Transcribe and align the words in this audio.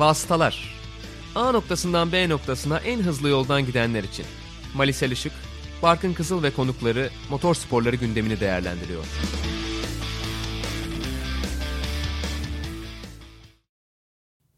Vasıtalar 0.00 0.74
A 1.34 1.52
noktasından 1.52 2.12
B 2.12 2.28
noktasına 2.28 2.78
en 2.78 3.02
hızlı 3.02 3.28
yoldan 3.28 3.66
gidenler 3.66 4.04
için. 4.04 4.26
Malisel 4.74 5.10
Işık, 5.10 5.32
Barkın 5.82 6.12
Kızıl 6.12 6.42
ve 6.42 6.50
konukları 6.50 7.10
motor 7.30 7.54
sporları 7.54 7.96
gündemini 7.96 8.40
değerlendiriyor. 8.40 9.04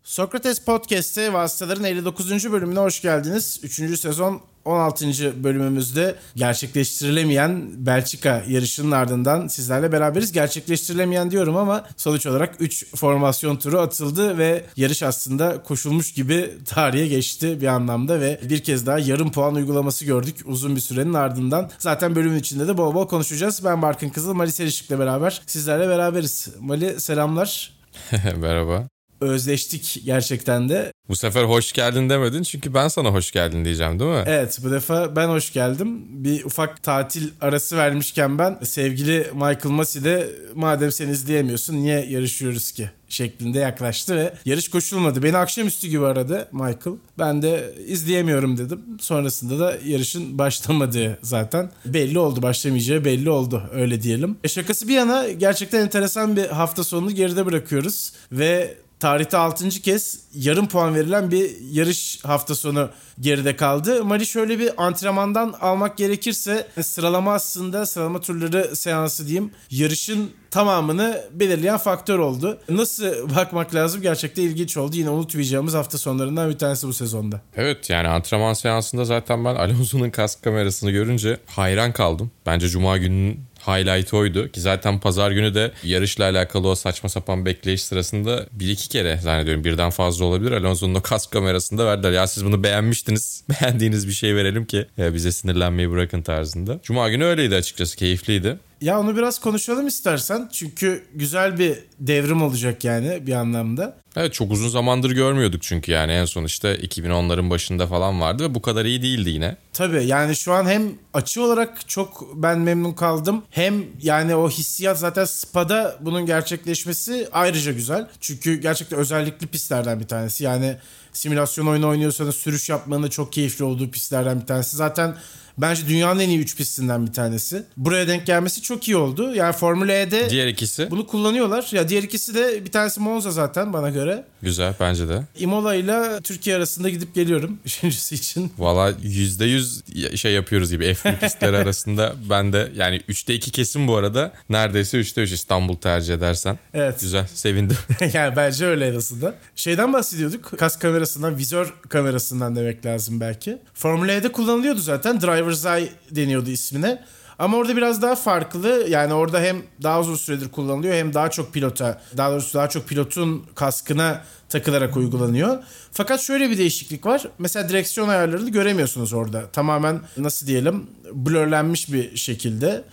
Sokrates 0.02 0.64
Podcast'te 0.64 1.32
Vasıtaların 1.32 1.84
59. 1.84 2.52
bölümüne 2.52 2.80
hoş 2.80 3.02
geldiniz. 3.02 3.60
3. 3.62 4.00
sezon 4.00 4.42
16. 4.64 5.44
bölümümüzde 5.44 6.14
gerçekleştirilemeyen 6.36 7.70
Belçika 7.86 8.44
yarışının 8.48 8.90
ardından 8.90 9.48
sizlerle 9.48 9.92
beraberiz. 9.92 10.32
Gerçekleştirilemeyen 10.32 11.30
diyorum 11.30 11.56
ama 11.56 11.84
sonuç 11.96 12.26
olarak 12.26 12.54
3 12.60 12.86
formasyon 12.96 13.56
turu 13.56 13.78
atıldı 13.78 14.38
ve 14.38 14.64
yarış 14.76 15.02
aslında 15.02 15.62
koşulmuş 15.62 16.12
gibi 16.12 16.50
tarihe 16.66 17.06
geçti 17.06 17.60
bir 17.60 17.66
anlamda 17.66 18.20
ve 18.20 18.40
bir 18.50 18.62
kez 18.62 18.86
daha 18.86 18.98
yarım 18.98 19.32
puan 19.32 19.54
uygulaması 19.54 20.04
gördük 20.04 20.36
uzun 20.44 20.76
bir 20.76 20.80
sürenin 20.80 21.14
ardından. 21.14 21.70
Zaten 21.78 22.14
bölümün 22.14 22.38
içinde 22.38 22.68
de 22.68 22.76
bol 22.76 22.94
bol 22.94 23.08
konuşacağız. 23.08 23.64
Ben 23.64 23.82
Barkın 23.82 24.08
Kızıl, 24.08 24.34
Mali 24.34 24.52
Selişik'le 24.52 24.98
beraber 24.98 25.42
sizlerle 25.46 25.88
beraberiz. 25.88 26.48
Mali 26.60 27.00
selamlar. 27.00 27.72
Merhaba. 28.36 28.91
Özleştik 29.22 30.02
gerçekten 30.04 30.68
de. 30.68 30.92
Bu 31.08 31.16
sefer 31.16 31.44
hoş 31.44 31.72
geldin 31.72 32.10
demedin 32.10 32.42
çünkü 32.42 32.74
ben 32.74 32.88
sana 32.88 33.08
hoş 33.08 33.30
geldin 33.30 33.64
diyeceğim 33.64 34.00
değil 34.00 34.10
mi? 34.10 34.24
Evet 34.26 34.58
bu 34.64 34.70
defa 34.70 35.16
ben 35.16 35.28
hoş 35.28 35.52
geldim. 35.52 36.02
Bir 36.24 36.44
ufak 36.44 36.82
tatil 36.82 37.28
arası 37.40 37.76
vermişken 37.76 38.38
ben 38.38 38.58
sevgili 38.62 39.26
Michael 39.34 39.70
Massey 39.70 40.04
de 40.04 40.30
madem 40.54 40.92
sen 40.92 41.08
izleyemiyorsun 41.08 41.74
niye 41.74 42.06
yarışıyoruz 42.06 42.72
ki 42.72 42.90
şeklinde 43.08 43.58
yaklaştı 43.58 44.16
ve 44.16 44.34
yarış 44.44 44.68
koşulmadı. 44.68 45.22
Beni 45.22 45.36
akşamüstü 45.36 45.88
gibi 45.88 46.06
aradı 46.06 46.48
Michael. 46.52 46.96
Ben 47.18 47.42
de 47.42 47.74
izleyemiyorum 47.86 48.56
dedim. 48.56 48.80
Sonrasında 49.00 49.58
da 49.58 49.76
yarışın 49.84 50.38
başlamadığı 50.38 51.18
zaten 51.22 51.70
belli 51.84 52.18
oldu. 52.18 52.42
Başlamayacağı 52.42 53.04
belli 53.04 53.30
oldu 53.30 53.62
öyle 53.72 54.02
diyelim. 54.02 54.36
E 54.44 54.48
şakası 54.48 54.88
bir 54.88 54.94
yana 54.94 55.28
gerçekten 55.28 55.80
enteresan 55.80 56.36
bir 56.36 56.46
hafta 56.46 56.84
sonunu 56.84 57.10
geride 57.10 57.46
bırakıyoruz 57.46 58.12
ve 58.32 58.74
tarihte 59.02 59.36
6. 59.36 59.68
kez 59.68 60.20
yarım 60.34 60.68
puan 60.68 60.94
verilen 60.94 61.30
bir 61.30 61.50
yarış 61.70 62.24
hafta 62.24 62.54
sonu 62.54 62.90
geride 63.20 63.56
kaldı. 63.56 64.04
Mali 64.04 64.26
şöyle 64.26 64.58
bir 64.58 64.84
antrenmandan 64.86 65.54
almak 65.60 65.96
gerekirse 65.98 66.68
sıralama 66.82 67.32
aslında 67.34 67.86
sıralama 67.86 68.20
turları 68.20 68.76
seansı 68.76 69.26
diyeyim 69.26 69.50
yarışın 69.70 70.30
tamamını 70.50 71.24
belirleyen 71.32 71.76
faktör 71.78 72.18
oldu. 72.18 72.58
Nasıl 72.68 73.34
bakmak 73.36 73.74
lazım 73.74 74.02
gerçekten 74.02 74.42
ilginç 74.42 74.76
oldu. 74.76 74.96
Yine 74.96 75.10
unutmayacağımız 75.10 75.74
hafta 75.74 75.98
sonlarından 75.98 76.50
bir 76.50 76.58
tanesi 76.58 76.88
bu 76.88 76.92
sezonda. 76.92 77.40
Evet 77.56 77.90
yani 77.90 78.08
antrenman 78.08 78.52
seansında 78.52 79.04
zaten 79.04 79.44
ben 79.44 79.54
Alonso'nun 79.54 80.10
kask 80.10 80.42
kamerasını 80.42 80.90
görünce 80.90 81.38
hayran 81.46 81.92
kaldım. 81.92 82.30
Bence 82.46 82.68
Cuma 82.68 82.98
gününün 82.98 83.40
highlight 83.66 84.14
oydu. 84.14 84.48
Ki 84.48 84.60
zaten 84.60 85.00
pazar 85.00 85.30
günü 85.30 85.54
de 85.54 85.72
yarışla 85.84 86.24
alakalı 86.24 86.68
o 86.68 86.74
saçma 86.74 87.08
sapan 87.08 87.46
bekleyiş 87.46 87.82
sırasında 87.82 88.46
bir 88.52 88.68
iki 88.68 88.88
kere 88.88 89.18
zannediyorum 89.22 89.64
birden 89.64 89.90
fazla 89.90 90.24
olabilir. 90.24 90.52
Alonso'nun 90.52 90.94
o 90.94 91.02
kask 91.02 91.30
kamerasında 91.30 91.86
verdiler. 91.86 92.12
Ya 92.12 92.26
siz 92.26 92.44
bunu 92.44 92.62
beğenmiştiniz. 92.62 93.44
Beğendiğiniz 93.50 94.08
bir 94.08 94.12
şey 94.12 94.36
verelim 94.36 94.64
ki 94.64 94.86
bize 94.98 95.32
sinirlenmeyi 95.32 95.90
bırakın 95.90 96.22
tarzında. 96.22 96.80
Cuma 96.82 97.08
günü 97.08 97.24
öyleydi 97.24 97.54
açıkçası. 97.54 97.96
Keyifliydi. 97.96 98.58
Ya 98.82 99.00
onu 99.00 99.16
biraz 99.16 99.38
konuşalım 99.38 99.86
istersen. 99.86 100.48
Çünkü 100.52 101.04
güzel 101.14 101.58
bir 101.58 101.78
devrim 102.00 102.42
olacak 102.42 102.84
yani 102.84 103.26
bir 103.26 103.32
anlamda. 103.32 103.96
Evet 104.16 104.34
çok 104.34 104.52
uzun 104.52 104.68
zamandır 104.68 105.10
görmüyorduk 105.10 105.62
çünkü 105.62 105.92
yani 105.92 106.12
en 106.12 106.24
son 106.24 106.44
işte 106.44 106.74
2010'ların 106.74 107.50
başında 107.50 107.86
falan 107.86 108.20
vardı 108.20 108.44
ve 108.44 108.54
bu 108.54 108.62
kadar 108.62 108.84
iyi 108.84 109.02
değildi 109.02 109.30
yine. 109.30 109.56
Tabii 109.72 110.04
yani 110.04 110.36
şu 110.36 110.52
an 110.52 110.64
hem 110.64 110.82
açı 111.14 111.42
olarak 111.42 111.88
çok 111.88 112.26
ben 112.34 112.58
memnun 112.58 112.92
kaldım. 112.92 113.42
Hem 113.50 113.84
yani 114.02 114.34
o 114.34 114.50
hissiyat 114.50 114.98
zaten 114.98 115.24
Spa'da 115.24 115.96
bunun 116.00 116.26
gerçekleşmesi 116.26 117.28
ayrıca 117.32 117.72
güzel. 117.72 118.08
Çünkü 118.20 118.54
gerçekten 118.60 118.98
özellikli 118.98 119.46
pistlerden 119.46 120.00
bir 120.00 120.08
tanesi. 120.08 120.44
Yani 120.44 120.76
simülasyon 121.12 121.66
oyunu 121.66 121.88
oynuyorsanız 121.88 122.36
sürüş 122.36 122.68
yapmanın 122.68 123.02
da 123.02 123.10
çok 123.10 123.32
keyifli 123.32 123.64
olduğu 123.64 123.90
pistlerden 123.90 124.40
bir 124.40 124.46
tanesi. 124.46 124.76
Zaten 124.76 125.16
Bence 125.62 125.88
dünyanın 125.88 126.20
en 126.20 126.28
iyi 126.28 126.38
3 126.38 126.56
pistinden 126.56 127.06
bir 127.06 127.12
tanesi. 127.12 127.64
Buraya 127.76 128.08
denk 128.08 128.26
gelmesi 128.26 128.62
çok 128.62 128.88
iyi 128.88 128.96
oldu. 128.96 129.34
Yani 129.34 129.52
Formula 129.52 129.92
E'de 129.92 130.30
diğer 130.30 130.46
ikisi 130.46 130.90
bunu 130.90 131.06
kullanıyorlar. 131.06 131.68
Ya 131.72 131.88
diğer 131.88 132.02
ikisi 132.02 132.34
de 132.34 132.64
bir 132.64 132.70
tanesi 132.70 133.00
Monza 133.00 133.30
zaten 133.30 133.72
bana 133.72 133.90
göre. 133.90 134.24
Güzel 134.42 134.74
bence 134.80 135.08
de. 135.08 135.22
Imola 135.38 135.74
ile 135.74 136.20
Türkiye 136.22 136.56
arasında 136.56 136.88
gidip 136.88 137.14
geliyorum 137.14 137.58
üçüncüsü 137.64 138.14
için. 138.14 138.52
Valla 138.58 138.90
%100 138.90 140.16
şey 140.16 140.32
yapıyoruz 140.32 140.70
gibi 140.70 140.84
F1 140.84 141.18
pistleri 141.20 141.56
arasında 141.56 142.14
ben 142.30 142.52
de 142.52 142.72
yani 142.76 142.96
3'te 142.96 143.34
2 143.34 143.50
kesin 143.50 143.88
bu 143.88 143.96
arada. 143.96 144.32
Neredeyse 144.48 144.98
3'te 144.98 145.22
3 145.22 145.32
İstanbul 145.32 145.76
tercih 145.76 146.14
edersen. 146.14 146.58
Evet. 146.74 147.00
Güzel 147.00 147.26
sevindim. 147.34 147.76
yani 148.12 148.36
bence 148.36 148.66
öyle 148.66 148.86
en 148.86 148.94
azından. 148.94 149.34
Şeyden 149.56 149.92
bahsediyorduk. 149.92 150.58
Kas 150.58 150.78
kamerasından, 150.78 151.38
vizör 151.38 151.74
kamerasından 151.88 152.56
demek 152.56 152.86
lazım 152.86 153.20
belki. 153.20 153.58
Formula 153.74 154.12
E'de 154.12 154.32
kullanılıyordu 154.32 154.80
zaten. 154.80 155.20
Driver's 155.52 155.90
deniyordu 156.10 156.50
ismine. 156.50 157.04
Ama 157.38 157.56
orada 157.56 157.76
biraz 157.76 158.02
daha 158.02 158.14
farklı. 158.14 158.86
Yani 158.88 159.14
orada 159.14 159.40
hem 159.40 159.62
daha 159.82 160.00
uzun 160.00 160.16
süredir 160.16 160.48
kullanılıyor 160.48 160.94
hem 160.94 161.14
daha 161.14 161.30
çok 161.30 161.52
pilota, 161.52 162.00
daha 162.16 162.30
doğrusu 162.30 162.58
daha 162.58 162.68
çok 162.68 162.88
pilotun 162.88 163.46
kaskına 163.54 164.24
takılarak 164.48 164.96
uygulanıyor. 164.96 165.62
Fakat 165.92 166.20
şöyle 166.20 166.50
bir 166.50 166.58
değişiklik 166.58 167.06
var. 167.06 167.22
Mesela 167.38 167.68
direksiyon 167.68 168.08
ayarlarını 168.08 168.50
göremiyorsunuz 168.50 169.12
orada. 169.12 169.46
Tamamen 169.52 170.00
nasıl 170.16 170.46
diyelim 170.46 170.86
blurlenmiş 171.12 171.92
bir 171.92 172.16
şekilde. 172.16 172.84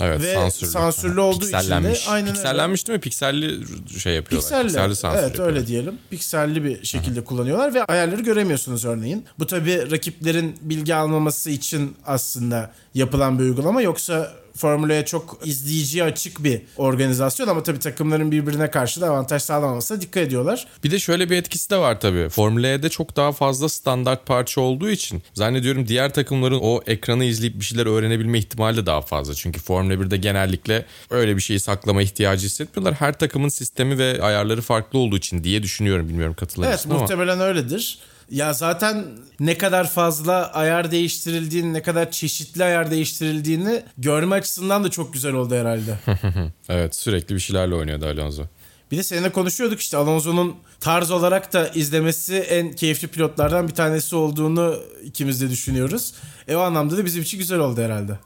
Evet 0.00 0.20
Ve 0.20 0.34
sansürlü. 0.34 0.70
sansürlü 0.70 1.20
olduğu 1.20 1.44
için 1.44 1.70
de 1.70 1.94
aynen 2.08 2.32
Piksellenmiş 2.32 2.88
değil 2.88 2.96
mi? 2.96 3.00
Pikselli 3.00 3.60
şey 4.00 4.14
yapıyorlar. 4.14 4.48
Pikselli, 4.50 4.62
Pikselli 4.66 4.96
sansür 4.96 5.18
evet 5.18 5.28
yapıyorlar. 5.28 5.54
öyle 5.54 5.66
diyelim. 5.66 5.98
Pikselli 6.10 6.64
bir 6.64 6.84
şekilde 6.84 7.24
kullanıyorlar 7.24 7.74
ve 7.74 7.84
ayarları 7.84 8.20
göremiyorsunuz 8.22 8.84
örneğin. 8.84 9.24
Bu 9.38 9.46
tabii 9.46 9.90
rakiplerin 9.90 10.56
bilgi 10.60 10.94
almaması 10.94 11.50
için 11.50 11.96
aslında 12.06 12.72
yapılan 12.94 13.38
bir 13.38 13.44
uygulama. 13.44 13.82
Yoksa 13.82 14.32
Formula'ya 14.56 15.04
çok 15.04 15.38
izleyiciye 15.44 16.04
açık 16.04 16.44
bir 16.44 16.62
organizasyon 16.76 17.48
ama 17.48 17.62
tabii 17.62 17.78
takımların 17.78 18.30
birbirine 18.32 18.70
karşı 18.70 19.00
da 19.00 19.08
avantaj 19.08 19.42
sağlamamasına 19.42 20.00
dikkat 20.00 20.22
ediyorlar. 20.22 20.66
Bir 20.84 20.90
de 20.90 20.98
şöyle 20.98 21.30
bir 21.30 21.36
etkisi 21.36 21.70
de 21.70 21.76
var 21.76 22.00
tabii. 22.00 22.28
Formula 22.28 22.66
E'de 22.68 22.88
çok 22.88 23.16
daha 23.16 23.32
fazla 23.32 23.68
standart 23.68 24.26
parça 24.26 24.60
olduğu 24.60 24.90
için 24.90 25.22
zannediyorum 25.34 25.88
diğer 25.88 26.14
takımların 26.14 26.58
o 26.62 26.80
ekranı 26.86 27.24
izleyip 27.24 27.60
bir 27.60 27.64
şeyler 27.64 27.86
öğrenebilme 27.86 28.38
ihtimali 28.38 28.76
de 28.76 28.86
daha 28.86 29.00
fazla. 29.02 29.34
Çünkü 29.34 29.60
Formula 29.60 29.94
1'de 29.94 30.16
genellikle 30.16 30.84
öyle 31.10 31.36
bir 31.36 31.40
şeyi 31.42 31.60
saklama 31.60 32.02
ihtiyacı 32.02 32.46
hissetmiyorlar. 32.46 32.94
Her 32.94 33.18
takımın 33.18 33.48
sistemi 33.48 33.98
ve 33.98 34.22
ayarları 34.22 34.62
farklı 34.62 34.98
olduğu 34.98 35.16
için 35.16 35.44
diye 35.44 35.62
düşünüyorum. 35.62 36.08
Bilmiyorum 36.08 36.34
katılır 36.38 36.66
Evet 36.66 36.86
ama. 36.90 36.98
muhtemelen 36.98 37.40
öyledir. 37.40 37.98
Ya 38.30 38.52
zaten 38.52 39.04
ne 39.40 39.58
kadar 39.58 39.90
fazla 39.90 40.52
ayar 40.52 40.90
değiştirildiğini, 40.90 41.72
ne 41.72 41.82
kadar 41.82 42.10
çeşitli 42.10 42.64
ayar 42.64 42.90
değiştirildiğini 42.90 43.82
görme 43.98 44.36
açısından 44.36 44.84
da 44.84 44.90
çok 44.90 45.12
güzel 45.12 45.32
oldu 45.32 45.54
herhalde. 45.54 45.98
evet 46.68 46.96
sürekli 46.96 47.34
bir 47.34 47.40
şeylerle 47.40 47.74
oynuyordu 47.74 48.06
Alonso. 48.06 48.42
Bir 48.90 48.96
de 48.96 49.02
seninle 49.02 49.32
konuşuyorduk 49.32 49.80
işte 49.80 49.96
Alonso'nun 49.96 50.56
tarz 50.80 51.10
olarak 51.10 51.52
da 51.52 51.68
izlemesi 51.68 52.36
en 52.36 52.72
keyifli 52.72 53.08
pilotlardan 53.08 53.68
bir 53.68 53.74
tanesi 53.74 54.16
olduğunu 54.16 54.76
ikimiz 55.04 55.40
de 55.40 55.50
düşünüyoruz. 55.50 56.14
E 56.48 56.56
o 56.56 56.60
anlamda 56.60 56.96
da 56.96 57.04
bizim 57.04 57.22
için 57.22 57.38
güzel 57.38 57.58
oldu 57.58 57.82
herhalde. 57.82 58.18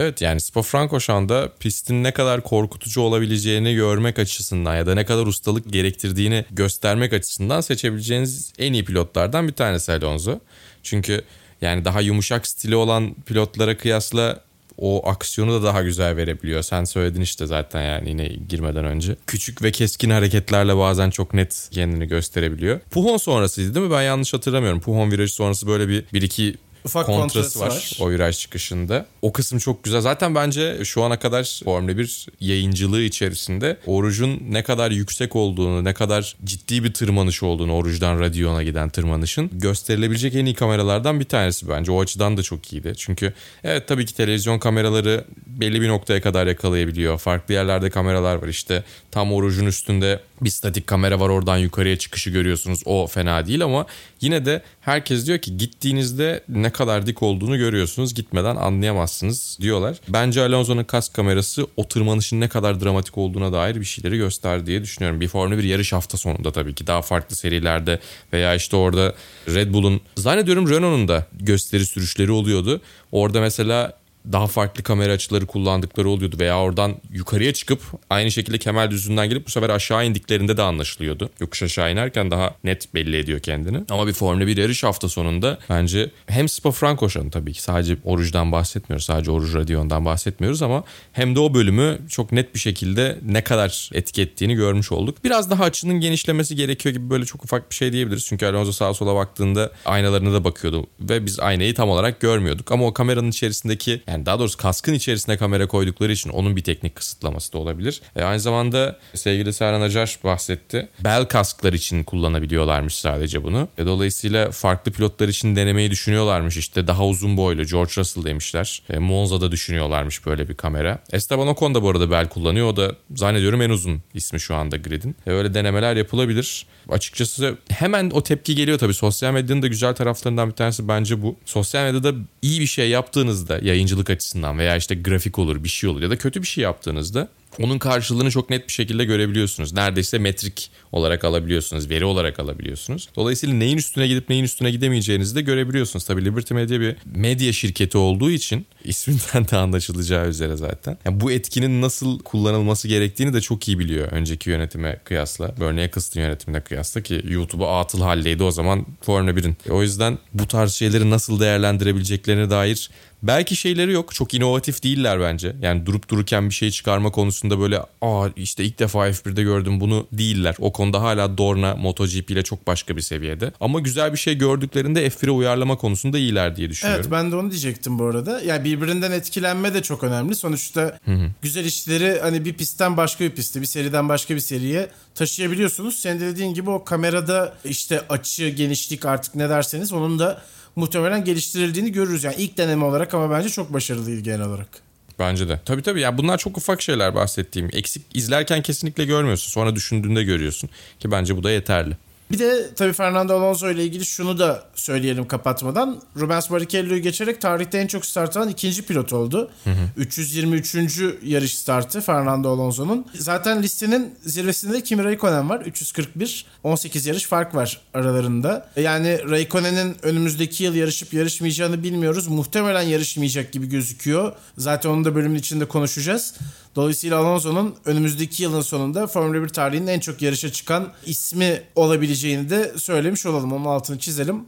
Evet 0.00 0.20
yani 0.22 0.40
Spa-Francorchamps 0.40 1.48
pistin 1.60 2.04
ne 2.04 2.12
kadar 2.12 2.42
korkutucu 2.42 3.00
olabileceğini 3.00 3.74
görmek 3.74 4.18
açısından 4.18 4.76
ya 4.76 4.86
da 4.86 4.94
ne 4.94 5.04
kadar 5.04 5.26
ustalık 5.26 5.72
gerektirdiğini 5.72 6.44
göstermek 6.50 7.12
açısından 7.12 7.60
seçebileceğiniz 7.60 8.52
en 8.58 8.72
iyi 8.72 8.84
pilotlardan 8.84 9.48
bir 9.48 9.52
tanesi 9.52 9.92
Alonso. 9.92 10.38
Çünkü 10.82 11.22
yani 11.60 11.84
daha 11.84 12.00
yumuşak 12.00 12.46
stili 12.46 12.76
olan 12.76 13.14
pilotlara 13.26 13.76
kıyasla 13.76 14.40
o 14.78 15.08
aksiyonu 15.08 15.52
da 15.52 15.66
daha 15.66 15.82
güzel 15.82 16.16
verebiliyor. 16.16 16.62
Sen 16.62 16.84
söyledin 16.84 17.20
işte 17.20 17.46
zaten 17.46 17.82
yani 17.82 18.08
yine 18.08 18.28
girmeden 18.48 18.84
önce. 18.84 19.16
Küçük 19.26 19.62
ve 19.62 19.72
keskin 19.72 20.10
hareketlerle 20.10 20.76
bazen 20.76 21.10
çok 21.10 21.34
net 21.34 21.68
kendini 21.70 22.08
gösterebiliyor. 22.08 22.80
Puhon 22.90 23.16
sonrasıydı 23.16 23.74
değil 23.74 23.86
mi? 23.86 23.92
Ben 23.92 24.02
yanlış 24.02 24.34
hatırlamıyorum. 24.34 24.80
Puhon 24.80 25.10
virajı 25.10 25.34
sonrası 25.34 25.66
böyle 25.66 25.88
bir, 25.88 26.04
bir 26.12 26.22
iki 26.22 26.54
Ufak 26.88 27.06
kontrası 27.06 27.60
var, 27.60 27.66
var. 27.66 27.98
o 28.00 28.10
viraj 28.10 28.38
çıkışında. 28.38 29.06
O 29.22 29.32
kısım 29.32 29.58
çok 29.58 29.84
güzel. 29.84 30.00
Zaten 30.00 30.34
bence 30.34 30.84
şu 30.84 31.02
ana 31.02 31.18
kadar 31.18 31.60
Formula 31.64 31.98
1 31.98 32.26
yayıncılığı 32.40 33.02
içerisinde 33.02 33.76
orucun 33.86 34.42
ne 34.50 34.62
kadar 34.62 34.90
yüksek 34.90 35.36
olduğunu, 35.36 35.84
ne 35.84 35.94
kadar 35.94 36.36
ciddi 36.44 36.84
bir 36.84 36.94
tırmanış 36.94 37.42
olduğunu, 37.42 37.74
oruçtan 37.74 38.20
radyona 38.20 38.62
giden 38.62 38.88
tırmanışın 38.88 39.50
gösterilebilecek 39.52 40.34
en 40.34 40.44
iyi 40.44 40.54
kameralardan 40.54 41.20
bir 41.20 41.24
tanesi 41.24 41.68
bence. 41.68 41.92
O 41.92 42.00
açıdan 42.00 42.36
da 42.36 42.42
çok 42.42 42.72
iyiydi. 42.72 42.92
Çünkü 42.96 43.32
evet 43.64 43.88
tabii 43.88 44.06
ki 44.06 44.14
televizyon 44.14 44.58
kameraları 44.58 45.24
belli 45.46 45.80
bir 45.80 45.88
noktaya 45.88 46.20
kadar 46.20 46.46
yakalayabiliyor. 46.46 47.18
Farklı 47.18 47.54
yerlerde 47.54 47.90
kameralar 47.90 48.36
var 48.36 48.48
işte. 48.48 48.84
Tam 49.10 49.32
orucun 49.32 49.66
üstünde 49.66 50.20
bir 50.44 50.50
statik 50.50 50.86
kamera 50.86 51.20
var 51.20 51.28
oradan 51.28 51.56
yukarıya 51.58 51.98
çıkışı 51.98 52.30
görüyorsunuz. 52.30 52.82
O 52.84 53.06
fena 53.06 53.46
değil 53.46 53.64
ama 53.64 53.86
yine 54.20 54.44
de 54.44 54.62
herkes 54.80 55.26
diyor 55.26 55.38
ki 55.38 55.56
gittiğinizde 55.56 56.44
ne 56.48 56.70
kadar 56.70 57.06
dik 57.06 57.22
olduğunu 57.22 57.58
görüyorsunuz. 57.58 58.14
Gitmeden 58.14 58.56
anlayamazsınız 58.56 59.58
diyorlar. 59.60 59.96
Bence 60.08 60.42
Alonso'nun 60.42 60.84
kask 60.84 61.14
kamerası 61.14 61.66
o 61.76 61.88
tırmanışın 61.88 62.40
ne 62.40 62.48
kadar 62.48 62.80
dramatik 62.80 63.18
olduğuna 63.18 63.52
dair 63.52 63.76
bir 63.76 63.84
şeyleri 63.84 64.16
göster 64.16 64.66
diye 64.66 64.82
düşünüyorum. 64.82 65.20
Bir 65.20 65.28
Formula 65.28 65.58
1 65.58 65.64
yarış 65.64 65.92
hafta 65.92 66.18
sonunda 66.18 66.52
tabii 66.52 66.74
ki 66.74 66.86
daha 66.86 67.02
farklı 67.02 67.36
serilerde 67.36 68.00
veya 68.32 68.54
işte 68.54 68.76
orada 68.76 69.14
Red 69.48 69.72
Bull'un 69.72 70.00
zannediyorum 70.16 70.70
Renault'un 70.70 71.08
da 71.08 71.26
gösteri 71.40 71.86
sürüşleri 71.86 72.30
oluyordu. 72.30 72.80
Orada 73.12 73.40
mesela 73.40 73.98
daha 74.32 74.46
farklı 74.46 74.82
kamera 74.82 75.12
açıları 75.12 75.46
kullandıkları 75.46 76.08
oluyordu 76.08 76.36
veya 76.38 76.58
oradan 76.60 76.96
yukarıya 77.12 77.52
çıkıp 77.52 77.82
aynı 78.10 78.30
şekilde 78.30 78.58
Kemal 78.58 78.90
Düzü'nden 78.90 79.28
gelip 79.28 79.46
bu 79.46 79.50
sefer 79.50 79.70
aşağı 79.70 80.06
indiklerinde 80.06 80.56
de 80.56 80.62
anlaşılıyordu. 80.62 81.30
Yokuş 81.40 81.62
aşağı 81.62 81.92
inerken 81.92 82.30
daha 82.30 82.54
net 82.64 82.94
belli 82.94 83.16
ediyor 83.16 83.40
kendini. 83.40 83.84
Ama 83.90 84.06
bir 84.06 84.12
Formula 84.12 84.46
1 84.46 84.56
yarış 84.56 84.84
hafta 84.84 85.08
sonunda 85.08 85.58
bence 85.70 86.10
hem 86.26 86.48
Spa 86.48 86.70
Francorchamps 86.70 87.32
tabii 87.32 87.52
ki 87.52 87.62
sadece 87.62 87.96
Oruç'dan 88.04 88.52
bahsetmiyoruz. 88.52 89.04
Sadece 89.04 89.30
Oruç 89.30 89.54
Radion'dan 89.54 90.04
bahsetmiyoruz 90.04 90.62
ama 90.62 90.84
hem 91.12 91.34
de 91.34 91.40
o 91.40 91.54
bölümü 91.54 91.98
çok 92.08 92.32
net 92.32 92.54
bir 92.54 92.60
şekilde 92.60 93.18
ne 93.26 93.44
kadar 93.44 93.90
etki 93.92 94.22
ettiğini 94.22 94.54
görmüş 94.54 94.92
olduk. 94.92 95.24
Biraz 95.24 95.50
daha 95.50 95.64
açının 95.64 96.00
genişlemesi 96.00 96.56
gerekiyor 96.56 96.94
gibi 96.94 97.10
böyle 97.10 97.24
çok 97.24 97.44
ufak 97.44 97.70
bir 97.70 97.74
şey 97.74 97.92
diyebiliriz. 97.92 98.26
Çünkü 98.26 98.46
Alonso 98.46 98.72
sağa 98.72 98.94
sola 98.94 99.14
baktığında 99.14 99.72
aynalarına 99.84 100.32
da 100.32 100.44
bakıyordu 100.44 100.86
ve 101.00 101.26
biz 101.26 101.40
aynayı 101.40 101.74
tam 101.74 101.88
olarak 101.88 102.20
görmüyorduk. 102.20 102.72
Ama 102.72 102.86
o 102.86 102.92
kameranın 102.92 103.30
içerisindeki 103.30 104.02
yani 104.06 104.17
daha 104.26 104.38
doğrusu 104.38 104.58
kaskın 104.58 104.94
içerisine 104.94 105.36
kamera 105.36 105.68
koydukları 105.68 106.12
için 106.12 106.30
onun 106.30 106.56
bir 106.56 106.62
teknik 106.62 106.94
kısıtlaması 106.94 107.52
da 107.52 107.58
olabilir. 107.58 108.00
E, 108.16 108.22
aynı 108.22 108.40
zamanda 108.40 108.98
sevgili 109.14 109.52
Serhan 109.52 109.80
Acar 109.80 110.18
bahsetti. 110.24 110.88
Bel 111.04 111.24
kasklar 111.24 111.72
için 111.72 112.04
kullanabiliyorlarmış 112.04 112.94
sadece 112.94 113.44
bunu. 113.44 113.68
E, 113.78 113.86
dolayısıyla 113.86 114.50
farklı 114.50 114.92
pilotlar 114.92 115.28
için 115.28 115.56
denemeyi 115.56 115.90
düşünüyorlarmış. 115.90 116.56
İşte 116.56 116.86
daha 116.86 117.06
uzun 117.06 117.36
boylu 117.36 117.64
George 117.64 117.92
Russell 117.96 118.24
demişler. 118.24 118.82
E, 118.90 118.98
Monza'da 118.98 119.52
düşünüyorlarmış 119.52 120.26
böyle 120.26 120.48
bir 120.48 120.54
kamera. 120.54 120.98
Esteban 121.12 121.48
Ocon 121.48 121.74
da 121.74 121.82
bu 121.82 121.90
arada 121.90 122.10
bel 122.10 122.28
kullanıyor. 122.28 122.66
O 122.66 122.76
da 122.76 122.94
zannediyorum 123.14 123.62
en 123.62 123.70
uzun 123.70 124.02
ismi 124.14 124.40
şu 124.40 124.54
anda 124.54 124.76
gridin. 124.76 125.16
E, 125.26 125.30
öyle 125.30 125.54
denemeler 125.54 125.96
yapılabilir. 125.96 126.66
Açıkçası 126.88 127.58
hemen 127.70 128.10
o 128.10 128.22
tepki 128.22 128.54
geliyor 128.54 128.78
tabii. 128.78 128.94
Sosyal 128.94 129.32
medyanın 129.32 129.62
da 129.62 129.66
güzel 129.66 129.94
taraflarından 129.94 130.48
bir 130.48 130.54
tanesi 130.54 130.88
bence 130.88 131.22
bu. 131.22 131.36
Sosyal 131.44 131.84
medyada 131.84 132.14
iyi 132.42 132.60
bir 132.60 132.66
şey 132.66 132.90
yaptığınızda 132.90 133.58
yayıncılık 133.98 134.10
açısından 134.10 134.58
veya 134.58 134.76
işte 134.76 134.94
grafik 134.94 135.38
olur 135.38 135.64
bir 135.64 135.68
şey 135.68 135.90
olur 135.90 136.02
ya 136.02 136.10
da 136.10 136.18
kötü 136.18 136.42
bir 136.42 136.46
şey 136.46 136.64
yaptığınızda 136.64 137.28
onun 137.62 137.78
karşılığını 137.78 138.30
çok 138.30 138.50
net 138.50 138.68
bir 138.68 138.72
şekilde 138.72 139.04
görebiliyorsunuz. 139.04 139.72
Neredeyse 139.72 140.18
metrik 140.18 140.70
olarak 140.92 141.24
alabiliyorsunuz, 141.24 141.90
veri 141.90 142.04
olarak 142.04 142.40
alabiliyorsunuz. 142.40 143.08
Dolayısıyla 143.16 143.54
neyin 143.54 143.76
üstüne 143.76 144.08
gidip 144.08 144.28
neyin 144.28 144.44
üstüne 144.44 144.70
gidemeyeceğinizi 144.70 145.34
de 145.34 145.40
görebiliyorsunuz. 145.40 146.04
Tabii 146.04 146.24
Liberty 146.24 146.54
Media 146.54 146.80
bir 146.80 146.96
medya 147.04 147.52
şirketi 147.52 147.98
olduğu 147.98 148.30
için 148.30 148.66
isminden 148.84 149.48
de 149.48 149.56
anlaşılacağı 149.56 150.28
üzere 150.28 150.56
zaten. 150.56 150.98
Yani 151.04 151.20
bu 151.20 151.32
etkinin 151.32 151.82
nasıl 151.82 152.18
kullanılması 152.18 152.88
gerektiğini 152.88 153.32
de 153.32 153.40
çok 153.40 153.68
iyi 153.68 153.78
biliyor 153.78 154.08
önceki 154.12 154.50
yönetime 154.50 155.00
kıyasla. 155.04 155.54
Bernie 155.60 155.84
Eccleston 155.84 156.20
yönetimine 156.20 156.60
kıyasla 156.60 157.00
ki 157.00 157.22
YouTube'u 157.28 157.66
atıl 157.68 158.00
haldeydi 158.00 158.42
o 158.42 158.50
zaman 158.50 158.86
Formula 159.02 159.30
1'in. 159.30 159.56
O 159.70 159.82
yüzden 159.82 160.18
bu 160.34 160.48
tarz 160.48 160.72
şeyleri 160.72 161.10
nasıl 161.10 161.40
değerlendirebileceklerine 161.40 162.50
dair 162.50 162.90
Belki 163.22 163.56
şeyleri 163.56 163.92
yok. 163.92 164.14
Çok 164.14 164.34
inovatif 164.34 164.82
değiller 164.82 165.20
bence. 165.20 165.56
Yani 165.62 165.86
durup 165.86 166.08
dururken 166.08 166.48
bir 166.48 166.54
şey 166.54 166.70
çıkarma 166.70 167.10
konusunda 167.10 167.47
böyle 167.58 167.82
aa 168.02 168.28
işte 168.36 168.64
ilk 168.64 168.78
defa 168.78 169.08
F1'de 169.08 169.42
gördüm 169.42 169.80
bunu 169.80 170.06
değiller. 170.12 170.56
O 170.58 170.72
konuda 170.72 171.02
hala 171.02 171.38
Dorna 171.38 171.76
MotoGP 171.76 172.30
ile 172.30 172.42
çok 172.42 172.66
başka 172.66 172.96
bir 172.96 173.00
seviyede. 173.00 173.52
Ama 173.60 173.80
güzel 173.80 174.12
bir 174.12 174.18
şey 174.18 174.38
gördüklerinde 174.38 175.06
F1'e 175.06 175.30
uyarlama 175.30 175.76
konusunda 175.76 176.18
iyiler 176.18 176.56
diye 176.56 176.70
düşünüyorum. 176.70 177.02
Evet 177.02 177.12
ben 177.12 177.32
de 177.32 177.36
onu 177.36 177.50
diyecektim 177.50 177.98
bu 177.98 178.04
arada. 178.04 178.40
Yani 178.40 178.64
birbirinden 178.64 179.12
etkilenme 179.12 179.74
de 179.74 179.82
çok 179.82 180.04
önemli. 180.04 180.34
Sonuçta 180.34 180.98
hı 181.04 181.12
hı. 181.12 181.30
güzel 181.42 181.64
işleri 181.64 182.20
hani 182.20 182.44
bir 182.44 182.52
pistten 182.52 182.96
başka 182.96 183.24
bir 183.24 183.30
piste, 183.30 183.60
bir 183.60 183.66
seriden 183.66 184.08
başka 184.08 184.34
bir 184.34 184.40
seriye 184.40 184.88
taşıyabiliyorsunuz. 185.14 185.98
Senin 185.98 186.20
de 186.20 186.26
dediğin 186.26 186.54
gibi 186.54 186.70
o 186.70 186.84
kamerada 186.84 187.54
işte 187.64 188.02
açı, 188.08 188.48
genişlik 188.48 189.06
artık 189.06 189.34
ne 189.34 189.48
derseniz 189.48 189.92
onun 189.92 190.18
da 190.18 190.42
muhtemelen 190.76 191.24
geliştirildiğini 191.24 191.92
görürüz. 191.92 192.24
Yani 192.24 192.36
ilk 192.38 192.58
deneme 192.58 192.84
olarak 192.84 193.14
ama 193.14 193.30
bence 193.30 193.48
çok 193.48 193.72
başarılıydı 193.72 194.20
genel 194.20 194.42
olarak. 194.42 194.87
Bence 195.18 195.48
de. 195.48 195.60
Tabii 195.64 195.82
tabii 195.82 196.00
ya 196.00 196.18
bunlar 196.18 196.38
çok 196.38 196.56
ufak 196.56 196.82
şeyler 196.82 197.14
bahsettiğim. 197.14 197.70
Eksik 197.72 198.02
izlerken 198.14 198.62
kesinlikle 198.62 199.04
görmüyorsun. 199.04 199.50
Sonra 199.50 199.76
düşündüğünde 199.76 200.24
görüyorsun. 200.24 200.70
Ki 201.00 201.10
bence 201.10 201.36
bu 201.36 201.42
da 201.42 201.50
yeterli. 201.50 201.96
Bir 202.30 202.38
de 202.38 202.74
tabii 202.74 202.92
Fernando 202.92 203.34
Alonso 203.34 203.70
ile 203.70 203.84
ilgili 203.84 204.04
şunu 204.04 204.38
da 204.38 204.64
söyleyelim 204.74 205.28
kapatmadan. 205.28 206.02
Rubens 206.16 206.50
Barrichello'yu 206.50 207.02
geçerek 207.02 207.40
tarihte 207.40 207.78
en 207.78 207.86
çok 207.86 208.06
start 208.06 208.36
alan 208.36 208.48
ikinci 208.48 208.82
pilot 208.82 209.12
oldu. 209.12 209.50
Hı 209.64 209.70
hı. 209.70 209.74
323. 209.96 210.76
yarış 211.24 211.58
startı 211.58 212.00
Fernando 212.00 212.50
Alonso'nun. 212.50 213.06
Zaten 213.14 213.62
listenin 213.62 214.14
zirvesinde 214.22 214.82
Kimi 214.82 215.04
Raikkonen 215.04 215.48
var. 215.48 215.60
341. 215.60 216.46
18 216.62 217.06
yarış 217.06 217.24
fark 217.24 217.54
var 217.54 217.80
aralarında. 217.94 218.70
Yani 218.76 219.20
Raikkonen'in 219.30 219.96
önümüzdeki 220.02 220.64
yıl 220.64 220.74
yarışıp 220.74 221.14
yarışmayacağını 221.14 221.82
bilmiyoruz. 221.82 222.28
Muhtemelen 222.28 222.82
yarışmayacak 222.82 223.52
gibi 223.52 223.68
gözüküyor. 223.68 224.32
Zaten 224.58 224.90
onu 224.90 225.04
da 225.04 225.14
bölümün 225.14 225.38
içinde 225.38 225.64
konuşacağız. 225.64 226.34
Dolayısıyla 226.78 227.18
Alonso'nun 227.18 227.74
önümüzdeki 227.84 228.42
yılın 228.42 228.60
sonunda 228.60 229.06
Formula 229.06 229.42
1 229.42 229.48
tarihinin 229.48 229.86
en 229.86 230.00
çok 230.00 230.22
yarışa 230.22 230.52
çıkan 230.52 230.92
ismi 231.06 231.62
olabileceğini 231.74 232.50
de 232.50 232.72
söylemiş 232.78 233.26
olalım. 233.26 233.52
Onun 233.52 233.64
altını 233.64 233.98
çizelim. 233.98 234.44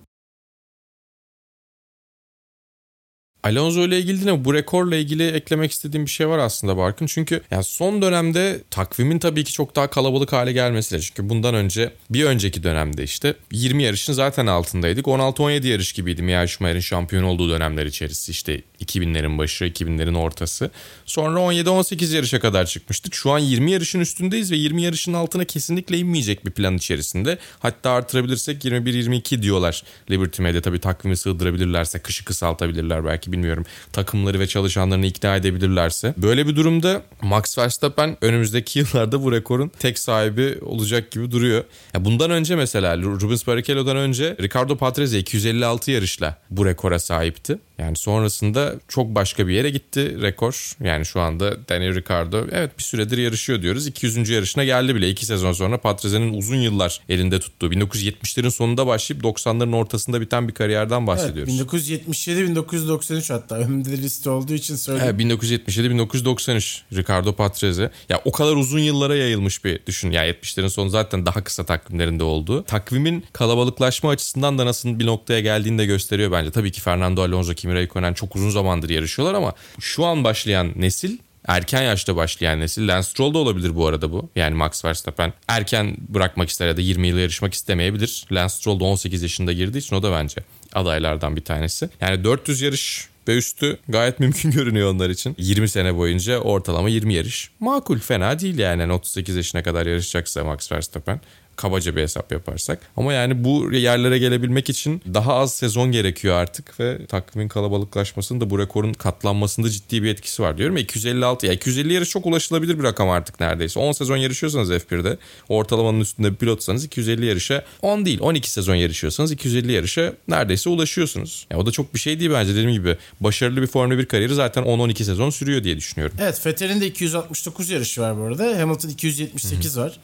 Alonso 3.42 3.80
ile 3.80 3.98
ilgili 3.98 4.26
de 4.26 4.44
bu 4.44 4.54
rekorla 4.54 4.96
ilgili 4.96 5.30
eklemek 5.30 5.72
istediğim 5.72 6.06
bir 6.06 6.10
şey 6.10 6.28
var 6.28 6.38
aslında 6.38 6.76
Barkın. 6.76 7.06
Çünkü 7.06 7.42
yani 7.50 7.64
son 7.64 8.02
dönemde 8.02 8.60
takvimin 8.70 9.18
tabii 9.18 9.44
ki 9.44 9.52
çok 9.52 9.76
daha 9.76 9.90
kalabalık 9.90 10.32
hale 10.32 10.52
gelmesiyle. 10.52 11.02
Çünkü 11.02 11.28
bundan 11.28 11.54
önce 11.54 11.92
bir 12.10 12.24
önceki 12.24 12.62
dönemde 12.62 13.02
işte 13.02 13.34
20 13.52 13.82
yarışın 13.82 14.12
zaten 14.12 14.46
altındaydık. 14.46 15.06
16-17 15.06 15.66
yarış 15.66 15.92
gibiydi 15.92 16.22
Michael 16.22 16.46
Schumacher'in 16.46 16.80
şampiyon 16.80 17.22
olduğu 17.22 17.50
dönemler 17.50 17.86
içerisi. 17.86 18.32
işte 18.32 18.62
2000'lerin 18.80 19.38
başı, 19.38 19.64
2000'lerin 19.64 20.16
ortası. 20.16 20.70
Sonra 21.06 21.38
17-18 21.40 22.14
yarışa 22.14 22.40
kadar 22.40 22.66
çıkmıştık. 22.66 23.14
Şu 23.14 23.30
an 23.30 23.38
20 23.38 23.70
yarışın 23.70 24.00
üstündeyiz 24.00 24.52
ve 24.52 24.56
20 24.56 24.82
yarışın 24.82 25.12
altına 25.12 25.44
kesinlikle 25.44 25.98
inmeyecek 25.98 26.46
bir 26.46 26.50
plan 26.50 26.76
içerisinde. 26.76 27.38
Hatta 27.58 27.90
artırabilirsek 27.90 28.64
21-22 28.64 29.42
diyorlar 29.42 29.82
Liberty 30.10 30.42
Media. 30.42 30.60
Tabii 30.60 30.80
takvimi 30.80 31.16
sığdırabilirlerse, 31.16 31.98
kışı 31.98 32.24
kısaltabilirler 32.24 33.04
belki 33.04 33.32
bilmiyorum. 33.32 33.64
Takımları 33.92 34.40
ve 34.40 34.46
çalışanlarını 34.46 35.06
ikna 35.06 35.36
edebilirlerse. 35.36 36.14
Böyle 36.16 36.46
bir 36.46 36.56
durumda 36.56 37.02
Max 37.22 37.58
Verstappen 37.58 38.16
önümüzdeki 38.20 38.78
yıllarda 38.78 39.22
bu 39.22 39.32
rekorun 39.32 39.68
tek 39.78 39.98
sahibi 39.98 40.58
olacak 40.62 41.10
gibi 41.10 41.30
duruyor. 41.30 41.64
Ya 41.94 42.04
bundan 42.04 42.30
önce 42.30 42.56
mesela 42.56 42.98
Rubens 42.98 43.46
Barrichello'dan 43.46 43.96
önce 43.96 44.36
Ricardo 44.42 44.76
Patrese 44.76 45.18
256 45.18 45.90
yarışla 45.90 46.36
bu 46.50 46.66
rekora 46.66 46.98
sahipti. 46.98 47.58
Yani 47.78 47.96
sonrasında 47.96 48.69
çok 48.88 49.14
başka 49.14 49.48
bir 49.48 49.54
yere 49.54 49.70
gitti 49.70 50.22
rekor. 50.22 50.76
Yani 50.84 51.06
şu 51.06 51.20
anda 51.20 51.68
Daniel 51.68 51.94
Ricciardo 51.94 52.46
evet 52.52 52.78
bir 52.78 52.82
süredir 52.82 53.18
yarışıyor 53.18 53.62
diyoruz. 53.62 53.86
200. 53.86 54.28
yarışına 54.28 54.64
geldi 54.64 54.94
bile. 54.94 55.10
2 55.10 55.26
sezon 55.26 55.52
sonra 55.52 55.78
Patrese'nin 55.78 56.34
uzun 56.34 56.56
yıllar 56.56 57.00
elinde 57.08 57.40
tuttuğu 57.40 57.72
1970'lerin 57.72 58.50
sonunda 58.50 58.86
başlayıp 58.86 59.24
90'ların 59.24 59.76
ortasında 59.76 60.20
biten 60.20 60.48
bir 60.48 60.54
kariyerden 60.54 61.06
bahsediyoruz. 61.06 61.60
Evet, 61.60 61.72
1977-1993 61.72 63.32
hatta 63.32 63.56
önümde 63.56 63.90
liste 63.90 64.30
olduğu 64.30 64.54
için 64.54 64.76
söyleyeyim. 64.76 65.16
Evet 65.20 65.42
1977-1993 65.42 66.80
Ricardo 66.92 67.32
Patrese. 67.32 67.90
Ya 68.08 68.20
o 68.24 68.32
kadar 68.32 68.56
uzun 68.56 68.78
yıllara 68.78 69.16
yayılmış 69.16 69.64
bir 69.64 69.86
düşün. 69.86 70.10
Ya 70.10 70.30
70'lerin 70.30 70.68
sonu 70.70 70.90
zaten 70.90 71.26
daha 71.26 71.44
kısa 71.44 71.64
takvimlerinde 71.64 72.24
oldu. 72.24 72.64
Takvimin 72.64 73.24
kalabalıklaşma 73.32 74.10
açısından 74.10 74.58
da 74.58 74.66
nasıl 74.66 74.98
bir 74.98 75.06
noktaya 75.06 75.40
geldiğini 75.40 75.78
de 75.78 75.86
gösteriyor 75.86 76.32
bence. 76.32 76.50
Tabii 76.50 76.72
ki 76.72 76.80
Fernando 76.80 77.22
Alonso, 77.22 77.54
Kimi 77.54 77.74
Raikkonen 77.74 78.14
çok 78.14 78.36
uzun 78.36 78.50
zamandır 78.60 78.90
yarışıyorlar 78.90 79.34
ama 79.34 79.54
şu 79.80 80.04
an 80.04 80.24
başlayan 80.24 80.72
nesil 80.76 81.18
erken 81.48 81.82
yaşta 81.82 82.16
başlayan 82.16 82.60
nesil. 82.60 82.88
Lance 82.88 83.08
Stroll 83.08 83.34
da 83.34 83.38
olabilir 83.38 83.76
bu 83.76 83.86
arada 83.86 84.12
bu. 84.12 84.30
Yani 84.36 84.54
Max 84.54 84.84
Verstappen 84.84 85.32
erken 85.48 85.96
bırakmak 86.08 86.48
ister 86.48 86.68
ya 86.68 86.76
da 86.76 86.80
20 86.80 87.08
yıl 87.08 87.18
yarışmak 87.18 87.54
istemeyebilir. 87.54 88.26
Lance 88.32 88.54
Stroll 88.54 88.80
da 88.80 88.84
18 88.84 89.22
yaşında 89.22 89.52
girdiği 89.52 89.78
için 89.78 89.96
o 89.96 90.02
da 90.02 90.12
bence 90.12 90.36
adaylardan 90.74 91.36
bir 91.36 91.44
tanesi. 91.44 91.90
Yani 92.00 92.24
400 92.24 92.60
yarış 92.60 93.08
ve 93.28 93.36
üstü 93.36 93.78
gayet 93.88 94.20
mümkün 94.20 94.50
görünüyor 94.60 94.90
onlar 94.90 95.10
için. 95.10 95.34
20 95.38 95.68
sene 95.68 95.96
boyunca 95.96 96.38
ortalama 96.38 96.88
20 96.88 97.14
yarış. 97.14 97.50
Makul 97.60 97.98
fena 97.98 98.38
değil 98.38 98.58
yani. 98.58 98.80
yani 98.80 98.92
38 98.92 99.36
yaşına 99.36 99.62
kadar 99.62 99.86
yarışacaksa 99.86 100.44
Max 100.44 100.72
Verstappen 100.72 101.20
kabaca 101.60 101.96
bir 101.96 102.02
hesap 102.02 102.32
yaparsak. 102.32 102.78
Ama 102.96 103.12
yani 103.12 103.44
bu 103.44 103.72
yerlere 103.72 104.18
gelebilmek 104.18 104.70
için 104.70 105.02
daha 105.14 105.34
az 105.34 105.54
sezon 105.54 105.92
gerekiyor 105.92 106.36
artık 106.36 106.80
ve 106.80 107.06
takvimin 107.06 107.48
kalabalıklaşmasının 107.48 108.40
da 108.40 108.50
bu 108.50 108.58
rekorun 108.58 108.92
katlanmasında 108.92 109.70
ciddi 109.70 110.02
bir 110.02 110.08
etkisi 110.08 110.42
var. 110.42 110.58
Diyorum 110.58 110.76
ya 110.76 110.82
256 110.82 111.46
ya 111.46 111.52
250 111.52 111.92
yarış 111.92 112.08
çok 112.08 112.26
ulaşılabilir 112.26 112.78
bir 112.78 112.82
rakam 112.82 113.10
artık 113.10 113.40
neredeyse. 113.40 113.80
10 113.80 113.92
sezon 113.92 114.16
yarışıyorsanız 114.16 114.70
F1'de 114.70 115.18
ortalamanın 115.48 116.00
üstünde 116.00 116.30
bir 116.30 116.36
pilotsanız 116.36 116.84
250 116.84 117.26
yarışa 117.26 117.64
10 117.82 118.04
değil 118.04 118.20
12 118.20 118.50
sezon 118.50 118.74
yarışıyorsanız 118.74 119.32
250 119.32 119.72
yarışa 119.72 120.12
neredeyse 120.28 120.70
ulaşıyorsunuz. 120.70 121.46
Ya 121.50 121.58
o 121.58 121.66
da 121.66 121.70
çok 121.70 121.94
bir 121.94 121.98
şey 121.98 122.20
değil 122.20 122.30
bence 122.34 122.52
dediğim 122.52 122.72
gibi. 122.72 122.96
Başarılı 123.20 123.62
bir 123.62 123.66
Formula 123.66 123.98
1 123.98 124.06
kariyeri 124.06 124.34
zaten 124.34 124.64
10-12 124.64 125.04
sezon 125.04 125.30
sürüyor 125.30 125.64
diye 125.64 125.76
düşünüyorum. 125.76 126.16
Evet 126.20 126.46
Vettel'in 126.46 126.80
de 126.80 126.86
269 126.86 127.70
yarışı 127.70 128.00
var 128.00 128.18
bu 128.18 128.22
arada. 128.22 128.60
Hamilton 128.60 128.88
278 128.88 129.76
Hı-hı. 129.76 129.84
var. 129.84 129.98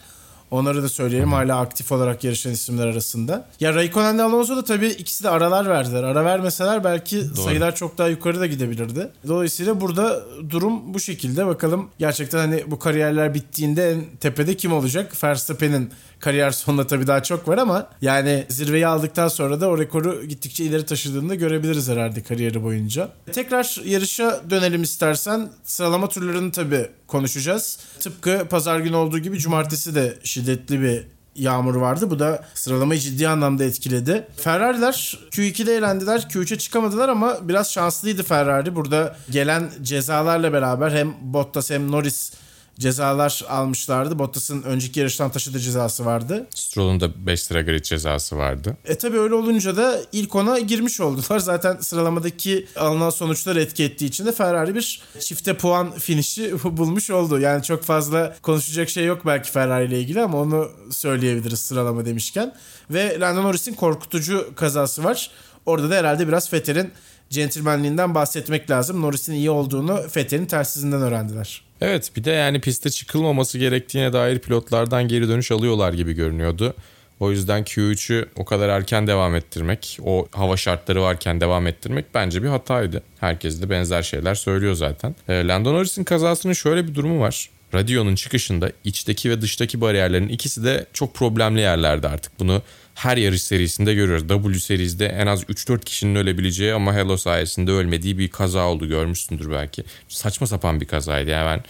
Onları 0.51 0.83
da 0.83 0.89
söyleyelim. 0.89 1.33
Hala 1.33 1.61
aktif 1.61 1.93
olarak 1.93 2.25
yarışan 2.25 2.53
isimler 2.53 2.87
arasında. 2.87 3.49
Ya 3.61 3.75
Raikkonen 3.75 4.19
de 4.19 4.23
Alonso 4.23 4.57
da 4.57 4.65
tabii 4.65 4.89
ikisi 4.89 5.25
de 5.25 5.31
aralar 5.31 5.69
verdiler. 5.69 6.03
Ara 6.03 6.25
vermeseler 6.25 6.85
belki 6.85 7.21
Doğru. 7.29 7.37
sayılar 7.37 7.75
çok 7.75 7.99
daha 7.99 8.09
yukarı 8.09 8.41
da 8.41 8.47
gidebilirdi. 8.47 9.09
Dolayısıyla 9.29 9.81
burada 9.81 10.23
durum 10.51 10.95
bu 10.95 11.01
şekilde. 11.01 11.47
Bakalım 11.47 11.89
gerçekten 11.99 12.39
hani 12.39 12.65
bu 12.67 12.79
kariyerler 12.79 13.35
bittiğinde 13.35 13.91
en 13.91 14.05
tepede 14.21 14.57
kim 14.57 14.73
olacak? 14.73 15.25
Verstappen'in 15.25 15.91
kariyer 16.27 16.51
sonunda 16.51 16.87
tabii 16.87 17.07
daha 17.07 17.23
çok 17.23 17.49
var 17.49 17.59
ama 17.59 17.89
yani 18.03 18.47
zirveyi 18.49 18.87
aldıktan 18.87 19.29
sonra 19.29 19.61
da 19.61 19.69
o 19.69 19.79
rekoru 19.79 20.25
gittikçe 20.25 20.65
ileri 20.65 20.87
taşıdığını 20.87 21.29
da 21.29 21.35
görebiliriz 21.35 21.89
herhalde 21.89 22.23
kariyeri 22.23 22.63
boyunca. 22.63 23.09
Tekrar 23.33 23.83
yarışa 23.85 24.41
dönelim 24.51 24.83
istersen. 24.83 25.49
Sıralama 25.65 26.09
turlarını 26.09 26.53
tabii 26.53 26.91
konuşacağız. 27.07 27.79
Tıpkı 28.01 28.47
pazar 28.51 28.81
günü 28.81 28.97
olduğu 28.97 29.19
gibi 29.19 29.39
cumartesi 29.39 29.95
de 29.95 30.19
şiddetli 30.23 30.81
bir 30.81 31.07
yağmur 31.35 31.75
vardı. 31.75 32.11
Bu 32.11 32.19
da 32.19 32.45
sıralamayı 32.55 33.01
ciddi 33.01 33.29
anlamda 33.29 33.65
etkiledi. 33.65 34.29
Ferrari'ler 34.37 35.19
Q2'de 35.31 35.77
eğlendiler. 35.77 36.21
Q3'e 36.21 36.59
çıkamadılar 36.59 37.09
ama 37.09 37.49
biraz 37.49 37.73
şanslıydı 37.73 38.23
Ferrari. 38.23 38.77
Burada 38.77 39.17
gelen 39.31 39.71
cezalarla 39.83 40.53
beraber 40.53 40.91
hem 40.91 41.15
Bottas 41.21 41.71
hem 41.71 41.91
Norris 41.91 42.33
cezalar 42.79 43.45
almışlardı. 43.49 44.19
Bottas'ın 44.19 44.63
önceki 44.63 45.01
yarıştan 45.01 45.31
taşıdığı 45.31 45.61
cezası 45.61 46.05
vardı. 46.05 46.47
Stroll'un 46.55 47.01
da 47.01 47.27
5 47.27 47.43
sıra 47.43 47.63
grid 47.63 47.85
cezası 47.85 48.37
vardı. 48.37 48.77
E 48.85 48.95
tabi 48.95 49.19
öyle 49.19 49.35
olunca 49.35 49.77
da 49.77 49.99
ilk 50.13 50.35
ona 50.35 50.59
girmiş 50.59 51.01
oldular. 51.01 51.39
Zaten 51.47 51.77
sıralamadaki 51.81 52.67
alınan 52.77 53.11
sonuçlar 53.11 53.57
etki 53.57 53.85
ettiği 53.85 54.07
için 54.07 54.27
de 54.27 54.33
Ferrari 54.33 54.75
bir 54.75 55.03
çifte 55.21 55.57
puan 55.57 55.93
finişi 55.93 56.55
bulmuş 56.65 57.11
oldu. 57.11 57.41
Yani 57.41 57.63
çok 57.63 57.83
fazla 57.83 58.37
konuşacak 58.43 58.91
şey 58.91 59.05
yok 59.05 59.27
belki 59.27 59.51
Ferrari 59.51 59.87
ile 59.87 60.01
ilgili 60.01 60.23
ama 60.23 60.41
onu 60.41 60.71
söyleyebiliriz 60.91 61.61
sıralama 61.61 62.05
demişken. 62.05 62.55
Ve 62.91 63.21
Lando 63.21 63.43
Norris'in 63.43 63.75
korkutucu 63.75 64.53
kazası 64.57 65.05
var. 65.05 65.31
Orada 65.67 65.91
da 65.91 65.95
herhalde 65.95 66.29
biraz 66.29 66.53
Vettel'in 66.53 66.93
centilmenliğinden 67.31 68.15
bahsetmek 68.15 68.71
lazım. 68.71 69.03
Norris'in 69.03 69.33
iyi 69.33 69.51
olduğunu 69.51 70.01
Vettel'in 70.17 70.47
tersizinden 70.47 71.03
öğrendiler. 71.03 71.66
Evet 71.81 72.13
bir 72.17 72.25
de 72.25 72.31
yani 72.31 72.61
piste 72.61 72.91
çıkılmaması 72.91 73.59
gerektiğine 73.59 74.13
dair 74.13 74.39
pilotlardan 74.39 75.09
geri 75.09 75.29
dönüş 75.29 75.51
alıyorlar 75.51 75.93
gibi 75.93 76.13
görünüyordu. 76.13 76.75
O 77.21 77.31
yüzden 77.31 77.63
Q3'ü 77.63 78.29
o 78.37 78.45
kadar 78.45 78.69
erken 78.69 79.07
devam 79.07 79.35
ettirmek, 79.35 79.99
o 80.05 80.29
hava 80.33 80.57
şartları 80.57 81.03
varken 81.03 81.41
devam 81.41 81.67
ettirmek 81.67 82.05
bence 82.15 82.43
bir 82.43 82.49
hataydı. 82.49 83.03
Herkes 83.21 83.63
de 83.63 83.71
benzer 83.71 84.03
şeyler 84.03 84.35
söylüyor 84.35 84.75
zaten. 84.75 85.15
E, 85.29 85.47
Lando 85.47 85.75
Norris'in 85.75 86.05
kazasının 86.05 86.53
şöyle 86.53 86.89
bir 86.89 86.95
durumu 86.95 87.21
var. 87.21 87.51
Radyo'nun 87.75 88.15
çıkışında 88.15 88.73
içteki 88.85 89.31
ve 89.31 89.41
dıştaki 89.41 89.81
bariyerlerin 89.81 90.29
ikisi 90.29 90.65
de 90.65 90.87
çok 90.93 91.15
problemli 91.15 91.61
yerlerde 91.61 92.09
artık. 92.09 92.41
Bunu 92.41 92.63
her 92.97 93.17
yarış 93.17 93.43
serisinde 93.43 93.95
görüyoruz. 93.95 94.29
W 94.29 94.61
serisinde 94.61 95.07
en 95.07 95.27
az 95.27 95.43
3-4 95.43 95.85
kişinin 95.85 96.15
ölebileceği 96.15 96.73
ama 96.75 96.95
Hello 96.95 97.17
sayesinde 97.17 97.71
ölmediği 97.71 98.19
bir 98.19 98.29
kaza 98.29 98.67
oldu 98.67 98.89
görmüşsündür 98.89 99.51
belki. 99.51 99.85
Saçma 100.09 100.47
sapan 100.47 100.81
bir 100.81 100.87
kazaydı 100.87 101.31
yani 101.31 101.47
ben 101.47 101.65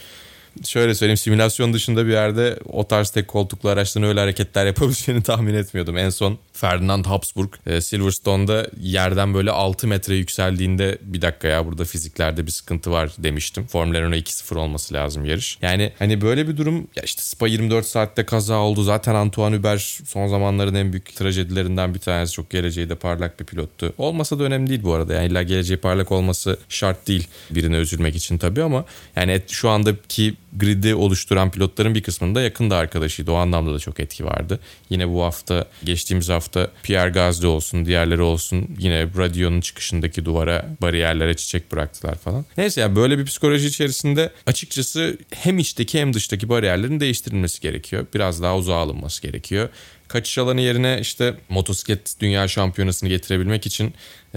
şöyle 0.65 0.95
söyleyeyim 0.95 1.17
simülasyon 1.17 1.73
dışında 1.73 2.05
bir 2.05 2.11
yerde 2.11 2.59
o 2.65 2.87
tarz 2.87 3.09
tek 3.09 3.27
koltuklu 3.27 3.69
araçların 3.69 4.09
öyle 4.09 4.19
hareketler 4.19 4.65
yapabileceğini 4.65 5.23
tahmin 5.23 5.53
etmiyordum. 5.53 5.97
En 5.97 6.09
son 6.09 6.37
Ferdinand 6.53 7.05
Habsburg 7.05 7.53
e, 7.65 7.81
Silverstone'da 7.81 8.67
yerden 8.81 9.33
böyle 9.33 9.51
6 9.51 9.87
metre 9.87 10.15
yükseldiğinde 10.15 10.97
bir 11.01 11.21
dakika 11.21 11.47
ya 11.47 11.65
burada 11.65 11.85
fiziklerde 11.85 12.45
bir 12.45 12.51
sıkıntı 12.51 12.91
var 12.91 13.11
demiştim. 13.17 13.67
Formula 13.67 14.01
Renault 14.01 14.29
2-0 14.29 14.57
olması 14.57 14.93
lazım 14.93 15.25
yarış. 15.25 15.57
Yani 15.61 15.91
hani 15.99 16.21
böyle 16.21 16.47
bir 16.47 16.57
durum 16.57 16.87
ya 16.95 17.03
işte 17.03 17.21
Spa 17.21 17.47
24 17.47 17.85
saatte 17.85 18.25
kaza 18.25 18.57
oldu. 18.57 18.83
Zaten 18.83 19.15
Antoine 19.15 19.57
Hubert 19.57 19.81
son 19.81 20.27
zamanların 20.27 20.75
en 20.75 20.91
büyük 20.93 21.15
trajedilerinden 21.15 21.93
bir 21.93 21.99
tanesi. 21.99 22.33
Çok 22.33 22.49
geleceği 22.49 22.89
de 22.89 22.95
parlak 22.95 23.39
bir 23.39 23.45
pilottu. 23.45 23.93
Olmasa 23.97 24.39
da 24.39 24.43
önemli 24.43 24.69
değil 24.69 24.83
bu 24.83 24.93
arada. 24.93 25.13
Yani 25.13 25.27
illa 25.27 25.43
geleceği 25.43 25.77
parlak 25.77 26.11
olması 26.11 26.57
şart 26.69 27.07
değil 27.07 27.27
birine 27.51 27.75
üzülmek 27.75 28.15
için 28.15 28.37
tabii 28.37 28.63
ama 28.63 28.85
yani 29.15 29.41
şu 29.47 29.69
andaki 29.69 30.33
grid'i 30.59 30.95
oluşturan 30.95 31.51
pilotların 31.51 31.95
bir 31.95 32.03
kısmında 32.03 32.41
yakında 32.41 32.77
arkadaşıydı. 32.77 33.31
O 33.31 33.35
anlamda 33.35 33.73
da 33.73 33.79
çok 33.79 33.99
etki 33.99 34.25
vardı. 34.25 34.59
Yine 34.89 35.09
bu 35.09 35.23
hafta 35.23 35.65
geçtiğimiz 35.83 36.29
hafta 36.29 36.71
Pierre 36.83 37.09
Gasly 37.09 37.47
olsun 37.47 37.85
diğerleri 37.85 38.21
olsun 38.21 38.67
yine 38.79 39.03
radyonun 39.17 39.61
çıkışındaki 39.61 40.25
duvara 40.25 40.65
bariyerlere 40.81 41.35
çiçek 41.35 41.71
bıraktılar 41.71 42.15
falan. 42.15 42.45
Neyse 42.57 42.81
yani 42.81 42.95
böyle 42.95 43.17
bir 43.17 43.25
psikoloji 43.25 43.67
içerisinde 43.67 44.31
açıkçası 44.45 45.17
hem 45.31 45.59
içteki 45.59 45.99
hem 45.99 46.13
dıştaki 46.13 46.49
bariyerlerin 46.49 46.99
değiştirilmesi 46.99 47.61
gerekiyor. 47.61 48.05
Biraz 48.13 48.41
daha 48.41 48.57
uzağa 48.57 48.75
alınması 48.75 49.21
gerekiyor 49.21 49.69
kaçış 50.07 50.37
alanı 50.37 50.61
yerine 50.61 50.97
işte 51.01 51.35
motosiklet 51.49 52.15
dünya 52.19 52.47
şampiyonasını 52.47 53.09
getirebilmek 53.09 53.65
için 53.65 53.93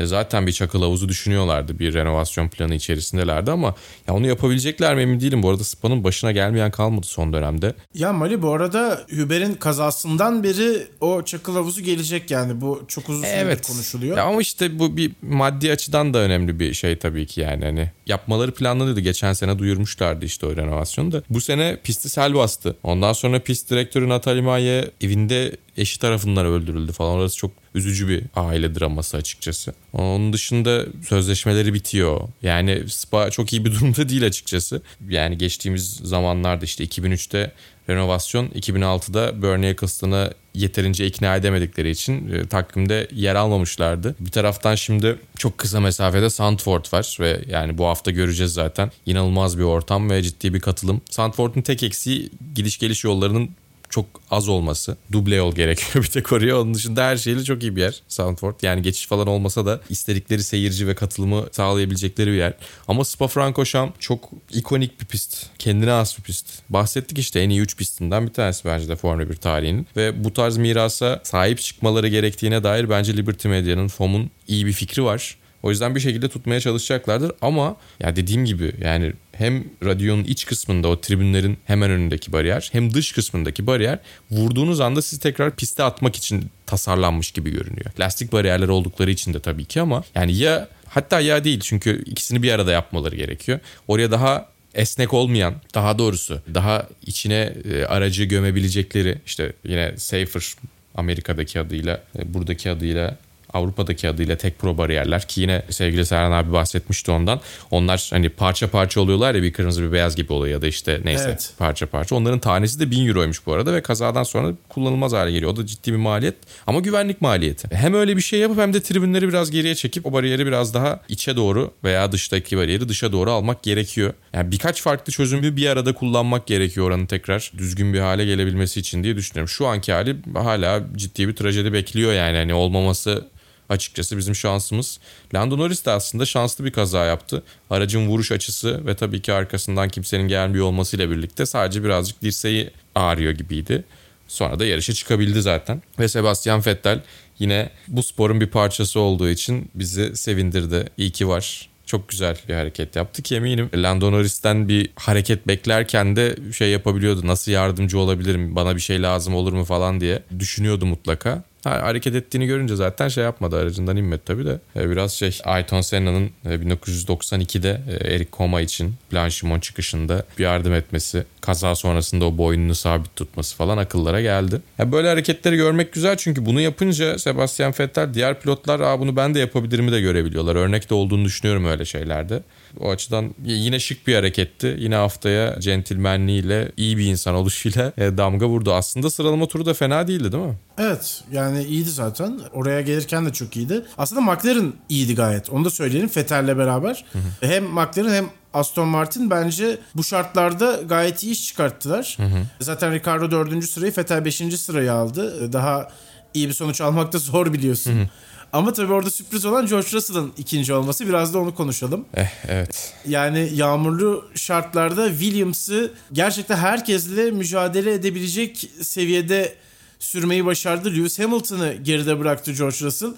zaten 0.07 0.47
bir 0.47 0.53
çakıl 0.53 0.83
havuzu 0.83 1.09
düşünüyorlardı. 1.09 1.79
Bir 1.79 1.95
renovasyon 1.95 2.49
planı 2.49 2.75
içerisindelerdi 2.75 3.51
ama 3.51 3.75
ya 4.09 4.15
onu 4.15 4.27
yapabilecekler 4.27 4.95
mi 4.95 5.03
emin 5.03 5.21
değilim. 5.21 5.43
Bu 5.43 5.51
arada 5.51 5.65
Spa'nın 5.65 6.05
başına 6.05 6.33
gelmeyen 6.33 6.71
kalmadı 6.71 7.07
son 7.07 7.33
dönemde. 7.33 7.75
Ya 7.95 8.13
Mali 8.13 8.43
bu 8.43 8.53
arada 8.53 9.01
Uber'in 9.25 9.55
kazasından 9.55 10.45
beri 10.45 10.87
o 11.01 11.23
çakıl 11.23 11.55
havuzu 11.55 11.81
gelecek 11.83 12.31
yani. 12.31 12.61
Bu 12.61 12.83
çok 12.89 13.09
uzun 13.09 13.23
süredir 13.23 13.37
evet. 13.37 13.67
konuşuluyor. 13.67 14.17
Ya 14.17 14.25
ama 14.25 14.41
işte 14.41 14.79
bu 14.79 14.97
bir 14.97 15.13
maddi 15.23 15.73
açıdan 15.73 16.15
da 16.15 16.19
önemli 16.19 16.61
bir 16.61 16.75
şey 16.75 16.99
tabii 16.99 17.27
ki 17.27 17.41
yani. 17.41 17.65
Hani 17.65 17.91
yapmaları 18.07 18.53
planlanıyordu. 18.53 19.01
Geçen 19.01 19.33
sene 19.33 19.59
duyurmuşlardı 19.59 20.25
işte 20.25 20.47
o 20.47 20.57
renovasyonu 20.57 21.13
da. 21.13 21.23
Bu 21.31 21.41
sene 21.41 21.77
pisti 21.85 22.09
sel 22.09 22.35
bastı. 22.35 22.77
Ondan 22.83 23.13
sonra 23.13 23.39
pist 23.39 23.71
direktörü 23.71 24.09
Natalie 24.09 24.43
Maye 24.43 24.91
evinde 25.01 25.57
eşi 25.81 25.99
tarafından 25.99 26.47
öldürüldü 26.47 26.93
falan. 26.93 27.15
Orası 27.15 27.37
çok 27.37 27.51
üzücü 27.75 28.09
bir 28.09 28.23
aile 28.37 28.75
draması 28.75 29.17
açıkçası. 29.17 29.75
Onun 29.93 30.33
dışında 30.33 30.85
sözleşmeleri 31.09 31.75
bitiyor. 31.75 32.21
Yani 32.43 32.83
Spa 32.89 33.31
çok 33.31 33.53
iyi 33.53 33.65
bir 33.65 33.73
durumda 33.75 34.09
değil 34.09 34.27
açıkçası. 34.27 34.83
Yani 35.09 35.39
geçtiğimiz 35.39 35.91
zamanlarda 35.91 36.65
işte 36.65 36.85
2003'te 36.85 37.53
renovasyon 37.89 38.47
2006'da 38.47 39.43
Bernie 39.43 39.69
Ecclestone'ı 39.69 40.35
yeterince 40.55 41.07
ikna 41.07 41.37
edemedikleri 41.37 41.91
için 41.91 42.33
e, 42.33 42.47
takvimde 42.47 43.09
yer 43.13 43.35
almamışlardı. 43.35 44.15
Bir 44.21 44.31
taraftan 44.31 44.75
şimdi 44.75 45.19
çok 45.39 45.59
kısa 45.59 45.81
mesafede 45.81 46.31
Sandford 46.31 46.85
var 46.93 47.17
ve 47.21 47.41
yani 47.49 47.79
bu 47.79 47.87
hafta 47.87 48.11
göreceğiz 48.11 48.53
zaten. 48.53 48.91
İnanılmaz 49.07 49.59
bir 49.59 49.63
ortam 49.63 50.11
ve 50.11 50.23
ciddi 50.23 50.55
bir 50.55 50.61
katılım. 50.61 51.01
Sandford'un 51.11 51.63
tek 51.63 51.83
eksiği 51.83 52.31
gidiş 52.55 52.79
geliş 52.79 53.05
yollarının 53.05 53.51
çok 53.91 54.07
az 54.31 54.49
olması. 54.49 54.97
Duble 55.13 55.35
yol 55.35 55.55
gerekiyor 55.55 56.05
bir 56.05 56.11
tek 56.11 56.33
oraya. 56.33 56.61
Onun 56.61 56.75
dışında 56.75 57.05
her 57.05 57.17
şeyle 57.17 57.45
çok 57.45 57.63
iyi 57.63 57.77
bir 57.77 57.81
yer 57.81 58.03
Soundford. 58.09 58.55
Yani 58.63 58.83
geçiş 58.83 59.07
falan 59.07 59.27
olmasa 59.27 59.67
da 59.67 59.81
istedikleri 59.91 60.43
seyirci 60.43 60.87
ve 60.87 60.95
katılımı 60.95 61.47
sağlayabilecekleri 61.53 62.31
bir 62.31 62.37
yer. 62.37 62.55
Ama 62.89 63.03
Spa-Francorchamps 63.03 63.93
çok 63.99 64.29
ikonik 64.53 65.01
bir 65.01 65.07
pist. 65.07 65.47
Kendine 65.59 65.91
has 65.91 66.19
bir 66.19 66.23
pist. 66.23 66.47
Bahsettik 66.69 67.19
işte 67.19 67.41
en 67.41 67.51
iyi 67.51 67.61
3 67.61 67.77
pistinden 67.77 68.27
bir 68.27 68.33
tanesi 68.33 68.65
bence 68.65 68.89
de 68.89 68.97
Formula 68.97 69.31
1 69.31 69.37
tarihinin. 69.37 69.87
Ve 69.97 70.25
bu 70.25 70.33
tarz 70.33 70.57
mirasa 70.57 71.21
sahip 71.25 71.59
çıkmaları 71.59 72.09
gerektiğine 72.09 72.63
dair 72.63 72.91
bence 72.91 73.17
Liberty 73.17 73.49
Media'nın, 73.49 73.89
FOM'un 73.89 74.31
iyi 74.49 74.67
bir 74.67 74.73
fikri 74.73 75.05
var. 75.05 75.37
O 75.63 75.71
yüzden 75.71 75.95
bir 75.95 76.01
şekilde 76.01 76.29
tutmaya 76.29 76.61
çalışacaklardır 76.61 77.33
ama 77.41 77.77
ya 78.01 78.17
dediğim 78.17 78.45
gibi 78.45 78.73
yani 78.81 79.13
hem 79.33 79.65
radyonun 79.85 80.25
iç 80.25 80.47
kısmında 80.47 80.89
o 80.89 81.01
tribünlerin 81.01 81.59
hemen 81.65 81.91
önündeki 81.91 82.33
bariyer 82.33 82.69
hem 82.73 82.95
dış 82.95 83.13
kısmındaki 83.13 83.67
bariyer 83.67 83.99
vurduğunuz 84.31 84.81
anda 84.81 85.03
sizi 85.03 85.23
tekrar 85.23 85.57
piste 85.57 85.83
atmak 85.83 86.17
için 86.17 86.51
tasarlanmış 86.67 87.31
gibi 87.31 87.51
görünüyor. 87.51 87.91
Lastik 88.01 88.33
bariyerler 88.33 88.69
oldukları 88.69 89.11
için 89.11 89.35
de 89.35 89.41
tabii 89.41 89.65
ki 89.65 89.81
ama 89.81 90.03
yani 90.15 90.37
ya 90.37 90.69
hatta 90.89 91.21
ya 91.21 91.45
değil 91.45 91.61
çünkü 91.61 92.03
ikisini 92.07 92.43
bir 92.43 92.53
arada 92.53 92.73
yapmaları 92.73 93.17
gerekiyor. 93.17 93.61
Oraya 93.89 94.11
daha 94.11 94.49
esnek 94.75 95.15
olmayan 95.15 95.55
daha 95.75 95.99
doğrusu 95.99 96.41
daha 96.55 96.89
içine 97.07 97.53
e, 97.73 97.85
aracı 97.85 98.25
gömebilecekleri 98.25 99.19
işte 99.27 99.53
yine 99.65 99.95
Safer 99.97 100.55
Amerika'daki 100.95 101.61
adıyla 101.61 102.03
e, 102.19 102.35
buradaki 102.35 102.71
adıyla 102.71 103.17
Avrupa'daki 103.53 104.09
adıyla 104.09 104.37
tek 104.37 104.59
pro 104.59 104.79
bariyerler 104.79 105.29
ki 105.29 105.41
yine 105.41 105.63
sevgili 105.71 106.07
Serhan 106.07 106.33
abi 106.33 106.53
bahsetmişti 106.53 107.11
ondan. 107.11 107.41
Onlar 107.71 108.07
hani 108.11 108.29
parça 108.29 108.69
parça 108.71 109.01
oluyorlar 109.01 109.35
ya 109.35 109.43
bir 109.43 109.53
kırmızı 109.53 109.83
bir 109.83 109.93
beyaz 109.93 110.17
gibi 110.17 110.33
oluyor 110.33 110.55
ya 110.55 110.63
da 110.63 110.67
işte 110.67 111.01
neyse 111.05 111.25
Evet. 111.29 111.53
parça 111.59 111.87
parça. 111.87 112.17
Onların 112.17 112.39
tanesi 112.39 112.81
de 112.81 112.91
1000 112.91 113.09
euroymuş 113.09 113.47
bu 113.47 113.53
arada 113.53 113.73
ve 113.75 113.83
kazadan 113.83 114.23
sonra 114.23 114.53
kullanılmaz 114.69 115.13
hale 115.13 115.31
geliyor. 115.33 115.53
O 115.53 115.57
da 115.57 115.67
ciddi 115.67 115.93
bir 115.93 115.97
maliyet 115.97 116.35
ama 116.67 116.81
güvenlik 116.81 117.21
maliyeti. 117.21 117.69
Hem 117.73 117.95
öyle 117.95 118.17
bir 118.17 118.23
şey 118.23 118.41
yapıp 118.41 118.59
hem 118.59 118.75
de 118.75 118.83
tribünleri 118.83 119.29
biraz 119.29 119.51
geriye 119.51 119.75
çekip 119.75 120.07
o 120.07 120.13
bariyeri 120.13 120.47
biraz 120.47 120.75
daha 120.75 121.01
içe 121.09 121.37
doğru 121.37 121.71
veya 121.85 122.13
dıştaki 122.13 122.57
bariyeri 122.59 122.89
dışa 122.89 123.13
doğru 123.13 123.31
almak 123.31 123.63
gerekiyor. 123.63 124.13
Yani 124.33 124.51
birkaç 124.53 124.83
farklı 124.83 125.13
çözümü 125.13 125.57
bir 125.57 125.67
arada 125.67 125.93
kullanmak 125.93 126.47
gerekiyor 126.47 126.87
oranın 126.87 127.07
tekrar 127.07 127.53
düzgün 127.59 127.95
bir 127.95 127.99
hale 128.01 128.25
gelebilmesi 128.25 128.81
için 128.81 129.05
diye 129.05 129.17
düşünüyorum. 129.17 129.49
Şu 129.49 129.67
anki 129.67 129.93
hali 129.93 130.17
hala 130.35 130.83
ciddi 130.97 131.29
bir 131.29 131.37
trajedi 131.37 131.73
bekliyor 131.73 132.13
yani 132.13 132.37
hani 132.37 132.55
olmaması 132.55 133.29
açıkçası 133.71 134.19
bizim 134.19 134.35
şansımız. 134.35 134.99
Lando 135.35 135.59
Norris 135.59 135.85
de 135.85 135.91
aslında 135.91 136.27
şanslı 136.27 136.65
bir 136.65 136.73
kaza 136.73 137.05
yaptı. 137.05 137.43
Aracın 137.71 138.09
vuruş 138.09 138.33
açısı 138.33 138.87
ve 138.87 138.95
tabii 138.95 139.23
ki 139.23 139.33
arkasından 139.33 139.89
kimsenin 139.89 140.29
gelmiyor 140.29 140.67
olmasıyla 140.67 141.11
birlikte 141.11 141.47
sadece 141.47 141.85
birazcık 141.85 142.23
dirseği 142.23 142.71
ağrıyor 142.95 143.33
gibiydi. 143.33 143.85
Sonra 144.29 144.59
da 144.59 144.65
yarışa 144.65 144.93
çıkabildi 144.93 145.43
zaten. 145.43 145.83
Ve 145.99 146.09
Sebastian 146.09 146.67
Vettel 146.67 147.01
yine 147.39 147.71
bu 147.89 148.03
sporun 148.03 148.41
bir 148.41 148.47
parçası 148.47 149.01
olduğu 149.01 149.29
için 149.29 149.71
bizi 149.75 150.17
sevindirdi. 150.17 150.85
İyi 150.97 151.11
ki 151.11 151.29
var. 151.29 151.71
Çok 151.87 152.09
güzel 152.09 152.37
bir 152.49 152.55
hareket 152.55 152.97
yaptı 152.97 153.23
ki 153.23 153.37
eminim 153.37 153.71
Lando 153.75 154.13
Norris'ten 154.13 154.69
bir 154.69 154.91
hareket 154.97 155.47
beklerken 155.47 156.17
de 156.17 156.37
şey 156.53 156.71
yapabiliyordu. 156.71 157.27
Nasıl 157.27 157.53
yardımcı 157.53 157.99
olabilirim, 157.99 158.57
bana 158.57 158.77
bir 158.77 158.81
şey 158.81 159.03
lazım 159.03 159.35
olur 159.35 159.53
mu 159.53 159.65
falan 159.65 160.01
diye 160.01 160.23
düşünüyordu 160.39 160.87
mutlaka. 160.87 161.43
Ha, 161.65 161.83
hareket 161.83 162.15
ettiğini 162.15 162.47
görünce 162.47 162.77
zaten 162.77 163.09
şey 163.09 163.25
yapmadı 163.25 163.57
aracından 163.57 163.97
inmedi 163.97 164.21
tabii 164.25 164.47
de. 164.47 164.59
E, 164.77 164.91
biraz 164.91 165.13
şey 165.13 165.39
Ayrton 165.45 165.81
Senna'nın 165.81 166.31
e, 166.45 166.49
1992'de 166.55 167.81
e, 167.89 168.15
Eric 168.15 168.31
Coma 168.33 168.61
için 168.61 168.95
Blanchimon 169.13 169.61
çıkışında 169.61 170.25
bir 170.39 170.45
yardım 170.45 170.75
etmesi, 170.75 171.25
kaza 171.41 171.75
sonrasında 171.75 172.25
o 172.25 172.39
boynunu 172.39 172.75
sabit 172.75 173.17
tutması 173.17 173.57
falan 173.57 173.79
akıllara 173.79 174.21
geldi. 174.21 174.61
Ya 174.79 174.93
böyle 174.93 175.09
hareketleri 175.09 175.57
görmek 175.57 175.93
güzel 175.93 176.17
çünkü 176.17 176.47
bunu 176.47 176.61
yapınca 176.61 177.19
Sebastian 177.19 177.75
Vettel 177.81 178.15
diğer 178.15 178.41
pilotlar 178.41 178.81
Aa, 178.81 179.01
bunu 179.01 179.17
ben 179.17 179.35
de 179.35 179.39
yapabilirimi 179.39 179.93
de 179.93 180.01
görebiliyorlar. 180.01 180.57
Örnek 180.57 180.91
de 180.91 180.95
olduğunu 180.95 181.25
düşünüyorum 181.25 181.65
öyle 181.65 181.85
şeylerde. 181.85 182.43
O 182.81 182.91
açıdan 182.91 183.35
yine 183.45 183.81
şık 183.81 184.07
bir 184.07 184.15
hareketti. 184.15 184.77
Yine 184.79 184.95
haftaya 184.95 185.61
centilmenliğiyle, 185.61 186.73
iyi 186.77 186.99
bir 186.99 187.07
insan 187.07 187.35
oluşuyla 187.35 187.93
e, 187.99 188.17
damga 188.17 188.47
vurdu. 188.49 188.73
Aslında 188.75 189.11
sıralama 189.11 189.49
turu 189.49 189.67
da 189.67 189.75
fena 189.75 190.09
değildi 190.09 190.33
değil 190.33 190.45
mi? 190.45 190.59
Evet 190.79 191.25
yani 191.33 191.65
iyiydi 191.65 191.91
zaten. 191.91 192.41
Oraya 192.53 192.81
gelirken 192.81 193.27
de 193.27 193.33
çok 193.33 193.57
iyiydi. 193.57 193.83
Aslında 193.99 194.21
McLaren 194.21 194.73
iyiydi 194.89 195.15
gayet. 195.15 195.51
Onu 195.51 195.65
da 195.65 195.71
söyleyelim 195.71 196.11
Vettel'le 196.17 196.59
beraber. 196.59 197.05
Hem 197.41 197.65
McLaren 197.65 198.15
hem 198.15 198.27
Aston 198.55 198.89
Martin 198.89 199.31
bence 199.31 199.79
bu 199.95 200.05
şartlarda 200.05 200.81
gayet 200.89 201.23
iyi 201.25 201.33
iş 201.33 201.47
çıkarttılar. 201.47 202.19
Zaten 202.61 202.93
Ricardo 202.93 203.31
4. 203.31 203.65
sırayı 203.65 203.93
Vettel 203.99 204.25
5. 204.25 204.37
sırayı 204.37 204.93
aldı. 204.93 205.53
Daha 205.53 205.89
iyi 206.35 206.49
bir 206.49 206.53
sonuç 206.53 206.81
almak 206.81 207.13
da 207.13 207.19
zor 207.19 207.53
biliyorsun. 207.53 208.09
Ama 208.53 208.73
tabii 208.73 208.93
orada 208.93 209.11
sürpriz 209.11 209.45
olan 209.45 209.67
George 209.67 209.89
Russell'ın 209.93 210.33
ikinci 210.39 210.75
olması. 210.75 211.09
Biraz 211.09 211.35
da 211.35 211.39
onu 211.39 211.55
konuşalım. 211.55 212.05
Eh 212.15 212.29
evet. 212.49 212.95
Yani 213.09 213.51
yağmurlu 213.55 214.25
şartlarda 214.35 215.09
Williams'ı 215.11 215.93
gerçekten 216.13 216.57
herkesle 216.57 217.31
mücadele 217.31 217.93
edebilecek 217.93 218.71
seviyede 218.83 219.55
sürmeyi 219.99 220.45
başardı. 220.45 220.91
Lewis 220.91 221.19
Hamilton'ı 221.19 221.75
geride 221.75 222.19
bıraktı 222.19 222.53
George 222.53 222.77
Russell. 222.81 223.11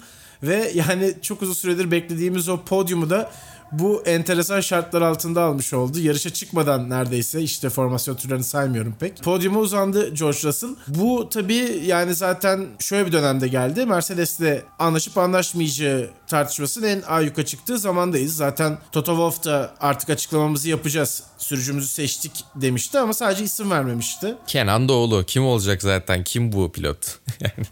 Ve 0.43 0.71
yani 0.75 1.13
çok 1.21 1.41
uzun 1.41 1.53
süredir 1.53 1.91
beklediğimiz 1.91 2.49
o 2.49 2.63
podyumu 2.63 3.09
da 3.09 3.31
bu 3.79 4.03
enteresan 4.05 4.61
şartlar 4.61 5.01
altında 5.01 5.41
almış 5.43 5.73
oldu. 5.73 5.99
Yarışa 5.99 6.29
çıkmadan 6.29 6.89
neredeyse 6.89 7.41
işte 7.41 7.69
formasyon 7.69 8.15
turlarını 8.15 8.43
saymıyorum 8.43 8.95
pek. 8.99 9.23
Podyuma 9.23 9.59
uzandı 9.59 10.13
George 10.13 10.37
Russell. 10.43 10.69
Bu 10.87 11.29
tabii 11.29 11.81
yani 11.85 12.15
zaten 12.15 12.65
şöyle 12.79 13.05
bir 13.07 13.11
dönemde 13.11 13.47
geldi. 13.47 13.85
Mercedes'le 13.85 14.61
anlaşıp 14.79 15.17
anlaşmayacağı 15.17 16.09
tartışmasının 16.27 16.87
en 16.87 17.01
ayyuka 17.01 17.45
çıktığı 17.45 17.77
zamandayız. 17.79 18.35
Zaten 18.35 18.77
Toto 18.91 19.11
Wolff 19.11 19.43
da 19.45 19.73
artık 19.79 20.09
açıklamamızı 20.09 20.69
yapacağız. 20.69 21.23
Sürücümüzü 21.37 21.87
seçtik 21.87 22.31
demişti 22.55 22.99
ama 22.99 23.13
sadece 23.13 23.43
isim 23.43 23.71
vermemişti. 23.71 24.35
Kenan 24.47 24.89
Doğulu 24.89 25.23
kim 25.27 25.45
olacak 25.45 25.81
zaten? 25.81 26.23
Kim 26.23 26.51
bu 26.51 26.71
pilot? 26.71 26.97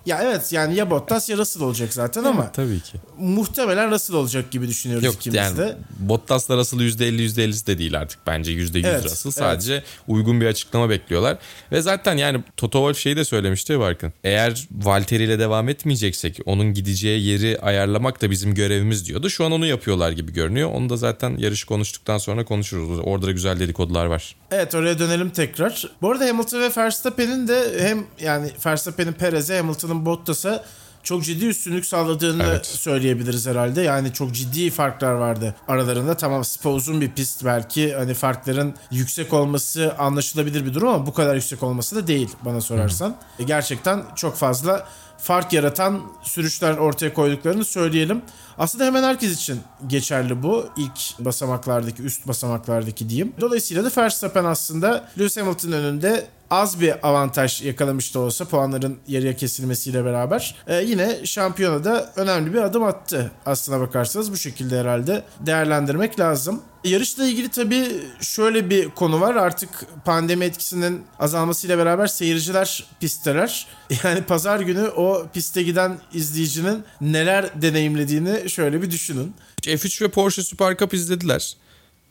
Ya 0.06 0.20
evet 0.24 0.52
yani 0.54 0.76
ya 0.76 0.90
Bottas 0.90 1.30
ya 1.30 1.38
Russell 1.38 1.64
olacak 1.64 1.94
zaten 1.94 2.24
ama 2.24 2.52
tabii 2.52 2.80
ki. 2.80 2.98
muhtemelen 3.20 3.92
Russell 3.92 4.16
olacak 4.16 4.52
gibi 4.52 4.68
düşünüyoruz 4.68 5.06
Yok 5.06 5.16
ikimiz 5.16 5.38
yani 5.38 5.58
de. 5.58 5.78
Bottas'la 6.00 6.58
Russell 6.58 6.80
%50 6.80 7.22
%50'si 7.22 7.68
de 7.68 7.78
değil 7.78 8.00
artık 8.00 8.20
bence 8.28 8.52
%100 8.52 8.88
Evet, 8.88 9.06
Russell. 9.06 9.32
Sadece 9.32 9.84
uygun 10.08 10.42
bir 10.42 10.46
açıklama 10.46 10.90
bekliyorlar. 10.90 11.38
Ve 11.72 11.82
zaten 11.82 12.18
yani 12.18 12.44
Toto 12.58 12.80
Wolff 12.80 12.98
şeyi 12.98 13.16
de 13.16 13.26
söylemişti 13.26 13.80
Barkın. 13.80 14.14
Eğer 14.24 14.68
Valtteri 14.72 15.24
ile 15.24 15.40
devam 15.40 15.70
etmeyeceksek 15.70 16.40
onun 16.46 16.74
gideceği 16.74 17.26
yeri 17.26 17.60
ayarlamak 17.60 18.22
da 18.22 18.32
bizim 18.32 18.56
görevimiz 18.56 19.08
diyordu. 19.08 19.30
Şu 19.30 19.46
an 19.46 19.52
onu 19.52 19.66
yapıyorlar 19.66 20.12
gibi 20.12 20.34
görünüyor. 20.34 20.70
Onu 20.74 20.90
da 20.90 20.98
zaten 20.98 21.38
yarış 21.38 21.64
konuştuktan 21.64 22.18
sonra 22.18 22.46
konuşuruz. 22.46 23.00
Orada 23.04 23.28
da 23.28 23.32
güzel 23.32 23.60
dedikodular 23.60 24.06
var. 24.06 24.36
Evet 24.52 24.76
oraya 24.76 25.00
dönelim 25.00 25.30
tekrar. 25.30 25.92
Bu 26.02 26.12
arada 26.12 26.26
Hamilton 26.26 26.62
ve 26.62 26.72
Verstappen'in 26.78 27.48
de 27.48 27.64
hem 27.80 28.06
yani 28.22 28.52
Verstappen'in 28.66 29.14
Perez'e 29.14 29.58
Hamilton'ın 29.58 30.06
Bottas'a 30.06 30.66
çok 31.04 31.24
ciddi 31.24 31.46
üstünlük 31.46 31.86
sağladığını 31.86 32.44
Evet. 32.44 32.66
söyleyebiliriz 32.66 33.48
herhalde. 33.48 33.82
Yani 33.82 34.14
çok 34.14 34.32
ciddi 34.34 34.70
farklar 34.70 35.14
vardı 35.14 35.56
aralarında. 35.68 36.18
Tamam 36.18 36.44
Spa 36.46 36.70
uzun 36.70 37.02
bir 37.02 37.12
pist 37.12 37.46
belki 37.46 37.94
hani 37.96 38.14
farkların 38.14 38.74
yüksek 38.92 39.34
olması 39.34 39.96
anlaşılabilir 39.98 40.66
bir 40.66 40.74
durum 40.74 40.88
ama 40.88 41.06
bu 41.06 41.14
kadar 41.14 41.36
yüksek 41.36 41.64
olması 41.64 41.96
da 41.96 42.08
değil 42.08 42.30
bana 42.46 42.62
sorarsan. 42.62 43.16
E, 43.40 43.44
Gerçekten 43.44 44.04
çok 44.16 44.36
fazla 44.36 44.88
fark 45.18 45.54
yaratan 45.54 46.02
sürüşler 46.24 46.78
ortaya 46.78 47.14
koyduklarını 47.14 47.66
söyleyelim. 47.66 48.22
Aslında 48.58 48.86
hemen 48.86 49.04
herkes 49.04 49.34
için 49.34 49.60
geçerli 49.88 50.44
bu. 50.44 50.66
ilk 50.78 51.26
basamaklardaki, 51.26 52.04
üst 52.04 52.28
basamaklardaki 52.28 53.10
diyeyim. 53.10 53.34
Dolayısıyla 53.42 53.84
da 53.84 54.02
Verstappen 54.02 54.46
aslında 54.46 55.10
Lewis 55.20 55.38
Hamilton 55.38 55.72
önünde 55.72 56.28
az 56.52 56.82
bir 56.82 57.08
avantaj 57.08 57.62
yakalamış 57.62 58.16
da 58.16 58.20
olsa 58.20 58.46
puanların 58.46 58.98
yarıya 59.08 59.36
kesilmesiyle 59.36 60.06
beraber 60.06 60.56
e, 60.68 60.76
yine 60.82 61.26
şampiyonada 61.26 62.14
önemli 62.16 62.54
bir 62.54 62.62
adım 62.62 62.84
attı 62.84 63.32
aslına 63.46 63.80
bakarsanız 63.80 64.32
bu 64.32 64.38
şekilde 64.38 64.80
herhalde 64.80 65.24
değerlendirmek 65.40 66.20
lazım. 66.20 66.62
Yarışla 66.84 67.26
ilgili 67.26 67.50
tabii 67.50 67.88
şöyle 68.22 68.70
bir 68.70 68.90
konu 68.90 69.22
var 69.22 69.36
artık 69.36 69.70
pandemi 70.06 70.46
etkisinin 70.46 71.02
azalmasıyla 71.20 71.78
beraber 71.78 72.08
seyirciler 72.08 72.86
pistteler. 73.00 73.68
Yani 74.04 74.24
pazar 74.24 74.60
günü 74.60 74.88
o 74.88 75.28
piste 75.34 75.64
giden 75.64 76.00
izleyicinin 76.14 76.84
neler 77.02 77.62
deneyimlediğini 77.62 78.50
şöyle 78.50 78.82
bir 78.82 78.92
düşünün. 78.92 79.34
F3 79.62 80.06
ve 80.06 80.08
Porsche 80.08 80.44
Super 80.44 80.78
Cup 80.78 80.94
izlediler. 80.94 81.54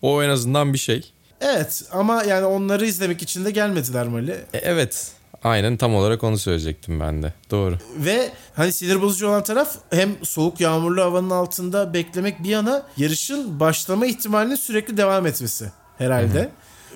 O 0.03 0.22
en 0.22 0.29
azından 0.29 0.72
bir 0.72 0.79
şey. 0.79 1.12
Evet 1.40 1.83
ama 1.92 2.22
yani 2.22 2.46
onları 2.46 2.87
izlemek 2.87 3.22
için 3.22 3.44
de 3.44 3.50
gelmediler 3.50 4.07
Mali. 4.09 4.31
E, 4.31 4.59
evet. 4.59 5.12
Aynen 5.44 5.76
tam 5.76 5.94
olarak 5.94 6.24
onu 6.24 6.38
söyleyecektim 6.38 7.00
ben 7.00 7.22
de. 7.22 7.33
Doğru. 7.50 7.79
Ve 7.96 8.31
hani 8.55 8.72
sinir 8.72 9.03
bozucu 9.03 9.29
olan 9.29 9.44
taraf 9.44 9.76
hem 9.90 10.11
soğuk 10.22 10.61
yağmurlu 10.61 11.03
havanın 11.03 11.31
altında 11.31 11.94
beklemek 11.94 12.42
bir 12.42 12.48
yana 12.48 12.83
yarışın 12.96 13.61
başlama 13.61 14.07
ihtimalinin 14.07 14.55
sürekli 14.55 14.96
devam 14.96 15.26
etmesi 15.26 15.72
herhalde. 15.98 16.48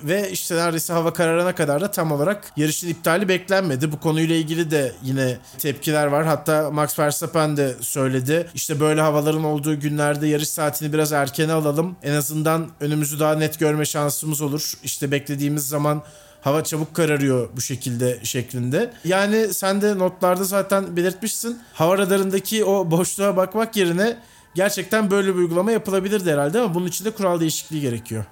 Ve 0.03 0.31
işte 0.31 0.55
neredeyse 0.55 0.93
hava 0.93 1.13
kararana 1.13 1.55
kadar 1.55 1.81
da 1.81 1.91
tam 1.91 2.11
olarak 2.11 2.51
yarışın 2.57 2.87
iptali 2.87 3.29
beklenmedi. 3.29 3.91
Bu 3.91 3.99
konuyla 3.99 4.35
ilgili 4.35 4.71
de 4.71 4.91
yine 5.03 5.37
tepkiler 5.57 6.05
var. 6.05 6.25
Hatta 6.25 6.71
Max 6.71 6.99
Verstappen 6.99 7.57
de 7.57 7.75
söyledi. 7.81 8.47
İşte 8.55 8.79
böyle 8.79 9.01
havaların 9.01 9.43
olduğu 9.43 9.79
günlerde 9.79 10.27
yarış 10.27 10.49
saatini 10.49 10.93
biraz 10.93 11.11
erkene 11.11 11.53
alalım. 11.53 11.95
En 12.03 12.13
azından 12.13 12.67
önümüzü 12.79 13.19
daha 13.19 13.35
net 13.35 13.59
görme 13.59 13.85
şansımız 13.85 14.41
olur. 14.41 14.73
İşte 14.83 15.11
beklediğimiz 15.11 15.67
zaman 15.67 16.03
hava 16.41 16.63
çabuk 16.63 16.93
kararıyor 16.93 17.49
bu 17.55 17.61
şekilde 17.61 18.19
şeklinde. 18.23 18.93
Yani 19.05 19.53
sen 19.53 19.81
de 19.81 19.97
notlarda 19.97 20.43
zaten 20.43 20.97
belirtmişsin. 20.97 21.59
Hava 21.73 21.97
radarındaki 21.97 22.65
o 22.65 22.91
boşluğa 22.91 23.37
bakmak 23.37 23.75
yerine 23.75 24.17
gerçekten 24.55 25.11
böyle 25.11 25.27
bir 25.27 25.39
uygulama 25.39 25.71
yapılabilirdi 25.71 26.31
herhalde 26.31 26.59
ama 26.59 26.73
bunun 26.73 26.87
için 26.87 27.05
de 27.05 27.11
kural 27.11 27.39
değişikliği 27.39 27.81
gerekiyor. 27.81 28.25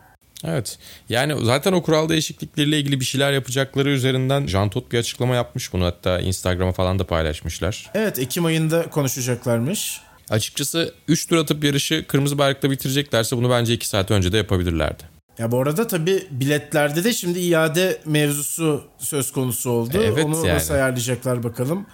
Evet. 0.44 0.78
Yani 1.10 1.46
zaten 1.46 1.74
o 1.74 1.82
kural 1.84 2.10
değişiklikleriyle 2.10 2.80
ilgili 2.80 3.00
bir 3.00 3.06
şeyler 3.06 3.32
yapacakları 3.32 3.90
üzerinden 3.90 4.48
Jean 4.48 4.70
Todt 4.70 4.92
bir 4.92 5.00
açıklama 5.00 5.36
yapmış 5.36 5.74
bunu. 5.74 5.86
Hatta 5.86 6.20
Instagram'a 6.20 6.72
falan 6.72 7.00
da 7.00 7.04
paylaşmışlar. 7.08 7.92
Evet 7.94 8.20
Ekim 8.20 8.46
ayında 8.46 8.90
konuşacaklarmış. 8.90 10.02
Açıkçası 10.30 10.94
3 11.08 11.28
tur 11.28 11.38
atıp 11.38 11.64
yarışı 11.64 12.06
kırmızı 12.08 12.38
bayrakla 12.38 12.72
bitireceklerse 12.72 13.38
bunu 13.38 13.50
bence 13.50 13.74
2 13.74 13.88
saat 13.88 14.12
önce 14.12 14.32
de 14.32 14.38
yapabilirlerdi. 14.38 15.04
Ya 15.38 15.52
bu 15.52 15.62
arada 15.62 15.88
tabii 15.88 16.28
biletlerde 16.32 17.04
de 17.04 17.14
şimdi 17.14 17.40
iade 17.40 18.02
mevzusu 18.06 18.84
söz 18.98 19.32
konusu 19.32 19.70
oldu. 19.70 19.98
Evet 20.04 20.26
Onu 20.26 20.36
yani. 20.48 20.56
nasıl 20.56 20.74
ayarlayacaklar 20.74 21.44
bakalım. 21.44 21.86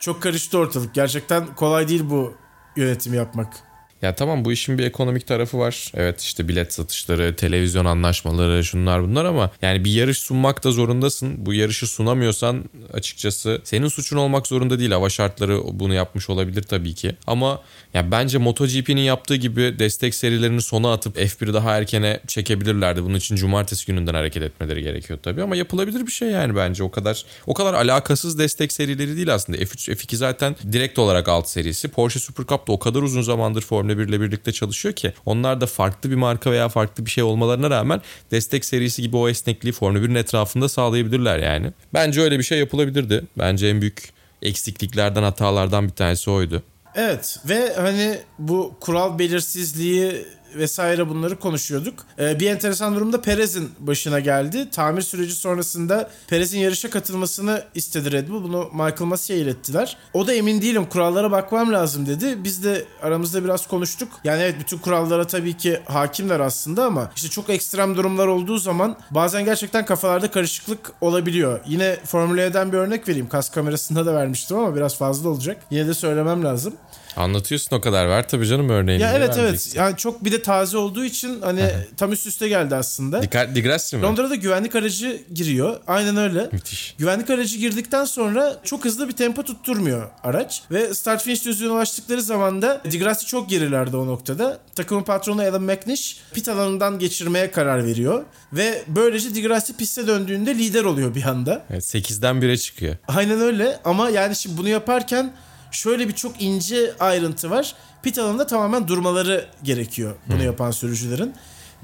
Çok 0.00 0.22
karıştı 0.22 0.58
ortalık. 0.58 0.94
Gerçekten 0.94 1.54
kolay 1.54 1.88
değil 1.88 2.02
bu 2.04 2.34
yönetimi 2.76 3.16
yapmak. 3.16 3.67
Ya 4.02 4.14
tamam 4.14 4.44
bu 4.44 4.52
işin 4.52 4.78
bir 4.78 4.84
ekonomik 4.84 5.26
tarafı 5.26 5.58
var. 5.58 5.92
Evet 5.94 6.20
işte 6.20 6.48
bilet 6.48 6.72
satışları, 6.72 7.36
televizyon 7.36 7.84
anlaşmaları, 7.84 8.64
şunlar 8.64 9.02
bunlar 9.02 9.24
ama 9.24 9.50
yani 9.62 9.84
bir 9.84 9.90
yarış 9.90 10.18
sunmak 10.18 10.64
da 10.64 10.70
zorundasın. 10.70 11.46
Bu 11.46 11.54
yarışı 11.54 11.86
sunamıyorsan 11.86 12.64
açıkçası 12.92 13.60
senin 13.64 13.88
suçun 13.88 14.16
olmak 14.16 14.46
zorunda 14.46 14.78
değil. 14.78 14.90
Hava 14.90 15.08
şartları 15.08 15.60
bunu 15.72 15.94
yapmış 15.94 16.30
olabilir 16.30 16.62
tabii 16.62 16.94
ki. 16.94 17.16
Ama 17.26 17.60
ya 17.94 18.10
bence 18.10 18.38
MotoGP'nin 18.38 19.00
yaptığı 19.00 19.36
gibi 19.36 19.78
destek 19.78 20.14
serilerini 20.14 20.62
sona 20.62 20.92
atıp 20.92 21.16
F1'i 21.16 21.54
daha 21.54 21.76
erkene 21.76 22.20
çekebilirlerdi. 22.26 23.04
Bunun 23.04 23.14
için 23.14 23.36
cumartesi 23.36 23.86
gününden 23.86 24.14
hareket 24.14 24.42
etmeleri 24.42 24.82
gerekiyor 24.82 25.18
tabii 25.22 25.42
ama 25.42 25.56
yapılabilir 25.56 26.06
bir 26.06 26.12
şey 26.12 26.28
yani 26.28 26.56
bence 26.56 26.82
o 26.82 26.90
kadar 26.90 27.24
o 27.46 27.54
kadar 27.54 27.74
alakasız 27.74 28.38
destek 28.38 28.72
serileri 28.72 29.16
değil 29.16 29.34
aslında. 29.34 29.58
F3 29.58 29.92
F2 29.92 30.16
zaten 30.16 30.56
direkt 30.72 30.98
olarak 30.98 31.28
alt 31.28 31.48
serisi. 31.48 31.88
Porsche 31.88 32.20
Super 32.20 32.46
Cup 32.46 32.68
da 32.68 32.72
o 32.72 32.78
kadar 32.78 33.02
uzun 33.02 33.22
zamandır 33.22 33.62
Formula 33.62 33.87
1 33.88 34.08
ile 34.08 34.20
birlikte 34.20 34.52
çalışıyor 34.52 34.94
ki 34.94 35.12
onlar 35.26 35.60
da 35.60 35.66
farklı 35.66 36.10
bir 36.10 36.14
marka 36.14 36.50
veya 36.50 36.68
farklı 36.68 37.06
bir 37.06 37.10
şey 37.10 37.24
olmalarına 37.24 37.70
rağmen 37.70 38.00
destek 38.30 38.64
serisi 38.64 39.02
gibi 39.02 39.16
o 39.16 39.28
esnekliği 39.28 39.72
Formula 39.72 40.04
1'in 40.04 40.14
etrafında 40.14 40.68
sağlayabilirler 40.68 41.38
yani. 41.38 41.72
Bence 41.94 42.20
öyle 42.20 42.38
bir 42.38 42.44
şey 42.44 42.58
yapılabilirdi. 42.58 43.24
Bence 43.38 43.68
en 43.68 43.80
büyük 43.80 44.12
eksikliklerden 44.42 45.22
hatalardan 45.22 45.88
bir 45.88 45.94
tanesi 45.94 46.30
oydu. 46.30 46.62
Evet 46.94 47.38
ve 47.48 47.74
hani 47.74 48.18
bu 48.38 48.74
kural 48.80 49.18
belirsizliği 49.18 50.26
vesaire 50.56 51.08
bunları 51.08 51.38
konuşuyorduk. 51.38 51.94
Ee, 52.18 52.40
bir 52.40 52.50
enteresan 52.50 52.94
durumda 52.94 53.20
Perez'in 53.20 53.70
başına 53.78 54.20
geldi. 54.20 54.70
Tamir 54.70 55.02
süreci 55.02 55.32
sonrasında 55.34 56.10
Perez'in 56.28 56.58
yarışa 56.58 56.90
katılmasını 56.90 57.64
istedi 57.74 58.12
Red 58.12 58.28
Bull. 58.28 58.44
Bunu 58.44 58.68
Michael 58.72 59.08
Massey'e 59.08 59.40
ilettiler. 59.40 59.96
O 60.14 60.26
da 60.26 60.34
emin 60.34 60.62
değilim 60.62 60.86
kurallara 60.86 61.30
bakmam 61.30 61.72
lazım 61.72 62.06
dedi. 62.06 62.44
Biz 62.44 62.64
de 62.64 62.84
aramızda 63.02 63.44
biraz 63.44 63.66
konuştuk. 63.66 64.08
Yani 64.24 64.42
evet 64.42 64.54
bütün 64.60 64.78
kurallara 64.78 65.26
tabii 65.26 65.56
ki 65.56 65.80
hakimler 65.84 66.40
aslında 66.40 66.84
ama 66.84 67.10
işte 67.16 67.28
çok 67.28 67.50
ekstrem 67.50 67.96
durumlar 67.96 68.26
olduğu 68.26 68.58
zaman 68.58 68.96
bazen 69.10 69.44
gerçekten 69.44 69.84
kafalarda 69.84 70.30
karışıklık 70.30 70.92
olabiliyor. 71.00 71.60
Yine 71.66 71.96
Formula 72.04 72.42
E'den 72.42 72.72
bir 72.72 72.78
örnek 72.78 73.08
vereyim. 73.08 73.28
Kas 73.28 73.50
kamerasında 73.50 74.06
da 74.06 74.14
vermiştim 74.14 74.58
ama 74.58 74.76
biraz 74.76 74.98
fazla 74.98 75.28
olacak. 75.28 75.62
Yine 75.70 75.86
de 75.86 75.94
söylemem 75.94 76.44
lazım. 76.44 76.74
Anlatıyorsun 77.18 77.76
o 77.76 77.80
kadar 77.80 78.08
ver 78.08 78.28
tabii 78.28 78.46
canım 78.46 78.68
örneğini. 78.68 79.02
Ya 79.02 79.12
evet 79.12 79.34
evet. 79.38 79.72
Yani 79.74 79.96
çok 79.96 80.24
bir 80.24 80.32
de 80.32 80.42
taze 80.42 80.78
olduğu 80.78 81.04
için 81.04 81.40
hani 81.42 81.70
tam 81.96 82.12
üst 82.12 82.26
üste 82.26 82.48
geldi 82.48 82.74
aslında. 82.74 83.22
Dikkat, 83.22 83.54
Digrassi 83.54 83.96
mi? 83.96 84.02
Londra'da 84.02 84.34
güvenlik 84.34 84.74
aracı 84.74 85.22
giriyor. 85.34 85.80
Aynen 85.86 86.16
öyle. 86.16 86.48
Müthiş. 86.52 86.94
Güvenlik 86.98 87.30
aracı 87.30 87.58
girdikten 87.58 88.04
sonra 88.04 88.56
çok 88.64 88.84
hızlı 88.84 89.08
bir 89.08 89.12
tempo 89.12 89.42
tutturmuyor 89.42 90.10
araç. 90.22 90.62
Ve 90.70 90.94
start 90.94 91.22
finish 91.22 91.44
düzlüğüne 91.44 91.70
ulaştıkları 91.70 92.22
zaman 92.22 92.62
da 92.62 92.82
Digrassi 92.90 93.26
çok 93.26 93.50
gerilerde 93.50 93.96
o 93.96 94.06
noktada. 94.06 94.58
Takımın 94.74 95.02
patronu 95.02 95.42
Adam 95.42 95.64
McNish 95.64 96.20
pit 96.34 96.48
alanından 96.48 96.98
geçirmeye 96.98 97.50
karar 97.50 97.86
veriyor. 97.86 98.24
Ve 98.52 98.82
böylece 98.88 99.34
Digrassi 99.34 99.76
piste 99.76 100.06
döndüğünde 100.06 100.54
lider 100.54 100.84
oluyor 100.84 101.14
bir 101.14 101.24
anda. 101.24 101.64
Evet, 101.70 101.82
8'den 101.82 102.36
1'e 102.36 102.56
çıkıyor. 102.56 102.96
Aynen 103.08 103.40
öyle 103.40 103.80
ama 103.84 104.10
yani 104.10 104.36
şimdi 104.36 104.56
bunu 104.56 104.68
yaparken 104.68 105.32
şöyle 105.70 106.08
bir 106.08 106.12
çok 106.12 106.42
ince 106.42 106.94
ayrıntı 107.00 107.50
var. 107.50 107.74
Pit 108.02 108.18
alanında 108.18 108.46
tamamen 108.46 108.88
durmaları 108.88 109.46
gerekiyor 109.62 110.14
bunu 110.26 110.42
yapan 110.42 110.70
sürücülerin. 110.70 111.34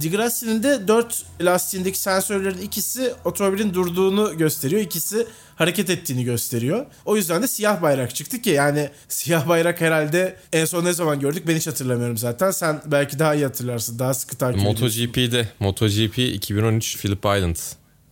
Digrassi'nin 0.01 0.63
de 0.63 0.89
4 0.89 1.23
lastiğindeki 1.41 1.99
sensörlerin 1.99 2.59
ikisi 2.59 3.15
otomobilin 3.25 3.75
durduğunu 3.75 4.39
gösteriyor. 4.39 4.81
İkisi 4.81 5.27
hareket 5.57 5.91
ettiğini 5.91 6.25
gösteriyor. 6.25 6.87
O 7.05 7.17
yüzden 7.17 7.43
de 7.43 7.49
siyah 7.49 7.83
bayrak 7.83 8.15
çıktı 8.15 8.43
ki 8.43 8.51
yani 8.51 8.91
siyah 9.09 9.49
bayrak 9.49 9.81
herhalde 9.81 10.37
en 10.53 10.65
son 10.65 10.85
ne 10.85 10.93
zaman 10.93 11.21
gördük 11.21 11.45
ben 11.49 11.57
hiç 11.57 11.67
hatırlamıyorum 11.67 12.17
zaten. 12.17 12.51
Sen 12.51 12.83
belki 12.87 13.19
daha 13.19 13.35
iyi 13.35 13.45
hatırlarsın. 13.45 13.99
Daha 13.99 14.15
sıkı 14.15 14.37
takip. 14.37 14.63
MotoGP'de 14.63 15.49
MotoGP 15.61 16.19
2013 16.19 16.99
Phillip 16.99 17.19
Island. 17.25 17.57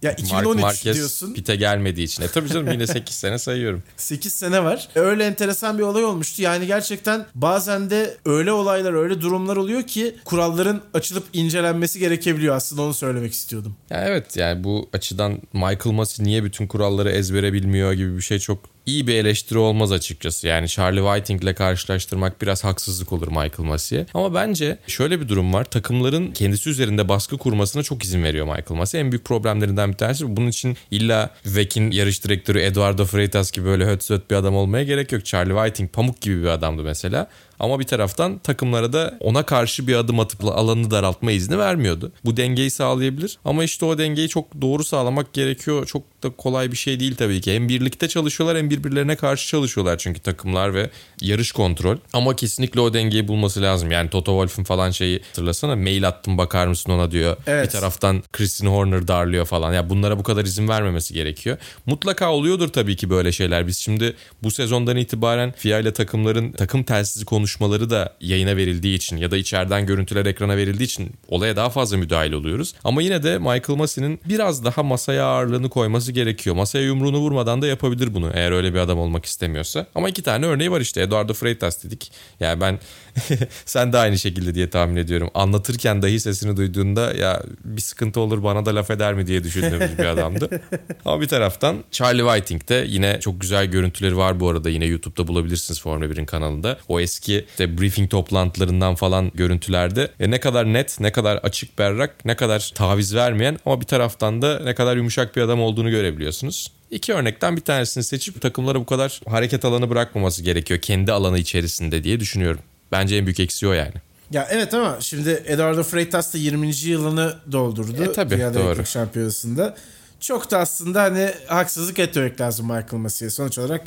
Ya 0.02 0.10
Mark 0.10 0.20
2013 0.20 0.62
Marquez 0.62 0.96
diyorsun. 0.96 1.34
pite 1.34 1.56
gelmediği 1.56 2.06
için. 2.06 2.22
E 2.22 2.28
tabii 2.28 2.48
canım 2.48 2.72
yine 2.72 2.86
8 2.86 3.14
sene 3.14 3.38
sayıyorum. 3.38 3.82
8 3.96 4.32
sene 4.32 4.64
var. 4.64 4.88
Öyle 4.94 5.24
enteresan 5.24 5.78
bir 5.78 5.82
olay 5.82 6.04
olmuştu. 6.04 6.42
Yani 6.42 6.66
gerçekten 6.66 7.26
bazen 7.34 7.90
de 7.90 8.16
öyle 8.26 8.52
olaylar, 8.52 8.92
öyle 8.92 9.20
durumlar 9.20 9.56
oluyor 9.56 9.82
ki 9.82 10.16
kuralların 10.24 10.80
açılıp 10.94 11.24
incelenmesi 11.32 11.98
gerekebiliyor. 11.98 12.56
Aslında 12.56 12.82
onu 12.82 12.94
söylemek 12.94 13.32
istiyordum. 13.32 13.76
Ya 13.90 14.04
evet 14.04 14.36
yani 14.36 14.64
bu 14.64 14.88
açıdan 14.92 15.38
Michael 15.52 15.94
Masi 15.94 16.24
niye 16.24 16.44
bütün 16.44 16.66
kuralları 16.66 17.10
ezbere 17.10 17.52
bilmiyor 17.52 17.92
gibi 17.92 18.16
bir 18.16 18.22
şey 18.22 18.38
çok 18.38 18.71
iyi 18.86 19.06
bir 19.06 19.14
eleştiri 19.14 19.58
olmaz 19.58 19.92
açıkçası. 19.92 20.46
Yani 20.46 20.68
Charlie 20.68 21.00
Whiting 21.00 21.42
ile 21.42 21.54
karşılaştırmak 21.54 22.42
biraz 22.42 22.64
haksızlık 22.64 23.12
olur 23.12 23.28
Michael 23.28 23.58
Masi'ye. 23.58 24.06
Ama 24.14 24.34
bence 24.34 24.78
şöyle 24.86 25.20
bir 25.20 25.28
durum 25.28 25.52
var. 25.52 25.64
Takımların 25.64 26.32
kendisi 26.32 26.70
üzerinde 26.70 27.08
baskı 27.08 27.38
kurmasına 27.38 27.82
çok 27.82 28.04
izin 28.04 28.24
veriyor 28.24 28.46
Michael 28.46 28.78
Masi. 28.78 28.98
En 28.98 29.12
büyük 29.12 29.24
problemlerinden 29.24 29.92
bir 29.92 29.96
tanesi. 29.96 30.36
Bunun 30.36 30.48
için 30.48 30.76
illa 30.90 31.30
Vec'in 31.46 31.90
yarış 31.90 32.24
direktörü 32.24 32.60
Eduardo 32.60 33.04
Freitas 33.04 33.50
gibi 33.50 33.66
böyle 33.66 33.86
höt 33.86 34.04
söt 34.04 34.30
bir 34.30 34.36
adam 34.36 34.56
olmaya 34.56 34.84
gerek 34.84 35.12
yok. 35.12 35.24
Charlie 35.24 35.54
Whiting 35.54 35.92
pamuk 35.92 36.20
gibi 36.20 36.42
bir 36.42 36.48
adamdı 36.48 36.82
mesela. 36.82 37.28
Ama 37.60 37.80
bir 37.80 37.84
taraftan 37.84 38.38
takımlara 38.38 38.92
da 38.92 39.18
ona 39.20 39.42
karşı 39.42 39.86
bir 39.86 39.94
adım 39.94 40.20
atıp 40.20 40.44
alanını 40.44 40.90
daraltma 40.90 41.32
izni 41.32 41.58
vermiyordu. 41.58 42.12
Bu 42.24 42.36
dengeyi 42.36 42.70
sağlayabilir. 42.70 43.38
Ama 43.44 43.64
işte 43.64 43.84
o 43.84 43.98
dengeyi 43.98 44.28
çok 44.28 44.62
doğru 44.62 44.84
sağlamak 44.84 45.32
gerekiyor. 45.32 45.86
Çok 45.86 46.02
da 46.22 46.30
kolay 46.30 46.72
bir 46.72 46.76
şey 46.76 47.00
değil 47.00 47.14
tabii 47.16 47.40
ki. 47.40 47.54
Hem 47.54 47.68
birlikte 47.68 48.08
çalışıyorlar 48.08 48.58
hem 48.58 48.70
birbirlerine 48.70 49.16
karşı 49.16 49.48
çalışıyorlar 49.48 49.98
çünkü 49.98 50.20
takımlar 50.20 50.74
ve 50.74 50.90
yarış 51.20 51.52
kontrol. 51.52 51.96
Ama 52.12 52.36
kesinlikle 52.36 52.80
o 52.80 52.94
dengeyi 52.94 53.28
bulması 53.28 53.62
lazım. 53.62 53.90
Yani 53.90 54.10
Toto 54.10 54.32
Wolff'un 54.32 54.64
falan 54.64 54.90
şeyi 54.90 55.20
hatırlasana 55.22 55.76
mail 55.76 56.08
attım 56.08 56.38
bakar 56.38 56.66
mısın 56.66 56.92
ona 56.92 57.10
diyor. 57.10 57.36
Evet. 57.46 57.66
Bir 57.66 57.70
taraftan 57.70 58.22
Christian 58.32 58.70
Horner 58.70 59.08
darlıyor 59.08 59.46
falan. 59.46 59.72
Ya 59.72 59.90
bunlara 59.90 60.18
bu 60.18 60.22
kadar 60.22 60.44
izin 60.44 60.68
vermemesi 60.68 61.14
gerekiyor. 61.14 61.56
Mutlaka 61.86 62.32
oluyordur 62.32 62.68
tabii 62.68 62.96
ki 62.96 63.10
böyle 63.10 63.32
şeyler. 63.32 63.66
Biz 63.66 63.78
şimdi 63.78 64.16
bu 64.42 64.50
sezondan 64.50 64.96
itibaren 64.96 65.52
FIA 65.56 65.78
ile 65.78 65.92
takımların 65.92 66.52
takım 66.52 66.82
telsizi 66.82 67.24
konuşmaları 67.52 67.90
da 67.90 68.14
yayına 68.20 68.56
verildiği 68.56 68.96
için 68.96 69.16
ya 69.16 69.30
da 69.30 69.36
içeriden 69.36 69.86
görüntüler 69.86 70.26
ekrana 70.26 70.56
verildiği 70.56 70.86
için 70.86 71.10
olaya 71.28 71.56
daha 71.56 71.70
fazla 71.70 71.96
müdahil 71.96 72.32
oluyoruz. 72.32 72.74
Ama 72.84 73.02
yine 73.02 73.22
de 73.22 73.38
Michael 73.38 73.76
Massey'nin 73.76 74.20
biraz 74.28 74.64
daha 74.64 74.82
masaya 74.82 75.24
ağırlığını 75.24 75.68
koyması 75.68 76.12
gerekiyor. 76.12 76.56
Masaya 76.56 76.84
yumruğunu 76.84 77.18
vurmadan 77.18 77.62
da 77.62 77.66
yapabilir 77.66 78.14
bunu 78.14 78.30
eğer 78.34 78.52
öyle 78.52 78.74
bir 78.74 78.78
adam 78.78 78.98
olmak 78.98 79.24
istemiyorsa. 79.24 79.86
Ama 79.94 80.08
iki 80.08 80.22
tane 80.22 80.46
örneği 80.46 80.70
var 80.70 80.80
işte. 80.80 81.02
Eduardo 81.02 81.34
Freitas 81.34 81.84
dedik. 81.84 82.12
Yani 82.40 82.60
ben 82.60 82.78
sen 83.64 83.92
de 83.92 83.98
aynı 83.98 84.18
şekilde 84.18 84.54
diye 84.54 84.70
tahmin 84.70 84.96
ediyorum. 84.96 85.30
Anlatırken 85.34 86.02
dahi 86.02 86.20
sesini 86.20 86.56
duyduğunda 86.56 87.14
ya 87.14 87.42
bir 87.64 87.80
sıkıntı 87.80 88.20
olur 88.20 88.42
bana 88.42 88.66
da 88.66 88.74
laf 88.74 88.90
eder 88.90 89.14
mi 89.14 89.26
diye 89.26 89.44
düşündüğümüz 89.44 89.98
bir 89.98 90.04
adamdı. 90.04 90.62
Ama 91.04 91.20
bir 91.20 91.28
taraftan 91.28 91.84
Charlie 91.90 92.22
Whiting 92.22 92.68
de 92.68 92.84
yine 92.88 93.20
çok 93.20 93.40
güzel 93.40 93.66
görüntüleri 93.66 94.16
var 94.16 94.40
bu 94.40 94.48
arada. 94.48 94.70
Yine 94.70 94.84
YouTube'da 94.84 95.28
bulabilirsiniz 95.28 95.80
Formula 95.80 96.06
1'in 96.06 96.26
kanalında. 96.26 96.78
O 96.88 97.00
eski 97.00 97.31
işte 97.38 97.78
briefing 97.78 98.10
toplantılarından 98.10 98.94
falan 98.94 99.30
görüntülerde 99.34 100.10
e, 100.20 100.30
ne 100.30 100.40
kadar 100.40 100.72
net, 100.72 101.00
ne 101.00 101.12
kadar 101.12 101.36
açık 101.36 101.78
berrak, 101.78 102.24
ne 102.24 102.36
kadar 102.36 102.72
taviz 102.74 103.14
vermeyen 103.14 103.58
ama 103.66 103.80
bir 103.80 103.86
taraftan 103.86 104.42
da 104.42 104.60
ne 104.64 104.74
kadar 104.74 104.96
yumuşak 104.96 105.36
bir 105.36 105.42
adam 105.42 105.62
olduğunu 105.62 105.90
görebiliyorsunuz. 105.90 106.72
İki 106.90 107.14
örnekten 107.14 107.56
bir 107.56 107.60
tanesini 107.60 108.04
seçip 108.04 108.40
takımlara 108.40 108.80
bu 108.80 108.86
kadar 108.86 109.20
hareket 109.28 109.64
alanı 109.64 109.90
bırakmaması 109.90 110.42
gerekiyor 110.42 110.80
kendi 110.80 111.12
alanı 111.12 111.38
içerisinde 111.38 112.04
diye 112.04 112.20
düşünüyorum. 112.20 112.60
Bence 112.92 113.16
en 113.16 113.26
büyük 113.26 113.40
eksiği 113.40 113.70
o 113.70 113.72
yani. 113.72 113.94
Ya 114.30 114.48
evet 114.50 114.74
ama 114.74 114.96
şimdi 115.00 115.42
Eduardo 115.46 115.82
Freitas 115.82 116.34
da 116.34 116.38
20. 116.38 116.76
yılını 116.76 117.36
doldurdu. 117.52 118.04
E, 118.04 118.12
tabii, 118.12 118.34
Dünya 118.34 118.54
doğru. 118.54 118.86
Şampiyonası'nda. 118.86 119.76
Çok 120.20 120.50
da 120.50 120.58
aslında 120.58 121.02
hani 121.02 121.30
haksızlık 121.46 121.98
etmemek 121.98 122.40
lazım 122.40 122.66
Michael 122.66 122.92
Massey'e. 122.92 123.30
Sonuç 123.30 123.58
olarak 123.58 123.84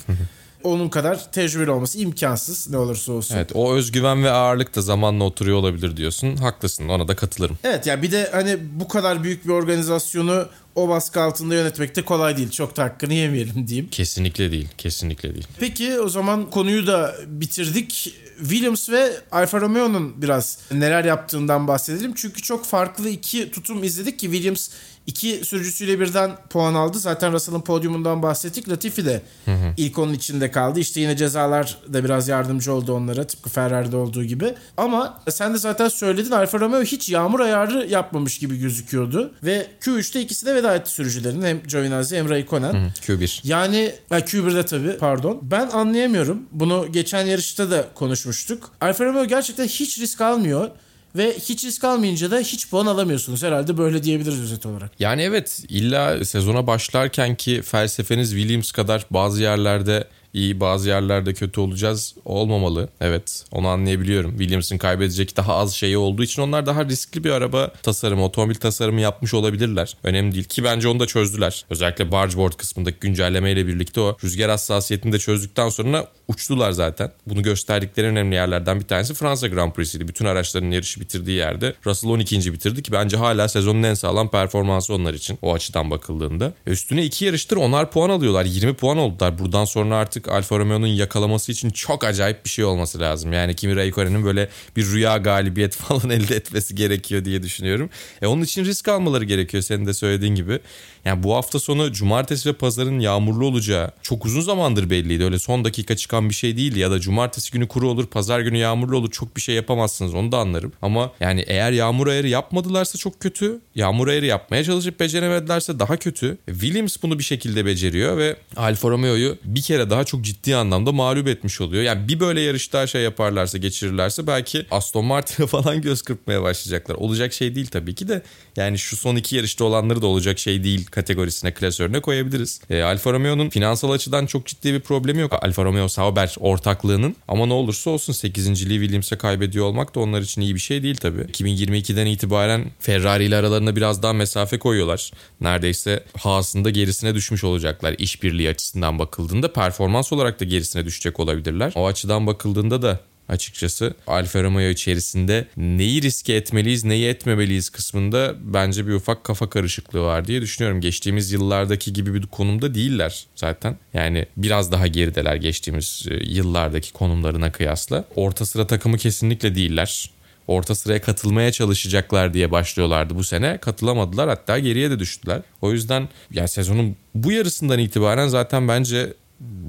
onun 0.65 0.89
kadar 0.89 1.31
tecrübeli 1.31 1.71
olması 1.71 1.99
imkansız 1.99 2.69
ne 2.69 2.77
olursa 2.77 3.11
olsun. 3.11 3.35
Evet 3.35 3.51
o 3.53 3.73
özgüven 3.73 4.23
ve 4.23 4.31
ağırlık 4.31 4.75
da 4.75 4.81
zamanla 4.81 5.23
oturuyor 5.23 5.57
olabilir 5.57 5.97
diyorsun. 5.97 6.35
Haklısın 6.35 6.89
ona 6.89 7.07
da 7.07 7.15
katılırım. 7.15 7.57
Evet 7.63 7.87
ya 7.87 8.01
bir 8.01 8.11
de 8.11 8.29
hani 8.31 8.57
bu 8.79 8.87
kadar 8.87 9.23
büyük 9.23 9.45
bir 9.45 9.51
organizasyonu 9.51 10.47
o 10.75 10.89
baskı 10.89 11.21
altında 11.21 11.55
yönetmek 11.55 11.95
de 11.95 12.01
kolay 12.01 12.37
değil. 12.37 12.49
Çok 12.49 12.77
da 12.77 12.83
hakkını 12.83 13.13
yemeyelim 13.13 13.67
diyeyim. 13.67 13.89
Kesinlikle 13.89 14.51
değil. 14.51 14.67
Kesinlikle 14.77 15.33
değil. 15.33 15.47
Peki 15.59 15.99
o 15.99 16.09
zaman 16.09 16.49
konuyu 16.49 16.87
da 16.87 17.15
bitirdik. 17.27 18.15
Williams 18.39 18.89
ve 18.89 19.11
Alfa 19.31 19.61
Romeo'nun 19.61 20.21
biraz 20.21 20.59
neler 20.71 21.05
yaptığından 21.05 21.67
bahsedelim. 21.67 22.13
Çünkü 22.15 22.41
çok 22.41 22.65
farklı 22.65 23.09
iki 23.09 23.51
tutum 23.51 23.83
izledik 23.83 24.19
ki 24.19 24.25
Williams 24.31 24.69
iki 25.07 25.41
sürücüsüyle 25.45 25.99
birden 25.99 26.31
puan 26.49 26.73
aldı. 26.73 26.99
Zaten 26.99 27.33
Russell'ın 27.33 27.61
podyumundan 27.61 28.23
bahsettik. 28.23 28.69
Latifi 28.69 29.05
de 29.05 29.21
hı 29.45 29.51
hı. 29.51 29.73
ilk 29.77 29.99
onun 29.99 30.13
içinde 30.13 30.51
kaldı. 30.51 30.79
İşte 30.79 31.01
yine 31.01 31.17
cezalar 31.17 31.77
da 31.93 32.03
biraz 32.03 32.27
yardımcı 32.27 32.73
oldu 32.73 32.93
onlara 32.93 33.27
tıpkı 33.27 33.49
Ferrari'de 33.49 33.95
olduğu 33.95 34.23
gibi. 34.23 34.53
Ama 34.77 35.21
sen 35.29 35.53
de 35.53 35.57
zaten 35.57 35.87
söyledin 35.87 36.31
Alfa 36.31 36.59
Romeo 36.59 36.81
hiç 36.81 37.09
yağmur 37.09 37.39
ayarı 37.39 37.87
yapmamış 37.89 38.39
gibi 38.39 38.59
gözüküyordu. 38.59 39.33
Ve 39.43 39.67
Q3'te 39.81 40.21
ikisi 40.21 40.45
de 40.45 40.55
veda 40.55 40.75
etti 40.75 40.91
sürücülerin. 40.91 41.41
Hem 41.41 41.61
Giovinazzi 41.67 42.17
hem 42.17 42.29
Raikkonen. 42.29 42.73
Hı 42.73 42.77
hı. 42.77 42.89
Q1. 43.13 43.39
Yani 43.43 43.91
ha, 44.09 44.19
Q1'de 44.19 44.65
tabii 44.65 44.97
pardon. 44.97 45.39
Ben 45.41 45.69
anlayamıyorum. 45.69 46.41
Bunu 46.51 46.87
geçen 46.91 47.25
yarışta 47.25 47.71
da 47.71 47.87
konuşmuştuk. 47.95 48.71
Alfa 48.81 49.05
Romeo 49.05 49.25
gerçekten 49.25 49.65
hiç 49.65 49.99
risk 49.99 50.21
almıyor. 50.21 50.69
Ve 51.15 51.33
hiç 51.33 51.65
risk 51.65 51.83
almayınca 51.83 52.31
da 52.31 52.39
hiç 52.39 52.69
puan 52.69 52.85
alamıyorsunuz. 52.85 53.43
Herhalde 53.43 53.77
böyle 53.77 54.03
diyebiliriz 54.03 54.41
özet 54.41 54.65
olarak. 54.65 54.91
Yani 54.99 55.21
evet 55.21 55.63
illa 55.69 56.25
sezona 56.25 56.67
başlarken 56.67 57.35
ki 57.35 57.61
felsefeniz 57.61 58.31
Williams 58.31 58.71
kadar 58.71 59.05
bazı 59.11 59.41
yerlerde 59.41 60.07
iyi 60.35 60.59
bazı 60.59 60.89
yerlerde 60.89 61.33
kötü 61.33 61.59
olacağız 61.59 62.15
olmamalı. 62.25 62.89
Evet 63.01 63.45
onu 63.51 63.67
anlayabiliyorum. 63.67 64.31
Williams'ın 64.31 64.77
kaybedecek 64.77 65.37
daha 65.37 65.55
az 65.55 65.73
şeyi 65.73 65.97
olduğu 65.97 66.23
için 66.23 66.41
onlar 66.41 66.65
daha 66.65 66.85
riskli 66.85 67.23
bir 67.23 67.29
araba 67.29 67.71
tasarımı, 67.83 68.23
otomobil 68.23 68.55
tasarımı 68.55 69.01
yapmış 69.01 69.33
olabilirler. 69.33 69.97
Önemli 70.03 70.33
değil 70.33 70.43
ki 70.43 70.63
bence 70.63 70.87
onu 70.87 70.99
da 70.99 71.07
çözdüler. 71.07 71.65
Özellikle 71.69 72.11
bargeboard 72.11 72.53
kısmındaki 72.53 72.99
güncellemeyle 72.99 73.67
birlikte 73.67 74.01
o 74.01 74.17
rüzgar 74.23 74.49
hassasiyetini 74.49 75.13
de 75.13 75.19
çözdükten 75.19 75.69
sonra 75.69 76.07
uçtular 76.27 76.71
zaten. 76.71 77.11
Bunu 77.27 77.43
gösterdikleri 77.43 78.07
önemli 78.07 78.35
yerlerden 78.35 78.79
bir 78.79 78.85
tanesi 78.85 79.13
Fransa 79.13 79.47
Grand 79.47 79.71
Prix'siydi. 79.71 80.07
Bütün 80.07 80.25
araçların 80.25 80.71
yarışı 80.71 80.99
bitirdiği 80.99 81.37
yerde 81.37 81.73
Russell 81.85 82.09
12. 82.09 82.53
bitirdi 82.53 82.83
ki 82.83 82.91
bence 82.91 83.17
hala 83.17 83.47
sezonun 83.47 83.83
en 83.83 83.93
sağlam 83.93 84.31
performansı 84.31 84.93
onlar 84.93 85.13
için 85.13 85.39
o 85.41 85.53
açıdan 85.53 85.91
bakıldığında. 85.91 86.53
Üstüne 86.65 87.03
iki 87.03 87.25
yarıştır 87.25 87.57
onlar 87.57 87.91
puan 87.91 88.09
alıyorlar. 88.09 88.45
20 88.45 88.73
puan 88.73 88.97
oldular. 88.97 89.39
Buradan 89.39 89.65
sonra 89.65 89.95
artık 89.95 90.24
Alfa 90.29 90.59
Romeo'nun 90.59 90.87
yakalaması 90.87 91.51
için 91.51 91.69
çok 91.69 92.03
acayip 92.03 92.45
bir 92.45 92.49
şey 92.49 92.65
olması 92.65 92.99
lazım. 92.99 93.33
Yani 93.33 93.55
Kimi 93.55 93.75
Raikkonen'in 93.75 94.25
böyle 94.25 94.49
bir 94.75 94.85
rüya 94.85 95.17
galibiyet 95.17 95.75
falan 95.75 96.09
elde 96.09 96.35
etmesi 96.35 96.75
gerekiyor 96.75 97.25
diye 97.25 97.43
düşünüyorum. 97.43 97.89
E 98.21 98.27
onun 98.27 98.41
için 98.41 98.65
risk 98.65 98.87
almaları 98.87 99.23
gerekiyor 99.23 99.63
senin 99.63 99.85
de 99.85 99.93
söylediğin 99.93 100.35
gibi. 100.35 100.59
Yani 101.05 101.23
bu 101.23 101.35
hafta 101.35 101.59
sonu 101.59 101.91
cumartesi 101.91 102.49
ve 102.49 102.53
pazarın 102.53 102.99
yağmurlu 102.99 103.45
olacağı 103.45 103.91
çok 104.01 104.25
uzun 104.25 104.41
zamandır 104.41 104.89
belliydi. 104.89 105.23
Öyle 105.23 105.39
son 105.39 105.65
dakika 105.65 105.95
çıkan 105.95 106.29
bir 106.29 106.33
şey 106.33 106.57
değildi 106.57 106.79
ya 106.79 106.91
da 106.91 106.99
cumartesi 106.99 107.51
günü 107.51 107.67
kuru 107.67 107.89
olur, 107.89 108.05
pazar 108.05 108.39
günü 108.39 108.57
yağmurlu 108.57 108.97
olur. 108.97 109.11
Çok 109.11 109.35
bir 109.35 109.41
şey 109.41 109.55
yapamazsınız 109.55 110.13
onu 110.13 110.31
da 110.31 110.37
anlarım. 110.37 110.73
Ama 110.81 111.11
yani 111.19 111.43
eğer 111.47 111.71
yağmur 111.71 112.07
ayarı 112.07 112.27
yapmadılarsa 112.27 112.97
çok 112.97 113.19
kötü. 113.19 113.59
Yağmur 113.75 114.07
ayarı 114.07 114.25
yapmaya 114.25 114.63
çalışıp 114.63 114.99
beceremedilerse 114.99 115.79
daha 115.79 115.97
kötü. 115.97 116.37
Williams 116.45 116.97
bunu 117.03 117.19
bir 117.19 117.23
şekilde 117.23 117.65
beceriyor 117.65 118.17
ve 118.17 118.35
Alfa 118.55 118.89
Romeo'yu 118.89 119.37
bir 119.43 119.61
kere 119.61 119.89
daha 119.89 120.03
çok 120.03 120.21
ciddi 120.21 120.55
anlamda 120.55 120.91
mağlup 120.91 121.27
etmiş 121.27 121.61
oluyor. 121.61 121.83
Yani 121.83 122.07
bir 122.07 122.19
böyle 122.19 122.41
yarış 122.41 122.73
daha 122.73 122.87
şey 122.87 123.01
yaparlarsa, 123.01 123.57
geçirirlerse 123.57 124.27
belki 124.27 124.65
Aston 124.71 125.05
Martin'e 125.05 125.47
falan 125.55 125.81
göz 125.81 126.01
kırpmaya 126.01 126.43
başlayacaklar. 126.43 126.95
Olacak 126.95 127.33
şey 127.33 127.55
değil 127.55 127.67
tabii 127.67 127.95
ki 127.95 128.07
de. 128.07 128.21
Yani 128.55 128.77
şu 128.77 128.97
son 128.97 129.15
iki 129.15 129.35
yarışta 129.35 129.65
olanları 129.65 130.01
da 130.01 130.07
olacak 130.07 130.39
şey 130.39 130.63
değil 130.63 130.85
kategorisine, 130.85 131.53
klasörüne 131.53 132.01
koyabiliriz. 132.01 132.61
E, 132.69 132.81
Alfa 132.81 133.13
Romeo'nun 133.13 133.49
finansal 133.49 133.91
açıdan 133.91 134.25
çok 134.25 134.45
ciddi 134.45 134.73
bir 134.73 134.79
problemi 134.79 135.21
yok. 135.21 135.33
Alfa 135.41 135.63
Romeo 135.63 135.87
Sauber 135.87 136.35
ortaklığının 136.39 137.15
ama 137.27 137.45
ne 137.45 137.53
olursa 137.53 137.89
olsun 137.89 138.13
8.liği 138.13 138.79
Williams'e 138.79 139.17
kaybediyor 139.17 139.65
olmak 139.65 139.95
da 139.95 139.99
onlar 139.99 140.21
için 140.21 140.41
iyi 140.41 140.55
bir 140.55 140.59
şey 140.59 140.83
değil 140.83 140.95
tabii. 140.95 141.21
2022'den 141.21 142.05
itibaren 142.05 142.65
Ferrari 142.79 143.25
ile 143.25 143.35
aralarına 143.35 143.75
biraz 143.75 144.03
daha 144.03 144.13
mesafe 144.13 144.59
koyuyorlar. 144.59 145.11
Neredeyse 145.41 146.03
Haas'ın 146.17 146.65
da 146.65 146.69
gerisine 146.69 147.15
düşmüş 147.15 147.43
olacaklar 147.43 147.95
işbirliği 147.97 148.49
açısından 148.49 148.99
bakıldığında. 148.99 149.53
Performans 149.53 150.13
olarak 150.13 150.39
da 150.39 150.45
gerisine 150.45 150.85
düşecek 150.85 151.19
olabilirler. 151.19 151.73
O 151.75 151.87
açıdan 151.87 152.27
bakıldığında 152.27 152.81
da 152.81 152.99
açıkçası. 153.29 153.93
Alfa 154.07 154.43
Romeo 154.43 154.69
içerisinde 154.69 155.47
neyi 155.57 156.01
riske 156.01 156.33
etmeliyiz, 156.33 156.83
neyi 156.83 157.07
etmemeliyiz 157.07 157.69
kısmında 157.69 158.35
bence 158.39 158.87
bir 158.87 158.93
ufak 158.93 159.23
kafa 159.23 159.49
karışıklığı 159.49 160.01
var 160.01 160.27
diye 160.27 160.41
düşünüyorum. 160.41 160.81
Geçtiğimiz 160.81 161.31
yıllardaki 161.31 161.93
gibi 161.93 162.13
bir 162.13 162.27
konumda 162.27 162.75
değiller 162.75 163.25
zaten. 163.35 163.77
Yani 163.93 164.25
biraz 164.37 164.71
daha 164.71 164.87
gerideler 164.87 165.35
geçtiğimiz 165.35 166.05
e, 166.09 166.13
yıllardaki 166.13 166.93
konumlarına 166.93 167.51
kıyasla. 167.51 168.05
Orta 168.15 168.45
sıra 168.45 168.67
takımı 168.67 168.97
kesinlikle 168.97 169.55
değiller 169.55 170.09
orta 170.47 170.75
sıraya 170.75 171.01
katılmaya 171.01 171.51
çalışacaklar 171.51 172.33
diye 172.33 172.51
başlıyorlardı 172.51 173.15
bu 173.15 173.23
sene. 173.23 173.57
Katılamadılar 173.57 174.29
hatta 174.29 174.59
geriye 174.59 174.91
de 174.91 174.99
düştüler. 174.99 175.41
O 175.61 175.71
yüzden 175.71 176.09
yani 176.31 176.47
sezonun 176.47 176.95
bu 177.15 177.31
yarısından 177.31 177.79
itibaren 177.79 178.27
zaten 178.27 178.67
bence 178.67 179.13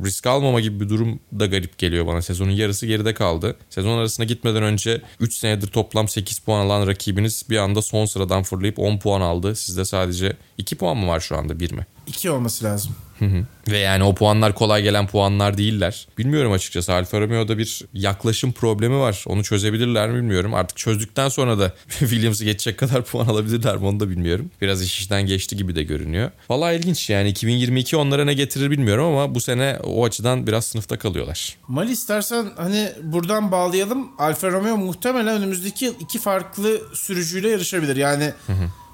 risk 0.05 0.27
almama 0.27 0.61
gibi 0.61 0.81
bir 0.81 0.89
durum 0.89 1.21
da 1.39 1.47
garip 1.47 1.79
geliyor 1.79 2.07
bana. 2.07 2.23
Sezonun 2.23 2.51
yarısı 2.51 2.87
geride 2.87 3.15
kaldı. 3.15 3.57
Sezon 3.71 3.99
arasına 3.99 4.27
gitmeden 4.27 4.63
önce 4.63 5.03
3 5.21 5.35
senedir 5.35 5.67
toplam 5.67 6.09
8 6.09 6.39
puan 6.39 6.67
alan 6.67 6.87
rakibiniz 6.87 7.43
bir 7.51 7.57
anda 7.57 7.83
son 7.83 8.07
sıradan 8.07 8.43
fırlayıp 8.43 8.79
10 8.79 8.99
puan 8.99 9.21
aldı. 9.21 9.57
Sizde 9.57 9.85
sadece 9.85 10.37
2 10.59 10.77
puan 10.77 10.97
mı 10.97 11.07
var 11.09 11.21
şu 11.21 11.37
anda 11.37 11.61
1 11.61 11.73
mi? 11.73 11.87
2 12.07 12.31
olması 12.31 12.65
lazım. 12.65 12.97
Ve 13.71 13.79
yani 13.79 14.05
o 14.05 14.15
puanlar 14.15 14.55
kolay 14.55 14.83
gelen 14.83 15.07
puanlar 15.07 15.59
değiller. 15.59 16.09
Bilmiyorum 16.19 16.53
açıkçası 16.53 16.93
Alfa 16.93 17.21
Romeo'da 17.21 17.59
bir 17.59 17.83
yaklaşım 17.95 18.53
problemi 18.53 18.99
var. 18.99 19.25
Onu 19.27 19.45
çözebilirler 19.45 20.11
mi 20.11 20.17
bilmiyorum. 20.17 20.55
Artık 20.55 20.77
çözdükten 20.79 21.29
sonra 21.29 21.59
da 21.59 21.73
Williams'ı 21.89 22.45
geçecek 22.45 22.79
kadar 22.79 23.05
puan 23.05 23.27
alabilirler 23.27 23.77
mi 23.77 23.87
onu 23.87 24.01
da 24.01 24.11
bilmiyorum. 24.11 24.51
Biraz 24.63 24.83
iş 24.83 24.99
işten 24.99 25.27
geçti 25.27 25.57
gibi 25.57 25.75
de 25.75 25.83
görünüyor. 25.83 26.31
Valla 26.51 26.73
ilginç 26.73 27.11
yani 27.11 27.29
2022 27.29 27.97
onlara 27.97 28.25
ne 28.25 28.35
getirir 28.35 28.71
bilmiyorum 28.71 29.05
ama 29.05 29.35
bu 29.35 29.41
sene 29.41 29.79
o 29.85 30.05
açıdan 30.05 30.47
biraz 30.47 30.67
sınıfta 30.67 30.99
kalıyorlar. 30.99 31.57
Mal 31.69 31.89
istersen 31.89 32.47
hani 32.57 32.93
buradan 33.03 33.53
bağlayalım. 33.53 34.09
Alfa 34.19 34.51
Romeo 34.51 34.77
muhtemelen 34.77 35.37
önümüzdeki 35.37 35.85
yıl 35.85 35.95
iki 36.01 36.19
farklı 36.19 36.81
sürücüyle 36.95 37.49
yarışabilir. 37.49 37.97
Yani 37.97 38.33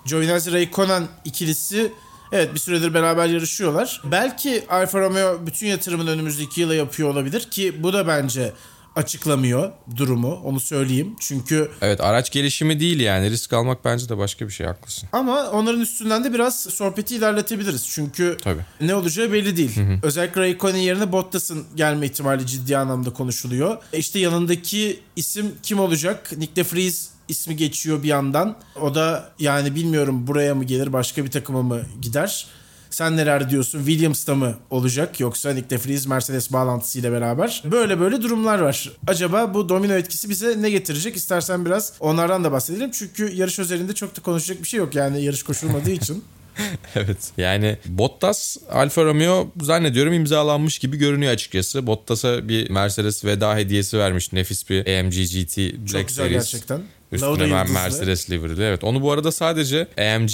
Giovinazzi 0.06 0.52
Raikkonen 0.52 1.02
ikilisi 1.24 1.92
Evet 2.32 2.54
bir 2.54 2.58
süredir 2.58 2.94
beraber 2.94 3.26
yarışıyorlar. 3.26 4.02
Belki 4.04 4.64
Alfa 4.68 5.00
Romeo 5.00 5.46
bütün 5.46 5.66
yatırımını 5.66 6.10
önümüzdeki 6.10 6.60
yıla 6.60 6.74
yapıyor 6.74 7.08
olabilir 7.08 7.40
ki 7.40 7.82
bu 7.82 7.92
da 7.92 8.06
bence 8.06 8.52
açıklamıyor 8.96 9.72
durumu 9.96 10.40
onu 10.44 10.60
söyleyeyim. 10.60 11.16
Çünkü 11.20 11.70
Evet 11.82 12.00
araç 12.00 12.30
gelişimi 12.30 12.80
değil 12.80 13.00
yani 13.00 13.30
risk 13.30 13.52
almak 13.52 13.84
bence 13.84 14.08
de 14.08 14.18
başka 14.18 14.46
bir 14.46 14.52
şey 14.52 14.66
haklısın. 14.66 15.08
Ama 15.12 15.50
onların 15.50 15.80
üstünden 15.80 16.24
de 16.24 16.34
biraz 16.34 16.60
sohbeti 16.62 17.16
ilerletebiliriz. 17.16 17.88
Çünkü 17.88 18.36
Tabii. 18.42 18.60
ne 18.80 18.94
olacağı 18.94 19.32
belli 19.32 19.56
değil. 19.56 19.76
Hı 19.76 19.80
hı. 19.80 19.98
Özellikle 20.02 20.40
Raikkonen 20.40 20.76
yerine 20.76 21.12
Bottas'ın 21.12 21.64
gelme 21.74 22.06
ihtimali 22.06 22.46
ciddi 22.46 22.76
anlamda 22.76 23.12
konuşuluyor. 23.12 23.76
E 23.92 23.98
işte 23.98 24.18
yanındaki 24.18 25.00
isim 25.16 25.54
kim 25.62 25.80
olacak? 25.80 26.30
Nick 26.36 26.56
de 26.56 26.64
Vries 26.74 27.11
ismi 27.28 27.56
geçiyor 27.56 28.02
bir 28.02 28.08
yandan. 28.08 28.56
O 28.80 28.94
da 28.94 29.32
yani 29.38 29.74
bilmiyorum 29.74 30.26
buraya 30.26 30.54
mı 30.54 30.64
gelir 30.64 30.92
başka 30.92 31.24
bir 31.24 31.30
takıma 31.30 31.62
mı 31.62 31.82
gider? 32.00 32.46
Sen 32.90 33.16
neler 33.16 33.50
diyorsun? 33.50 33.78
Williams'ta 33.78 34.34
mı 34.34 34.54
olacak 34.70 35.20
yoksa 35.20 35.52
Nick 35.52 35.70
de 35.70 35.78
Vries 35.78 36.06
Mercedes 36.06 36.52
bağlantısıyla 36.52 37.12
beraber? 37.12 37.62
Böyle 37.64 38.00
böyle 38.00 38.22
durumlar 38.22 38.58
var. 38.58 38.90
Acaba 39.06 39.54
bu 39.54 39.68
domino 39.68 39.92
etkisi 39.92 40.28
bize 40.28 40.62
ne 40.62 40.70
getirecek? 40.70 41.16
İstersen 41.16 41.64
biraz 41.66 41.92
onlardan 42.00 42.44
da 42.44 42.52
bahsedelim. 42.52 42.90
Çünkü 42.90 43.32
yarış 43.34 43.58
özelinde 43.58 43.94
çok 43.94 44.16
da 44.16 44.22
konuşacak 44.22 44.62
bir 44.62 44.68
şey 44.68 44.78
yok 44.78 44.94
yani 44.94 45.24
yarış 45.24 45.42
koşulmadığı 45.42 45.90
için. 45.90 46.24
evet. 46.94 47.30
Yani 47.36 47.78
Bottas 47.86 48.56
Alfa 48.70 49.04
Romeo 49.04 49.48
zannediyorum 49.62 50.12
imzalanmış 50.12 50.78
gibi 50.78 50.96
görünüyor 50.96 51.32
açıkçası. 51.32 51.86
Bottas'a 51.86 52.48
bir 52.48 52.70
Mercedes 52.70 53.24
veda 53.24 53.56
hediyesi 53.56 53.98
vermiş. 53.98 54.32
Nefis 54.32 54.70
bir 54.70 54.98
AMG 54.98 55.12
GT 55.12 55.58
Black 55.58 55.92
Çok 55.92 56.08
güzel 56.08 56.24
Series. 56.24 56.52
gerçekten. 56.52 56.80
Üstüne 57.12 57.52
ben 57.52 57.70
Mercedes 57.70 58.30
livery'li. 58.30 58.62
Evet 58.62 58.84
onu 58.84 59.02
bu 59.02 59.12
arada 59.12 59.32
sadece 59.32 59.88
AMG 59.98 60.30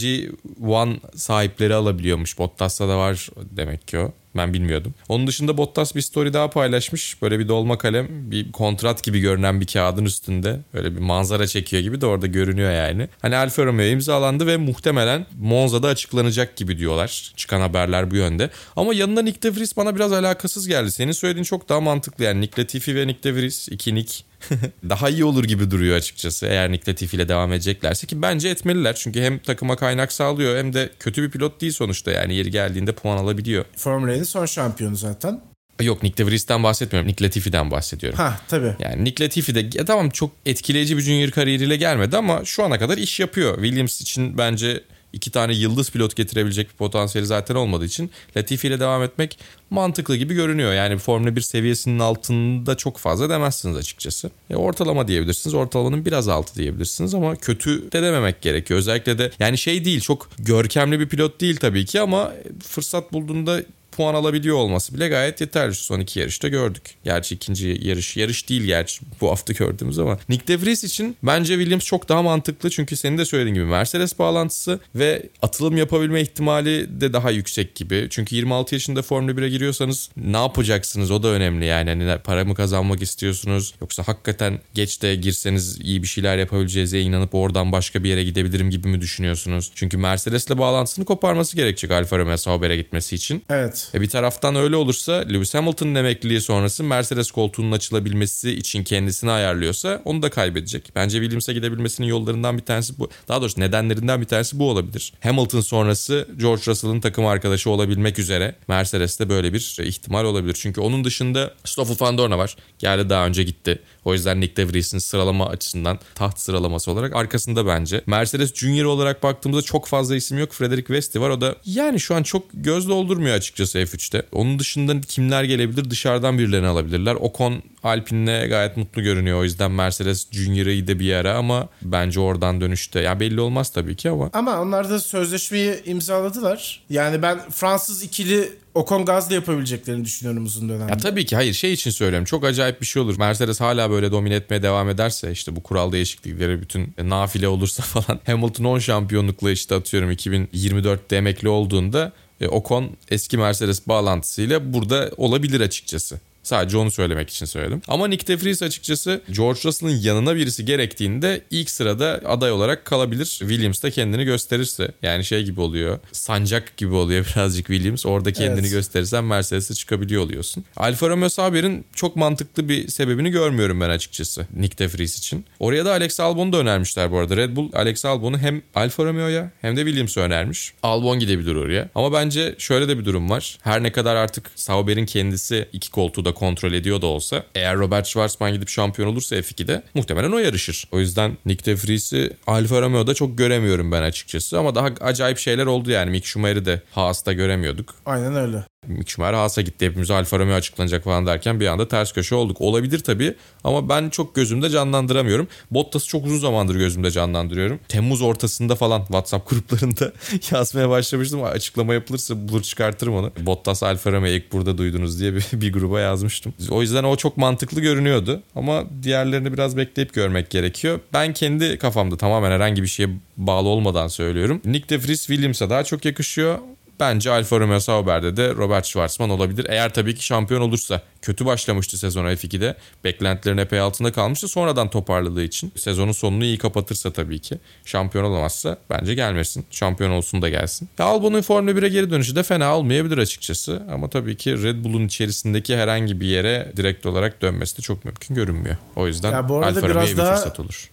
One 0.66 0.96
sahipleri 1.16 1.74
alabiliyormuş. 1.74 2.38
Bottas'ta 2.38 2.88
da 2.88 2.98
var 2.98 3.28
demek 3.56 3.88
ki 3.88 3.98
o. 3.98 4.12
Ben 4.36 4.54
bilmiyordum. 4.54 4.94
Onun 5.08 5.26
dışında 5.26 5.56
Bottas 5.56 5.94
bir 5.94 6.00
story 6.00 6.32
daha 6.32 6.50
paylaşmış. 6.50 7.22
Böyle 7.22 7.38
bir 7.38 7.48
dolma 7.48 7.78
kalem 7.78 8.06
bir 8.10 8.52
kontrat 8.52 9.02
gibi 9.04 9.20
görünen 9.20 9.60
bir 9.60 9.66
kağıdın 9.66 10.04
üstünde. 10.04 10.60
Böyle 10.74 10.94
bir 10.94 11.00
manzara 11.00 11.46
çekiyor 11.46 11.82
gibi 11.82 12.00
de 12.00 12.06
orada 12.06 12.26
görünüyor 12.26 12.72
yani. 12.72 13.08
Hani 13.22 13.36
Alfa 13.36 13.64
Romeo 13.64 13.86
imzalandı 13.86 14.46
ve 14.46 14.56
muhtemelen 14.56 15.26
Monza'da 15.40 15.88
açıklanacak 15.88 16.56
gibi 16.56 16.78
diyorlar. 16.78 17.32
Çıkan 17.36 17.60
haberler 17.60 18.10
bu 18.10 18.16
yönde. 18.16 18.50
Ama 18.76 18.94
yanında 18.94 19.22
Nick 19.22 19.42
De 19.42 19.56
Vries 19.56 19.76
bana 19.76 19.96
biraz 19.96 20.12
alakasız 20.12 20.68
geldi. 20.68 20.90
Senin 20.90 21.12
söylediğin 21.12 21.44
çok 21.44 21.68
daha 21.68 21.80
mantıklı 21.80 22.24
yani. 22.24 22.40
Nick 22.40 22.62
Latifi 22.62 22.96
ve 22.96 23.06
Nick 23.06 23.22
De 23.22 23.34
Vries. 23.34 23.68
iki 23.68 23.94
Nick 23.94 24.27
daha 24.88 25.10
iyi 25.10 25.24
olur 25.24 25.44
gibi 25.44 25.70
duruyor 25.70 25.96
açıkçası 25.96 26.46
eğer 26.46 26.72
Nick 26.72 26.92
Latifi 26.92 27.16
ile 27.16 27.28
devam 27.28 27.52
edeceklerse 27.52 28.06
ki 28.06 28.22
bence 28.22 28.48
etmeliler. 28.48 28.94
Çünkü 28.94 29.22
hem 29.22 29.38
takıma 29.38 29.76
kaynak 29.76 30.12
sağlıyor 30.12 30.58
hem 30.58 30.72
de 30.72 30.90
kötü 30.98 31.22
bir 31.22 31.30
pilot 31.30 31.60
değil 31.60 31.72
sonuçta 31.72 32.10
yani 32.10 32.34
yeri 32.34 32.50
geldiğinde 32.50 32.92
puan 32.92 33.16
alabiliyor. 33.16 33.64
Formula 33.76 34.12
1'in 34.12 34.22
son 34.22 34.46
şampiyonu 34.46 34.96
zaten. 34.96 35.40
Yok 35.80 36.02
Nick 36.02 36.24
De 36.24 36.30
Vries'ten 36.30 36.62
bahsetmiyorum. 36.62 37.08
Nick 37.08 37.24
Latifi'den 37.24 37.70
bahsediyorum. 37.70 38.18
Ha 38.18 38.40
tabii. 38.48 38.74
Yani 38.78 39.04
Nick 39.04 39.24
Latifi 39.24 39.54
de 39.54 39.78
ya 39.78 39.84
tamam 39.84 40.10
çok 40.10 40.30
etkileyici 40.46 40.96
bir 40.96 41.02
junior 41.02 41.30
kariyeriyle 41.30 41.76
gelmedi 41.76 42.16
ama 42.16 42.44
şu 42.44 42.64
ana 42.64 42.78
kadar 42.78 42.98
iş 42.98 43.20
yapıyor. 43.20 43.54
Williams 43.54 44.00
için 44.00 44.38
bence 44.38 44.84
iki 45.12 45.30
tane 45.30 45.54
yıldız 45.54 45.90
pilot 45.90 46.16
getirebilecek 46.16 46.70
bir 46.70 46.74
potansiyeli 46.74 47.26
zaten 47.26 47.54
olmadığı 47.54 47.84
için 47.84 48.10
Latifi 48.36 48.68
ile 48.68 48.80
devam 48.80 49.02
etmek 49.02 49.38
mantıklı 49.70 50.16
gibi 50.16 50.34
görünüyor. 50.34 50.72
Yani 50.72 50.98
Formula 50.98 51.36
1 51.36 51.40
seviyesinin 51.40 51.98
altında 51.98 52.76
çok 52.76 52.98
fazla 52.98 53.30
demezsiniz 53.30 53.76
açıkçası. 53.76 54.30
E, 54.50 54.56
ortalama 54.56 55.08
diyebilirsiniz. 55.08 55.54
Ortalamanın 55.54 56.04
biraz 56.04 56.28
altı 56.28 56.54
diyebilirsiniz 56.54 57.14
ama 57.14 57.36
kötü 57.36 57.92
de 57.92 58.02
dememek 58.02 58.42
gerekiyor. 58.42 58.78
Özellikle 58.78 59.18
de 59.18 59.30
yani 59.38 59.58
şey 59.58 59.84
değil 59.84 60.00
çok 60.00 60.30
görkemli 60.38 61.00
bir 61.00 61.08
pilot 61.08 61.40
değil 61.40 61.56
tabii 61.56 61.84
ki 61.84 62.00
ama 62.00 62.32
fırsat 62.62 63.12
bulduğunda 63.12 63.62
puan 63.98 64.14
alabiliyor 64.14 64.56
olması 64.56 64.94
bile 64.94 65.08
gayet 65.08 65.40
yeterli. 65.40 65.74
Son 65.74 66.00
iki 66.00 66.20
yarışta 66.20 66.48
gördük. 66.48 66.82
Gerçi 67.04 67.34
ikinci 67.34 67.78
yarış, 67.82 68.16
yarış 68.16 68.48
değil 68.48 68.62
gerçi 68.62 69.00
bu 69.20 69.30
hafta 69.30 69.52
gördüğümüz 69.52 69.98
ama. 69.98 70.18
Nick 70.28 70.46
De 70.48 70.60
Vries 70.60 70.84
için 70.84 71.16
bence 71.22 71.54
Williams 71.54 71.84
çok 71.84 72.08
daha 72.08 72.22
mantıklı. 72.22 72.70
Çünkü 72.70 72.96
senin 72.96 73.18
de 73.18 73.24
söylediğin 73.24 73.54
gibi 73.54 73.64
Mercedes 73.64 74.18
bağlantısı 74.18 74.80
ve 74.94 75.22
atılım 75.42 75.76
yapabilme 75.76 76.20
ihtimali 76.20 77.00
de 77.00 77.12
daha 77.12 77.30
yüksek 77.30 77.74
gibi. 77.74 78.06
Çünkü 78.10 78.34
26 78.36 78.74
yaşında 78.74 79.02
Formula 79.02 79.32
1'e 79.32 79.48
giriyorsanız 79.48 80.10
ne 80.16 80.36
yapacaksınız 80.36 81.10
o 81.10 81.22
da 81.22 81.28
önemli 81.28 81.64
yani. 81.64 81.90
Hani 81.90 82.18
para 82.18 82.44
mı 82.44 82.54
kazanmak 82.54 83.02
istiyorsunuz 83.02 83.74
yoksa 83.80 84.02
hakikaten 84.06 84.60
geç 84.74 85.02
de 85.02 85.14
girseniz 85.14 85.80
iyi 85.80 86.02
bir 86.02 86.08
şeyler 86.08 86.38
yapabileceğinize 86.38 87.00
inanıp 87.00 87.34
oradan 87.34 87.72
başka 87.72 88.04
bir 88.04 88.08
yere 88.08 88.24
gidebilirim 88.24 88.70
gibi 88.70 88.88
mi 88.88 89.00
düşünüyorsunuz? 89.00 89.70
Çünkü 89.74 89.96
Mercedes'le 89.96 90.58
bağlantısını 90.58 91.04
koparması 91.04 91.56
gerekecek 91.56 91.90
Alfa 91.90 92.18
Romeo 92.18 92.36
Sauber'e 92.36 92.76
gitmesi 92.76 93.14
için. 93.14 93.42
Evet. 93.50 93.87
E 93.94 94.00
bir 94.00 94.08
taraftan 94.08 94.56
öyle 94.56 94.76
olursa 94.76 95.12
Lewis 95.12 95.54
Hamilton'ın 95.54 95.94
emekliliği 95.94 96.40
sonrası 96.40 96.84
Mercedes 96.84 97.30
koltuğunun 97.30 97.72
açılabilmesi 97.72 98.50
için 98.50 98.84
kendisini 98.84 99.30
ayarlıyorsa 99.30 100.02
onu 100.04 100.22
da 100.22 100.30
kaybedecek. 100.30 100.92
Bence 100.94 101.18
Williams'a 101.18 101.52
gidebilmesinin 101.52 102.06
yollarından 102.06 102.58
bir 102.58 102.64
tanesi 102.64 102.98
bu. 102.98 103.10
Daha 103.28 103.40
doğrusu 103.40 103.60
nedenlerinden 103.60 104.20
bir 104.20 104.26
tanesi 104.26 104.58
bu 104.58 104.70
olabilir. 104.70 105.12
Hamilton 105.22 105.60
sonrası 105.60 106.28
George 106.38 106.62
Russell'ın 106.66 107.00
takım 107.00 107.26
arkadaşı 107.26 107.70
olabilmek 107.70 108.18
üzere 108.18 108.54
Mercedes'te 108.68 109.28
böyle 109.28 109.52
bir 109.52 109.76
ihtimal 109.82 110.24
olabilir. 110.24 110.56
Çünkü 110.60 110.80
onun 110.80 111.04
dışında 111.04 111.54
Stoffel 111.64 112.06
van 112.06 112.18
Dorn 112.18 112.30
var. 112.30 112.56
Geldi 112.78 113.10
daha 113.10 113.26
önce 113.26 113.42
gitti. 113.42 113.82
O 114.04 114.12
yüzden 114.12 114.40
Nick 114.40 114.56
De 114.56 114.72
Vries'in 114.72 114.98
sıralama 114.98 115.46
açısından 115.46 115.98
taht 116.14 116.40
sıralaması 116.40 116.90
olarak 116.90 117.16
arkasında 117.16 117.66
bence. 117.66 118.02
Mercedes 118.06 118.54
Junior 118.54 118.84
olarak 118.84 119.22
baktığımızda 119.22 119.62
çok 119.62 119.86
fazla 119.86 120.16
isim 120.16 120.38
yok. 120.38 120.52
Frederick 120.52 120.86
Westi 120.86 121.20
var. 121.20 121.30
O 121.30 121.40
da 121.40 121.56
yani 121.64 122.00
şu 122.00 122.14
an 122.14 122.22
çok 122.22 122.44
göz 122.54 122.88
doldurmuyor 122.88 123.36
açıkçası 123.36 123.77
F3'te. 123.82 124.22
Onun 124.32 124.58
dışında 124.58 125.00
kimler 125.00 125.44
gelebilir? 125.44 125.90
Dışarıdan 125.90 126.38
birilerini 126.38 126.66
alabilirler. 126.66 127.14
Ocon 127.14 127.62
Alpine'le 127.82 128.48
gayet 128.48 128.76
mutlu 128.76 129.02
görünüyor. 129.02 129.40
O 129.40 129.44
yüzden 129.44 129.70
Mercedes 129.70 130.26
Junior'ı 130.32 130.86
da 130.88 130.98
bir 131.00 131.12
ara 131.12 131.34
ama 131.34 131.68
bence 131.82 132.20
oradan 132.20 132.60
dönüşte. 132.60 133.00
Ya 133.00 133.20
belli 133.20 133.40
olmaz 133.40 133.70
tabii 133.70 133.96
ki 133.96 134.10
ama. 134.10 134.30
Ama 134.32 134.60
onlar 134.60 134.90
da 134.90 135.00
sözleşmeyi 135.00 135.84
imzaladılar. 135.84 136.80
Yani 136.90 137.22
ben 137.22 137.38
Fransız 137.50 138.02
ikili 138.02 138.50
Ocon 138.74 139.04
Gaz'la 139.04 139.34
yapabileceklerini 139.34 140.04
düşünüyorum 140.04 140.44
uzun 140.44 140.68
dönemde. 140.68 140.92
Ya 140.92 140.98
tabii 140.98 141.26
ki 141.26 141.36
hayır 141.36 141.52
şey 141.52 141.72
için 141.72 141.90
söylüyorum. 141.90 142.24
Çok 142.24 142.44
acayip 142.44 142.80
bir 142.80 142.86
şey 142.86 143.02
olur. 143.02 143.18
Mercedes 143.18 143.60
hala 143.60 143.90
böyle 143.90 144.12
domine 144.12 144.34
etmeye 144.34 144.62
devam 144.62 144.88
ederse 144.88 145.32
işte 145.32 145.56
bu 145.56 145.62
kural 145.62 145.92
değişiklikleri 145.92 146.60
bütün 146.60 146.94
nafile 147.04 147.48
olursa 147.48 147.82
falan 148.02 148.20
Hamilton 148.26 148.64
10 148.64 148.78
şampiyonlukla 148.78 149.50
işte 149.50 149.74
atıyorum 149.74 150.12
2024'te 150.12 151.16
emekli 151.16 151.48
olduğunda 151.48 152.12
Ocon 152.46 152.90
eski 153.10 153.38
Mercedes 153.38 153.88
bağlantısıyla 153.88 154.72
burada 154.72 155.10
olabilir 155.16 155.60
açıkçası. 155.60 156.20
Sadece 156.42 156.76
onu 156.76 156.90
söylemek 156.90 157.30
için 157.30 157.46
söyledim. 157.46 157.82
Ama 157.88 158.08
Nick 158.08 158.26
De 158.26 158.40
Vries 158.40 158.62
açıkçası 158.62 159.20
George 159.36 159.60
Russell'ın 159.64 159.96
yanına 159.96 160.36
birisi 160.36 160.64
gerektiğinde 160.64 161.40
ilk 161.50 161.70
sırada 161.70 162.20
aday 162.26 162.52
olarak 162.52 162.84
kalabilir. 162.84 163.24
Williams 163.26 163.82
da 163.82 163.90
kendini 163.90 164.24
gösterirse. 164.24 164.88
Yani 165.02 165.24
şey 165.24 165.42
gibi 165.44 165.60
oluyor. 165.60 165.98
Sancak 166.12 166.76
gibi 166.76 166.94
oluyor 166.94 167.26
birazcık 167.36 167.66
Williams. 167.66 168.06
Orada 168.06 168.32
kendini 168.32 168.60
Evet. 168.60 168.70
gösterirsen 168.70 169.24
Mercedes'e 169.24 169.74
çıkabiliyor 169.74 170.22
oluyorsun. 170.22 170.64
Alfa 170.76 171.08
Romeo 171.08 171.28
Sauber'in 171.28 171.84
çok 171.94 172.16
mantıklı 172.16 172.68
bir 172.68 172.88
sebebini 172.88 173.30
görmüyorum 173.30 173.80
ben 173.80 173.90
açıkçası 173.90 174.46
Nick 174.56 174.78
De 174.78 174.86
Vries 174.92 175.18
için. 175.18 175.44
Oraya 175.58 175.84
da 175.84 175.90
Alex 175.92 176.20
Albon'u 176.20 176.52
da 176.52 176.56
önermişler 176.56 177.10
bu 177.10 177.18
arada. 177.18 177.36
Red 177.36 177.56
Bull 177.56 177.70
Alex 177.74 178.04
Albon'u 178.04 178.38
hem 178.38 178.62
Alfa 178.74 179.04
Romeo'ya 179.04 179.50
hem 179.60 179.76
de 179.76 179.80
Williams'a 179.84 180.20
önermiş. 180.20 180.72
Albon 180.82 181.18
gidebilir 181.18 181.54
oraya. 181.54 181.88
Ama 181.94 182.12
bence 182.12 182.54
şöyle 182.58 182.88
de 182.88 182.98
bir 182.98 183.04
durum 183.04 183.30
var. 183.30 183.58
Her 183.62 183.82
ne 183.82 183.92
kadar 183.92 184.16
artık 184.16 184.50
Sauber'in 184.54 185.06
kendisi 185.06 185.68
iki 185.72 185.90
koltuğu 185.90 186.24
da 186.28 186.34
kontrol 186.34 186.72
ediyor 186.72 187.02
da 187.02 187.06
olsa 187.06 187.44
eğer 187.54 187.76
Robert 187.76 188.06
Schwarzman 188.06 188.52
gidip 188.52 188.68
şampiyon 188.68 189.08
olursa 189.08 189.36
F2'de 189.36 189.82
muhtemelen 189.94 190.32
o 190.32 190.38
yarışır. 190.38 190.88
O 190.92 191.00
yüzden 191.00 191.38
Nick 191.46 191.64
De 191.64 191.74
Vries'i 191.74 192.30
Alfa 192.46 192.80
Romeo'da 192.82 193.14
çok 193.14 193.38
göremiyorum 193.38 193.92
ben 193.92 194.02
açıkçası 194.02 194.58
ama 194.58 194.74
daha 194.74 194.86
acayip 195.00 195.38
şeyler 195.38 195.66
oldu 195.66 195.90
yani. 195.90 196.10
Mick 196.10 196.26
Schumacher'i 196.26 196.64
de 196.64 196.82
Haas'ta 196.92 197.32
göremiyorduk. 197.32 197.94
Aynen 198.06 198.36
öyle. 198.36 198.64
Schumacher 199.06 199.34
Haas'a 199.34 199.62
gitti 199.62 199.86
hepimiz 199.86 200.10
Alfa 200.10 200.38
Romeo 200.38 200.54
açıklanacak 200.54 201.04
falan 201.04 201.26
derken 201.26 201.60
bir 201.60 201.66
anda 201.66 201.88
ters 201.88 202.12
köşe 202.12 202.34
olduk. 202.34 202.60
Olabilir 202.60 202.98
tabii 202.98 203.34
ama 203.64 203.88
ben 203.88 204.10
çok 204.10 204.34
gözümde 204.34 204.70
canlandıramıyorum. 204.70 205.48
Bottas'ı 205.70 206.06
çok 206.06 206.26
uzun 206.26 206.38
zamandır 206.38 206.74
gözümde 206.76 207.10
canlandırıyorum. 207.10 207.78
Temmuz 207.88 208.22
ortasında 208.22 208.74
falan 208.74 209.00
WhatsApp 209.00 209.50
gruplarında 209.50 210.12
yazmaya 210.50 210.90
başlamıştım. 210.90 211.44
Açıklama 211.44 211.94
yapılırsa 211.94 212.48
bulur 212.48 212.62
çıkartırım 212.62 213.14
onu. 213.14 213.32
Bottas 213.40 213.82
Alfa 213.82 214.12
Romeo 214.12 214.30
ilk 214.30 214.52
burada 214.52 214.78
duydunuz 214.78 215.20
diye 215.20 215.34
bir, 215.34 215.46
bir 215.52 215.72
gruba 215.72 216.00
yazmıştım. 216.00 216.54
O 216.70 216.82
yüzden 216.82 217.04
o 217.04 217.16
çok 217.16 217.36
mantıklı 217.36 217.80
görünüyordu. 217.80 218.42
Ama 218.56 218.84
diğerlerini 219.02 219.52
biraz 219.52 219.76
bekleyip 219.76 220.14
görmek 220.14 220.50
gerekiyor. 220.50 221.00
Ben 221.12 221.32
kendi 221.32 221.78
kafamda 221.78 222.16
tamamen 222.16 222.50
herhangi 222.50 222.82
bir 222.82 222.88
şeye 222.88 223.08
bağlı 223.36 223.68
olmadan 223.68 224.08
söylüyorum. 224.08 224.60
Nick 224.64 224.88
De 224.88 225.02
Vries 225.02 225.26
Williams'a 225.26 225.70
daha 225.70 225.84
çok 225.84 226.04
yakışıyor. 226.04 226.58
Bence 227.00 227.30
Alfa 227.30 227.60
Romeo 227.60 227.80
Sauber'de 227.80 228.36
de 228.36 228.54
Robert 228.54 228.86
Schwarzman 228.86 229.30
olabilir. 229.30 229.66
Eğer 229.68 229.94
tabii 229.94 230.14
ki 230.14 230.24
şampiyon 230.24 230.60
olursa. 230.60 231.02
Kötü 231.22 231.46
başlamıştı 231.46 231.98
sezona 231.98 232.32
F2'de. 232.32 232.74
Beklentilerin 233.04 233.58
epey 233.58 233.80
altında 233.80 234.12
kalmıştı. 234.12 234.48
Sonradan 234.48 234.90
toparladığı 234.90 235.42
için. 235.42 235.72
Sezonun 235.76 236.12
sonunu 236.12 236.44
iyi 236.44 236.58
kapatırsa 236.58 237.12
tabii 237.12 237.38
ki. 237.38 237.58
Şampiyon 237.84 238.24
olamazsa 238.24 238.78
bence 238.90 239.14
gelmesin. 239.14 239.64
Şampiyon 239.70 240.10
olsun 240.10 240.42
da 240.42 240.48
gelsin. 240.48 240.88
Ya 240.98 241.04
Albon'un 241.04 241.42
Formula 241.42 241.70
1'e 241.70 241.88
geri 241.88 242.10
dönüşü 242.10 242.36
de 242.36 242.42
fena 242.42 242.76
olmayabilir 242.76 243.18
açıkçası. 243.18 243.82
Ama 243.92 244.10
tabii 244.10 244.36
ki 244.36 244.62
Red 244.62 244.84
Bull'un 244.84 245.06
içerisindeki 245.06 245.76
herhangi 245.76 246.20
bir 246.20 246.26
yere 246.26 246.72
direkt 246.76 247.06
olarak 247.06 247.42
dönmesi 247.42 247.78
de 247.78 247.82
çok 247.82 248.04
mümkün 248.04 248.34
görünmüyor. 248.34 248.76
O 248.96 249.06
yüzden 249.06 249.32
Alfa 249.32 249.88
Romeo'ya 249.88 250.06
bir 250.06 250.16
daha- 250.16 250.34
fırsat 250.36 250.60
olur. 250.60 250.90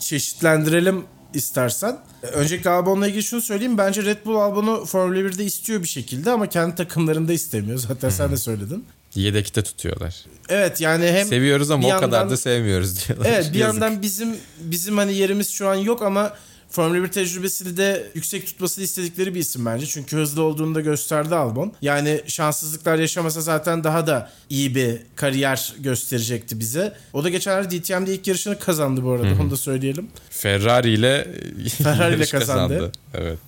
çeşitlendirelim 0.00 1.04
istersen. 1.34 1.98
Öncelikle 2.32 2.70
Albon'la 2.70 3.08
ilgili 3.08 3.22
şunu 3.22 3.40
söyleyeyim. 3.40 3.78
Bence 3.78 4.02
Red 4.04 4.24
Bull 4.24 4.36
Albon'u 4.36 4.84
Formula 4.84 5.18
1'de 5.18 5.44
istiyor 5.44 5.82
bir 5.82 5.88
şekilde 5.88 6.30
ama 6.30 6.48
kendi 6.48 6.74
takımlarında 6.74 7.32
istemiyor. 7.32 7.78
Zaten 7.88 8.08
sen 8.10 8.32
de 8.32 8.36
söyledin. 8.36 8.84
Yedekte 9.14 9.62
tutuyorlar. 9.62 10.24
Evet 10.48 10.80
yani 10.80 11.06
hem 11.06 11.26
Seviyoruz 11.26 11.70
ama 11.70 11.96
o 11.96 12.00
kadar 12.00 12.30
da 12.30 12.36
sevmiyoruz 12.36 13.08
diyorlar. 13.08 13.26
Evet 13.30 13.50
bir 13.52 13.58
Yazık. 13.58 13.80
yandan 13.80 14.02
bizim 14.02 14.36
bizim 14.60 14.96
hani 14.98 15.14
yerimiz 15.14 15.48
şu 15.50 15.68
an 15.68 15.74
yok 15.74 16.02
ama 16.02 16.32
Formula 16.70 17.02
1 17.02 17.08
tecrübesini 17.08 17.76
de 17.76 18.06
yüksek 18.14 18.46
tutmasını 18.46 18.84
istedikleri 18.84 19.34
bir 19.34 19.40
isim 19.40 19.66
bence. 19.66 19.86
Çünkü 19.86 20.16
hızlı 20.16 20.42
olduğunu 20.42 20.74
da 20.74 20.80
gösterdi 20.80 21.34
Albon. 21.34 21.72
Yani 21.82 22.20
şanssızlıklar 22.26 22.98
yaşamasa 22.98 23.40
zaten 23.40 23.84
daha 23.84 24.06
da 24.06 24.30
iyi 24.50 24.74
bir 24.74 24.98
kariyer 25.16 25.74
gösterecekti 25.78 26.60
bize. 26.60 26.92
O 27.12 27.24
da 27.24 27.28
geçenlerde 27.28 27.82
DTM'de 27.82 28.14
ilk 28.14 28.26
yarışını 28.26 28.58
kazandı 28.58 29.04
bu 29.04 29.10
arada. 29.10 29.42
Onu 29.42 29.50
da 29.50 29.56
söyleyelim. 29.56 30.08
Ferrari 30.30 30.90
ile 30.90 31.28
Ferrari 31.82 32.14
ile 32.14 32.26
kazandı. 32.26 32.92
Evet. 33.14 33.38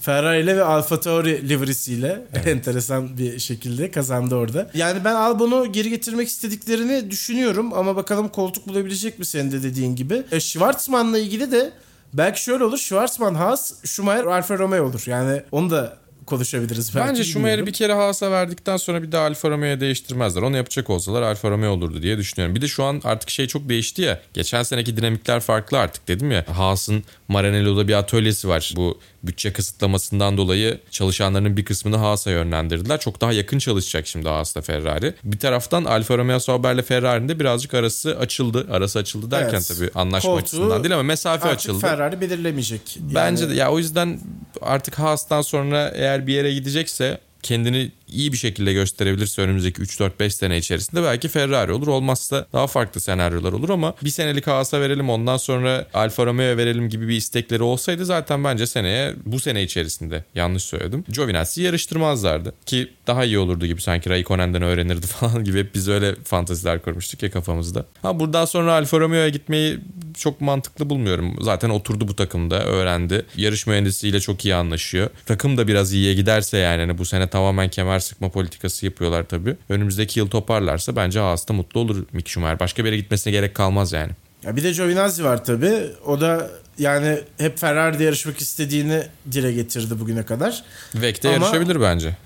Ferrari 0.00 0.42
ile 0.42 0.56
ve 0.56 0.64
Alfa 0.64 1.00
Tauri 1.00 1.48
livrisiyle 1.48 2.22
enteresan 2.46 3.18
bir 3.18 3.38
şekilde 3.38 3.90
kazandı 3.90 4.34
orada. 4.34 4.70
Yani 4.74 5.04
ben 5.04 5.14
Albon'u 5.14 5.72
geri 5.72 5.90
getirmek 5.90 6.28
istediklerini 6.28 7.10
düşünüyorum 7.10 7.72
ama 7.74 7.96
bakalım 7.96 8.28
koltuk 8.28 8.68
bulabilecek 8.68 9.18
mi 9.18 9.26
senin 9.26 9.52
de 9.52 9.62
dediğin 9.62 9.96
gibi. 9.96 10.22
E, 10.32 10.40
Schwarzman'la 10.40 11.18
ilgili 11.18 11.52
de 11.52 11.72
belki 12.12 12.42
şöyle 12.42 12.64
olur. 12.64 12.78
Schwarzman 12.78 13.34
Haas, 13.34 13.84
Schumacher 13.84 14.24
Alfa 14.24 14.58
Romeo 14.58 14.84
olur. 14.84 15.02
Yani 15.06 15.42
onu 15.52 15.70
da 15.70 15.96
konuşabiliriz 16.26 16.94
belki. 16.94 17.08
Bence 17.08 17.24
Schumacher'i 17.24 17.66
bir 17.66 17.72
kere 17.72 17.92
Haas'a 17.92 18.30
verdikten 18.30 18.76
sonra 18.76 19.02
bir 19.02 19.12
daha 19.12 19.26
Alfa 19.26 19.50
Romeo'ya 19.50 19.80
değiştirmezler. 19.80 20.42
Onu 20.42 20.56
yapacak 20.56 20.90
olsalar 20.90 21.22
Alfa 21.22 21.50
Romeo 21.50 21.70
olurdu 21.72 22.02
diye 22.02 22.18
düşünüyorum. 22.18 22.56
Bir 22.56 22.62
de 22.62 22.68
şu 22.68 22.84
an 22.84 23.00
artık 23.04 23.30
şey 23.30 23.46
çok 23.46 23.68
değişti 23.68 24.02
ya. 24.02 24.20
Geçen 24.34 24.62
seneki 24.62 24.96
dinamikler 24.96 25.40
farklı 25.40 25.78
artık 25.78 26.08
dedim 26.08 26.30
ya. 26.30 26.44
Haas'ın 26.56 27.04
Maranello'da 27.28 27.88
bir 27.88 27.94
atölyesi 27.94 28.48
var. 28.48 28.72
Bu 28.76 29.00
bütçe 29.22 29.52
kısıtlamasından 29.52 30.36
dolayı 30.36 30.80
çalışanlarının 30.90 31.56
bir 31.56 31.64
kısmını 31.64 31.96
Haas'a 31.96 32.30
yönlendirdiler. 32.30 33.00
Çok 33.00 33.20
daha 33.20 33.32
yakın 33.32 33.58
çalışacak 33.58 34.06
şimdi 34.06 34.28
Haas'la 34.28 34.62
Ferrari. 34.62 35.14
Bir 35.24 35.38
taraftan 35.38 35.84
Alfa 35.84 36.18
Romeo 36.18 36.38
Sauber'le 36.38 36.82
Ferrari'nin 36.82 37.28
de 37.28 37.40
birazcık 37.40 37.74
arası 37.74 38.18
açıldı. 38.18 38.66
Arası 38.70 38.98
açıldı 38.98 39.30
derken 39.30 39.54
Evet. 39.54 39.68
tabii 39.78 39.90
anlaşma 39.94 40.30
Koltuğu 40.30 40.44
açısından 40.44 40.84
değil 40.84 40.94
ama 40.94 41.02
mesafe 41.02 41.44
Artık 41.48 41.58
açıldı. 41.58 41.78
Ferrari 41.80 42.20
belirlemeyecek. 42.20 42.96
Yani 42.96 43.14
Bence 43.14 43.50
de 43.50 43.54
ya 43.54 43.70
o 43.72 43.78
yüzden 43.78 44.20
artık 44.62 44.98
Haas'tan 44.98 45.42
sonra 45.42 45.92
eğer 45.94 46.26
bir 46.26 46.32
yere 46.34 46.54
gidecekse 46.54 47.20
kendini 47.42 47.92
iyi 48.12 48.32
bir 48.32 48.38
şekilde 48.38 48.72
gösterebilirse 48.72 49.42
önümüzdeki 49.42 49.82
3-4-5 49.82 50.30
sene 50.30 50.58
içerisinde 50.58 51.02
belki 51.02 51.28
Ferrari 51.28 51.72
olur. 51.72 51.88
Olmazsa 51.88 52.46
daha 52.52 52.66
farklı 52.66 53.00
senaryolar 53.00 53.52
olur 53.52 53.68
ama 53.68 53.94
bir 54.04 54.10
senelik 54.10 54.46
Haas'a 54.46 54.80
verelim 54.80 55.10
ondan 55.10 55.36
sonra 55.36 55.86
Alfa 55.94 56.26
Romeo'ya 56.26 56.56
verelim 56.56 56.88
gibi 56.88 57.08
bir 57.08 57.16
istekleri 57.16 57.62
olsaydı 57.62 58.04
zaten 58.04 58.44
bence 58.44 58.66
seneye 58.66 59.14
bu 59.26 59.40
sene 59.40 59.62
içerisinde 59.62 60.24
yanlış 60.34 60.62
söyledim. 60.62 61.04
Giovinazzi'yi 61.08 61.66
yarıştırmazlardı 61.66 62.54
ki 62.66 62.88
daha 63.06 63.24
iyi 63.24 63.38
olurdu 63.38 63.66
gibi 63.66 63.82
sanki 63.82 64.10
Raikkonen'den 64.10 64.62
öğrenirdi 64.62 65.06
falan 65.06 65.44
gibi 65.44 65.58
hep 65.58 65.74
biz 65.74 65.88
öyle 65.88 66.14
fantaziler 66.24 66.82
kurmuştuk 66.82 67.22
ya 67.22 67.30
kafamızda. 67.30 67.84
Ha 68.02 68.20
buradan 68.20 68.44
sonra 68.44 68.72
Alfa 68.72 69.00
Romeo'ya 69.00 69.28
gitmeyi 69.28 69.78
çok 70.18 70.40
mantıklı 70.40 70.90
bulmuyorum. 70.90 71.36
Zaten 71.40 71.70
oturdu 71.70 72.08
bu 72.08 72.16
takımda 72.16 72.64
öğrendi. 72.64 73.26
Yarış 73.36 73.66
mühendisiyle 73.66 74.20
çok 74.20 74.44
iyi 74.44 74.54
anlaşıyor. 74.54 75.10
Takım 75.26 75.56
da 75.56 75.68
biraz 75.68 75.92
iyiye 75.92 76.14
giderse 76.14 76.58
yani 76.58 76.80
hani 76.80 76.98
bu 76.98 77.04
sene 77.04 77.26
tamamen 77.26 77.68
kemer 77.68 77.97
sıkma 78.00 78.28
politikası 78.28 78.86
yapıyorlar 78.86 79.24
tabii. 79.24 79.56
Önümüzdeki 79.68 80.18
yıl 80.18 80.28
toparlarsa 80.28 80.96
bence 80.96 81.20
Haas'ta 81.20 81.54
mutlu 81.54 81.80
olur 81.80 82.04
Mick 82.12 82.28
Schumacher. 82.28 82.60
Başka 82.60 82.84
bir 82.84 82.88
yere 82.88 82.96
gitmesine 83.00 83.30
gerek 83.30 83.54
kalmaz 83.54 83.92
yani. 83.92 84.10
Ya 84.42 84.56
bir 84.56 84.62
de 84.62 84.72
Giovinazzi 84.72 85.24
var 85.24 85.44
tabii. 85.44 85.86
O 86.06 86.20
da 86.20 86.50
yani 86.78 87.18
hep 87.38 87.58
Ferrari'de 87.58 88.04
yarışmak 88.04 88.40
istediğini 88.40 89.02
dile 89.32 89.52
getirdi 89.52 90.00
bugüne 90.00 90.22
kadar. 90.22 90.64
Vek'te 90.94 91.28
Ama- 91.28 91.46
yarışabilir 91.46 91.80
bence. 91.80 92.16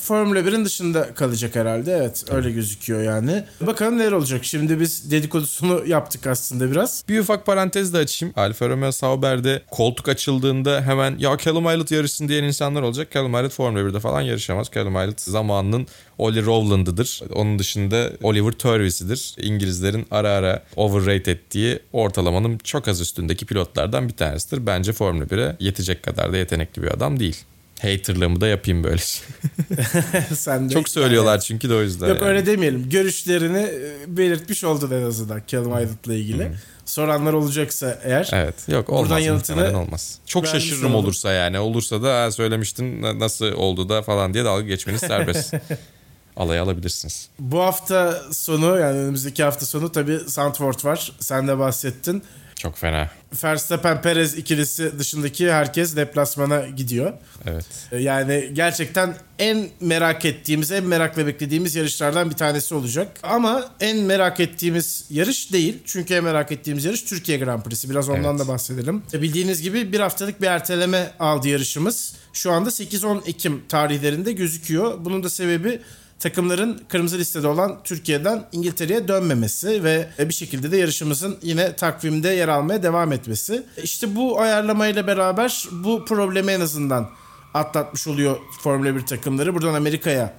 Formula 0.00 0.38
1'in 0.38 0.64
dışında 0.64 1.14
kalacak 1.14 1.56
herhalde. 1.56 1.92
Evet 1.92 2.24
öyle 2.30 2.50
gözüküyor 2.50 3.02
yani. 3.02 3.44
Bakalım 3.60 3.98
neler 3.98 4.12
olacak. 4.12 4.44
Şimdi 4.44 4.80
biz 4.80 5.10
dedikodusunu 5.10 5.82
yaptık 5.86 6.26
aslında 6.26 6.70
biraz. 6.70 7.04
Bir 7.08 7.18
ufak 7.18 7.46
parantez 7.46 7.94
de 7.94 7.98
açayım. 7.98 8.34
Alfa 8.36 8.68
Romeo 8.68 8.92
Sauber'de 8.92 9.62
koltuk 9.70 10.08
açıldığında 10.08 10.82
hemen 10.82 11.18
ya 11.18 11.36
Callum 11.44 11.64
Ilott 11.64 11.90
yarışsın 11.90 12.28
diyen 12.28 12.44
insanlar 12.44 12.82
olacak. 12.82 13.08
Callum 13.14 13.32
Ilott 13.32 13.52
Formula 13.52 13.80
1'de 13.80 14.00
falan 14.00 14.20
yarışamaz. 14.20 14.70
Callum 14.74 14.94
Ilott 14.94 15.20
zamanının 15.20 15.86
Ollie 16.18 16.44
Rowland'ıdır. 16.44 17.20
Onun 17.34 17.58
dışında 17.58 18.10
Oliver 18.22 18.52
Turvis'idir. 18.52 19.34
İngilizlerin 19.38 20.06
ara 20.10 20.30
ara 20.30 20.62
overrate 20.76 21.30
ettiği 21.30 21.78
ortalamanın 21.92 22.58
çok 22.58 22.88
az 22.88 23.00
üstündeki 23.00 23.46
pilotlardan 23.46 24.08
bir 24.08 24.16
tanesidir. 24.16 24.66
Bence 24.66 24.92
Formula 24.92 25.24
1'e 25.24 25.56
yetecek 25.60 26.02
kadar 26.02 26.32
da 26.32 26.36
yetenekli 26.36 26.82
bir 26.82 26.88
adam 26.88 27.20
değil. 27.20 27.44
Haterlığımı 27.82 28.40
da 28.40 28.46
yapayım 28.46 28.84
böyle. 28.84 29.02
Sen 30.34 30.70
de 30.70 30.74
çok 30.74 30.88
söylüyorlar 30.88 31.40
çünkü 31.40 31.70
de 31.70 31.74
o 31.74 31.80
yüzden. 31.82 32.08
Yok 32.08 32.18
yani. 32.20 32.28
öyle 32.28 32.46
demeyelim. 32.46 32.88
Görüşlerini 32.90 33.58
e, 33.58 34.16
belirtmiş 34.16 34.64
oldun 34.64 34.90
en 34.90 35.02
azından 35.02 35.42
Callum 35.46 35.78
Ilott'la 35.78 36.14
ilgili. 36.14 36.52
Soranlar 36.84 37.32
olacaksa 37.32 37.98
eğer. 38.04 38.30
Evet. 38.32 38.54
Yok 38.68 38.88
olmaz. 38.90 39.02
Buradan 39.02 39.18
yanıtını 39.18 39.80
olmaz. 39.80 40.18
Çok 40.26 40.46
şaşırırım 40.46 40.84
olalım. 40.90 41.04
olursa 41.04 41.32
yani. 41.32 41.58
Olursa 41.58 42.02
da 42.02 42.22
"Ha, 42.22 42.30
söylemiştin 42.32 43.02
na- 43.02 43.18
nasıl 43.18 43.52
oldu 43.52 43.88
da 43.88 44.02
falan 44.02 44.34
diye 44.34 44.44
dalga 44.44 44.66
geçmeniz 44.66 45.00
serbest. 45.00 45.54
Alaya 46.36 46.62
alabilirsiniz. 46.62 47.28
Bu 47.38 47.60
hafta 47.60 48.22
sonu 48.32 48.78
yani 48.78 48.98
önümüzdeki 48.98 49.42
hafta 49.44 49.66
sonu 49.66 49.92
tabii 49.92 50.18
Sandford 50.26 50.84
var. 50.84 51.12
Sen 51.20 51.48
de 51.48 51.58
bahsettin. 51.58 52.22
Çok 52.60 52.76
fena. 52.76 53.10
Verstappen 53.44 54.02
Perez 54.02 54.34
ikilisi 54.38 54.98
dışındaki 54.98 55.52
herkes 55.52 55.96
deplasmana 55.96 56.66
gidiyor. 56.68 57.12
Evet. 57.46 57.64
E, 57.92 57.98
Yani 57.98 58.50
gerçekten 58.52 59.14
en 59.38 59.68
merak 59.80 60.24
ettiğimiz, 60.24 60.72
en 60.72 60.84
merakla 60.84 61.26
beklediğimiz 61.26 61.74
yarışlardan 61.74 62.30
bir 62.30 62.34
tanesi 62.36 62.74
olacak. 62.74 63.08
Ama 63.22 63.70
en 63.80 63.96
merak 63.98 64.40
ettiğimiz 64.40 65.04
yarış 65.10 65.52
değil. 65.52 65.78
Çünkü 65.84 66.14
en 66.14 66.24
merak 66.24 66.52
ettiğimiz 66.52 66.84
yarış 66.84 67.02
Türkiye 67.02 67.38
Grand 67.38 67.62
Prix'si. 67.62 67.90
Biraz 67.90 68.08
ondan 68.08 68.36
Evet. 68.36 68.38
da 68.46 68.48
bahsedelim. 68.48 69.02
E, 69.12 69.22
Bildiğiniz 69.22 69.62
gibi 69.62 69.92
bir 69.92 70.00
haftalık 70.00 70.42
bir 70.42 70.46
erteleme 70.46 71.12
aldı 71.18 71.48
yarışımız. 71.48 72.14
Şu 72.32 72.52
anda 72.52 72.70
8-10 72.70 73.20
Ekim 73.28 73.62
tarihlerinde 73.68 74.32
gözüküyor. 74.32 75.04
Bunun 75.04 75.22
da 75.22 75.30
sebebi 75.30 75.80
takımların 76.20 76.80
kırmızı 76.88 77.18
listede 77.18 77.48
olan 77.48 77.78
Türkiye'den 77.84 78.44
İngiltere'ye 78.52 79.08
dönmemesi 79.08 79.84
ve 79.84 80.08
bir 80.18 80.34
şekilde 80.34 80.72
de 80.72 80.76
yarışımızın 80.76 81.38
yine 81.42 81.76
takvimde 81.76 82.28
yer 82.28 82.48
almaya 82.48 82.82
devam 82.82 83.12
etmesi. 83.12 83.62
İşte 83.82 84.16
bu 84.16 84.40
ayarlamayla 84.40 85.06
beraber 85.06 85.64
bu 85.72 86.04
problemi 86.04 86.52
en 86.52 86.60
azından 86.60 87.10
atlatmış 87.54 88.06
oluyor 88.06 88.36
Formula 88.62 88.96
1 88.96 89.06
takımları. 89.06 89.54
Buradan 89.54 89.74
Amerika'ya 89.74 90.34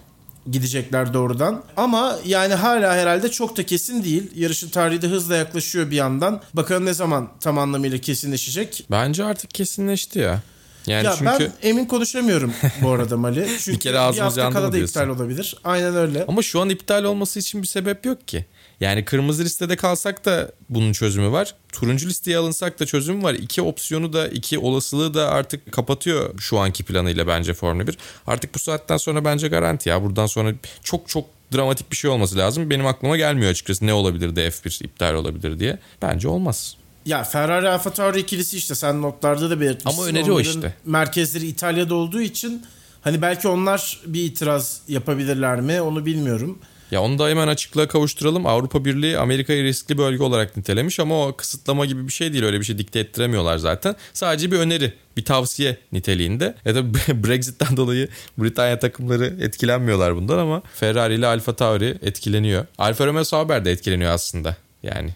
gidecekler 0.52 1.14
doğrudan. 1.14 1.64
Ama 1.78 2.16
yani 2.26 2.54
hala 2.54 2.96
herhalde 2.96 3.32
çok 3.32 3.58
da 3.58 3.66
kesin 3.66 4.04
değil. 4.04 4.32
Yarışın 4.36 4.70
tarihi 4.70 5.02
de 5.02 5.08
hızla 5.08 5.36
yaklaşıyor 5.36 5.92
bir 5.92 5.96
yandan. 5.96 6.42
Bakalım 6.54 6.86
ne 6.86 6.94
zaman 6.94 7.30
tam 7.40 7.58
anlamıyla 7.58 7.98
kesinleşecek. 7.98 8.86
Bence 8.92 9.24
artık 9.24 9.50
kesinleşti 9.50 10.20
ya. 10.20 10.42
Yani 10.88 11.06
ya 11.06 11.16
çünkü 11.18 11.32
ben 11.40 11.70
emin 11.70 11.86
konuşamıyorum 11.86 12.54
bu 12.82 12.92
arada 12.92 13.18
Mali. 13.18 13.48
Çünkü 13.60 13.80
kere 13.80 14.00
ağzımız 14.00 14.38
hafta 14.38 14.50
kala 14.50 14.68
mı 14.68 14.74
da 14.74 14.78
iptal 14.78 15.08
olabilir. 15.08 15.56
Aynen 15.64 15.96
öyle. 15.96 16.26
ama 16.28 16.42
şu 16.42 16.62
an 16.62 16.70
iptal 16.70 17.04
olması 17.04 17.40
için 17.40 17.62
bir 17.62 17.68
sebep 17.68 18.06
yok 18.06 18.28
ki. 18.28 18.46
Yani 18.80 19.06
kırmızı 19.06 19.44
listede 19.44 19.76
kalsak 19.76 20.26
da 20.26 20.52
bunun 20.70 20.94
çözümü 20.94 21.32
var. 21.32 21.56
Turuncu 21.72 22.08
listeye 22.08 22.38
alınsak 22.38 22.80
da 22.80 22.86
çözümü 22.86 23.24
var. 23.24 23.34
İki 23.34 23.62
opsiyonu 23.62 24.14
da 24.14 24.28
iki 24.28 24.60
olasılığı 24.60 25.14
da 25.14 25.30
artık 25.30 25.72
kapatıyor 25.72 26.40
şu 26.40 26.60
anki 26.60 26.84
planıyla 26.84 27.28
bence 27.28 27.54
Formula 27.54 27.88
1. 27.88 27.98
Artık 28.28 28.56
bu 28.56 28.60
saatten 28.60 28.98
sonra 28.98 29.26
bence 29.26 29.48
garanti 29.48 29.90
ya. 29.90 30.04
Buradan 30.04 30.26
sonra 30.26 30.54
çok 30.84 31.10
çok 31.10 31.26
dramatik 31.56 31.92
bir 31.92 31.98
şey 31.98 32.12
olması 32.12 32.38
lazım. 32.38 32.70
Benim 32.70 32.86
aklıma 32.86 33.18
gelmiyor 33.18 33.52
açıkçası 33.52 33.86
ne 33.86 33.94
olabilir 33.94 34.36
de 34.36 34.48
F1 34.48 34.84
iptal 34.84 35.14
olabilir 35.14 35.60
diye. 35.60 35.80
Bence 36.02 36.28
olmaz. 36.28 36.76
Ya 37.06 37.24
Ferrari 37.24 37.70
Alfa 37.70 37.90
Tauri 37.90 38.20
ikilisi 38.20 38.58
işte 38.58 38.76
sen 38.76 39.02
notlarda 39.02 39.50
da 39.50 39.62
belirtmişsin. 39.62 40.02
Ama 40.02 40.10
öneri 40.10 40.32
o 40.32 40.36
Onların 40.36 40.50
işte. 40.50 40.74
Merkezleri 40.86 41.48
İtalya'da 41.48 41.96
olduğu 41.96 42.22
için 42.22 42.66
hani 43.02 43.22
belki 43.22 43.48
onlar 43.48 44.02
bir 44.06 44.24
itiraz 44.24 44.82
yapabilirler 44.88 45.62
mi 45.62 45.82
onu 45.82 46.06
bilmiyorum. 46.06 46.60
Ya 46.92 47.02
onu 47.02 47.20
da 47.20 47.30
hemen 47.30 47.48
açıklığa 47.48 47.88
kavuşturalım. 47.88 48.46
Avrupa 48.46 48.86
Birliği 48.86 49.18
Amerika'yı 49.18 49.64
riskli 49.64 49.98
bölge 49.98 50.24
olarak 50.24 50.58
nitelemiş 50.58 51.00
ama 51.00 51.28
o 51.28 51.36
kısıtlama 51.36 51.86
gibi 51.86 52.08
bir 52.08 52.14
şey 52.14 52.34
değil. 52.34 52.44
Öyle 52.44 52.60
bir 52.60 52.66
şey 52.66 52.78
dikte 52.78 53.00
ettiremiyorlar 53.00 53.58
zaten. 53.58 53.96
Sadece 54.14 54.52
bir 54.52 54.58
öneri, 54.58 54.94
bir 55.18 55.26
tavsiye 55.26 55.78
niteliğinde. 55.92 56.56
Ya 56.66 56.76
da 56.76 56.94
Brexit'ten 57.24 57.78
dolayı 57.78 58.08
Britanya 58.38 58.80
takımları 58.80 59.26
etkilenmiyorlar 59.42 60.16
bundan 60.16 60.38
ama 60.38 60.62
Ferrari 60.76 61.14
ile 61.14 61.28
Alfa 61.28 61.56
Tauri 61.56 61.98
etkileniyor. 62.02 62.66
Alfa 62.78 63.06
Romeo 63.08 63.24
Sauber 63.24 63.66
de 63.66 63.72
etkileniyor 63.72 64.12
aslında. 64.12 64.56
Yani 64.84 65.16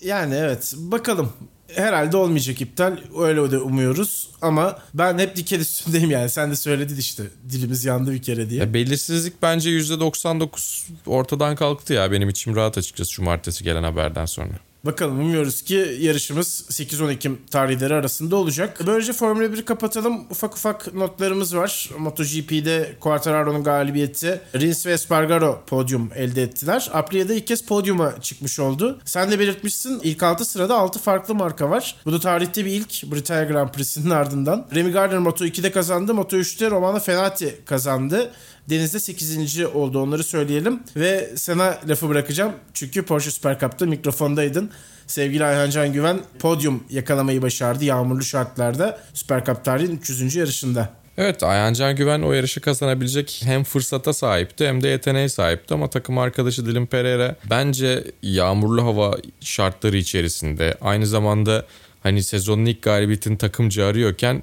Yani 0.00 0.34
evet 0.34 0.74
bakalım. 0.76 1.32
Herhalde 1.74 2.16
olmayacak 2.16 2.60
iptal. 2.60 2.98
Öyle 3.18 3.50
de 3.50 3.58
umuyoruz. 3.58 4.30
Ama 4.42 4.78
ben 4.94 5.18
hep 5.18 5.36
diken 5.36 5.60
üstündeyim 5.60 6.10
yani. 6.10 6.30
Sen 6.30 6.50
de 6.50 6.56
söyledin 6.56 6.96
işte. 6.96 7.22
Dilimiz 7.50 7.84
yandı 7.84 8.12
bir 8.12 8.22
kere 8.22 8.50
diye. 8.50 8.60
ya 8.60 8.74
belirsizlik 8.74 9.42
bence 9.42 9.70
%99 9.70 10.86
ortadan 11.06 11.56
kalktı 11.56 11.92
ya. 11.92 12.12
Benim 12.12 12.28
içim 12.28 12.56
rahat 12.56 12.78
açıkçası 12.78 13.10
cumartesi 13.10 13.64
gelen 13.64 13.82
haberden 13.82 14.26
sonra. 14.26 14.52
Bakalım 14.86 15.20
umuyoruz 15.20 15.62
ki 15.62 15.96
yarışımız 16.00 16.64
8-10 16.70 17.12
Ekim 17.12 17.38
tarihleri 17.50 17.94
arasında 17.94 18.36
olacak. 18.36 18.78
Böylece 18.86 19.12
Formula 19.12 19.44
1'i 19.46 19.64
kapatalım. 19.64 20.26
Ufak 20.30 20.54
ufak 20.54 20.94
notlarımız 20.94 21.56
var. 21.56 21.90
MotoGP'de 21.98 22.96
Quartararo'nun 23.00 23.64
galibiyeti. 23.64 24.40
Rins 24.54 24.86
ve 24.86 24.92
Espargaro 24.92 25.62
podyum 25.66 26.10
elde 26.14 26.42
ettiler. 26.42 26.90
Aprilia'da 26.92 27.34
ilk 27.34 27.46
kez 27.46 27.66
podyuma 27.66 28.20
çıkmış 28.20 28.60
oldu. 28.60 28.98
Sen 29.04 29.30
de 29.30 29.38
belirtmişsin 29.38 30.00
ilk 30.02 30.22
6 30.22 30.44
sırada 30.44 30.76
6 30.76 30.98
farklı 30.98 31.34
marka 31.34 31.70
var. 31.70 31.96
Bu 32.04 32.12
da 32.12 32.20
tarihte 32.20 32.64
bir 32.64 32.70
ilk 32.70 33.12
Britanya 33.12 33.44
Grand 33.44 33.68
Prix'sinin 33.68 34.10
ardından. 34.10 34.66
Remy 34.74 34.92
Gardner 34.92 35.18
Moto2'de 35.18 35.70
kazandı. 35.70 36.12
Moto3'te 36.12 36.70
Romano 36.70 36.98
Fenati 37.00 37.64
kazandı. 37.64 38.30
Deniz'de 38.70 39.00
8. 39.00 39.60
oldu 39.74 40.02
onları 40.02 40.24
söyleyelim. 40.24 40.80
Ve 40.96 41.30
sana 41.36 41.78
lafı 41.88 42.08
bırakacağım. 42.08 42.52
Çünkü 42.74 43.02
Porsche 43.02 43.30
Super 43.30 43.58
Cup'ta 43.58 43.86
mikrofondaydın. 43.86 44.70
Sevgili 45.06 45.44
Ayhan 45.44 45.70
Can 45.70 45.92
Güven 45.92 46.20
podyum 46.38 46.84
yakalamayı 46.90 47.42
başardı 47.42 47.84
yağmurlu 47.84 48.22
şartlarda 48.22 48.98
Super 49.14 49.44
Cup 49.44 49.64
tarihin 49.64 49.96
300. 49.96 50.36
yarışında. 50.36 50.90
Evet 51.18 51.42
Ayhan 51.42 51.72
Can 51.72 51.96
Güven 51.96 52.22
o 52.22 52.32
yarışı 52.32 52.60
kazanabilecek 52.60 53.40
hem 53.44 53.64
fırsata 53.64 54.12
sahipti 54.12 54.66
hem 54.66 54.82
de 54.82 54.88
yeteneğe 54.88 55.28
sahipti 55.28 55.74
ama 55.74 55.90
takım 55.90 56.18
arkadaşı 56.18 56.66
Dylan 56.66 56.86
Pereira 56.86 57.36
bence 57.50 58.04
yağmurlu 58.22 58.82
hava 58.84 59.16
şartları 59.40 59.96
içerisinde 59.96 60.74
aynı 60.80 61.06
zamanda 61.06 61.66
hani 62.02 62.22
sezonun 62.22 62.66
ilk 62.66 62.82
galibiyetini 62.82 63.38
takımcı 63.38 63.84
arıyorken 63.84 64.42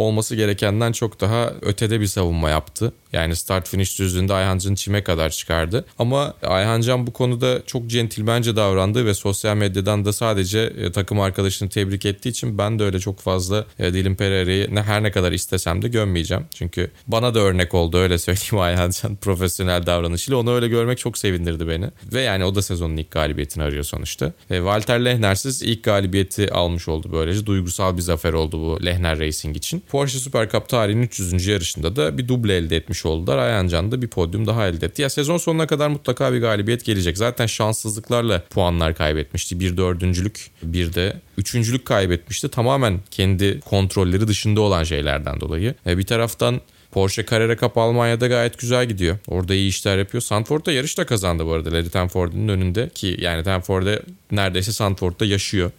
olması 0.00 0.36
gerekenden 0.36 0.92
çok 0.92 1.20
daha 1.20 1.52
ötede 1.62 2.00
bir 2.00 2.06
savunma 2.06 2.50
yaptı. 2.50 2.92
Yani 3.12 3.36
start 3.36 3.68
finish 3.68 3.98
düzlüğünde 3.98 4.34
Ayhancan 4.34 4.74
çime 4.74 5.04
kadar 5.04 5.30
çıkardı. 5.30 5.84
Ama 5.98 6.34
Ayhancan 6.42 7.06
bu 7.06 7.12
konuda 7.12 7.66
çok 7.66 7.86
centilmence 7.86 8.56
davrandı 8.56 9.06
ve 9.06 9.14
sosyal 9.14 9.56
medyadan 9.56 10.04
da 10.04 10.12
sadece 10.12 10.58
e, 10.58 10.92
takım 10.92 11.20
arkadaşını 11.20 11.68
tebrik 11.68 12.06
ettiği 12.06 12.28
için 12.28 12.58
ben 12.58 12.78
de 12.78 12.84
öyle 12.84 12.98
çok 12.98 13.20
fazla 13.20 13.66
e, 13.78 13.92
Dylan 13.94 14.14
Pereira'yı 14.14 14.76
her 14.76 15.02
ne 15.02 15.10
kadar 15.10 15.32
istesem 15.32 15.82
de 15.82 15.88
gömmeyeceğim. 15.88 16.44
Çünkü 16.54 16.90
bana 17.06 17.34
da 17.34 17.40
örnek 17.40 17.74
oldu 17.74 17.98
öyle 17.98 18.18
söyleyeyim 18.18 18.58
Ayhancan 18.58 19.16
profesyonel 19.16 19.86
davranışıyla. 19.86 20.38
Onu 20.38 20.54
öyle 20.54 20.68
görmek 20.68 20.98
çok 20.98 21.18
sevindirdi 21.18 21.68
beni. 21.68 21.86
Ve 22.12 22.20
yani 22.20 22.44
o 22.44 22.54
da 22.54 22.62
sezonun 22.62 22.96
ilk 22.96 23.10
galibiyetini 23.10 23.64
arıyor 23.64 23.84
sonuçta. 23.84 24.32
E, 24.50 24.56
Walter 24.56 25.04
Lehner'siz 25.04 25.62
ilk 25.62 25.84
galibiyeti 25.84 26.52
almış 26.52 26.88
oldu 26.88 27.08
böylece. 27.12 27.46
Duygusal 27.46 27.96
bir 27.96 28.02
zafer 28.02 28.32
oldu 28.32 28.60
bu 28.60 28.84
Lehner 28.84 29.18
Racing 29.18 29.56
için. 29.56 29.82
Porsche 29.90 30.18
Super 30.18 30.48
Cup 30.48 30.68
tarihinin 30.68 31.02
300. 31.02 31.46
yarışında 31.46 31.96
da 31.96 32.18
bir 32.18 32.28
duble 32.28 32.56
elde 32.56 32.76
etmiş 32.76 33.06
oldular. 33.06 33.38
Ayhancan 33.38 33.92
da 33.92 34.02
bir 34.02 34.08
podyum 34.08 34.46
daha 34.46 34.68
elde 34.68 34.86
etti. 34.86 35.02
Ya 35.02 35.10
sezon 35.10 35.38
sonuna 35.38 35.66
kadar 35.66 35.88
mutlaka 35.88 36.32
bir 36.32 36.40
galibiyet 36.40 36.84
gelecek. 36.84 37.18
Zaten 37.18 37.46
şanssızlıklarla 37.46 38.42
puanlar 38.50 38.94
kaybetmişti. 38.94 39.60
Bir 39.60 39.76
dördüncülük 39.76 40.50
bir 40.62 40.94
de 40.94 41.16
üçüncülük 41.38 41.84
kaybetmişti. 41.84 42.48
Tamamen 42.48 43.00
kendi 43.10 43.60
kontrolleri 43.60 44.28
dışında 44.28 44.60
olan 44.60 44.84
şeylerden 44.84 45.40
dolayı. 45.40 45.74
E, 45.86 45.98
bir 45.98 46.06
taraftan 46.06 46.60
Porsche 46.90 47.26
Carrera 47.26 47.56
Cup 47.56 47.78
Almanya'da 47.78 48.26
gayet 48.26 48.58
güzel 48.58 48.86
gidiyor. 48.86 49.18
Orada 49.28 49.54
iyi 49.54 49.68
işler 49.68 49.98
yapıyor. 49.98 50.22
Sandford'da 50.22 50.72
yarış 50.72 50.98
da 50.98 51.06
kazandı 51.06 51.46
bu 51.46 51.52
arada. 51.52 51.72
Larry 51.72 51.90
Tenford'un 51.90 52.48
önünde 52.48 52.88
ki 52.94 53.16
yani 53.20 53.44
Tenford'da 53.44 54.00
neredeyse 54.30 54.72
Sandford'da 54.72 55.24
yaşıyor. 55.24 55.70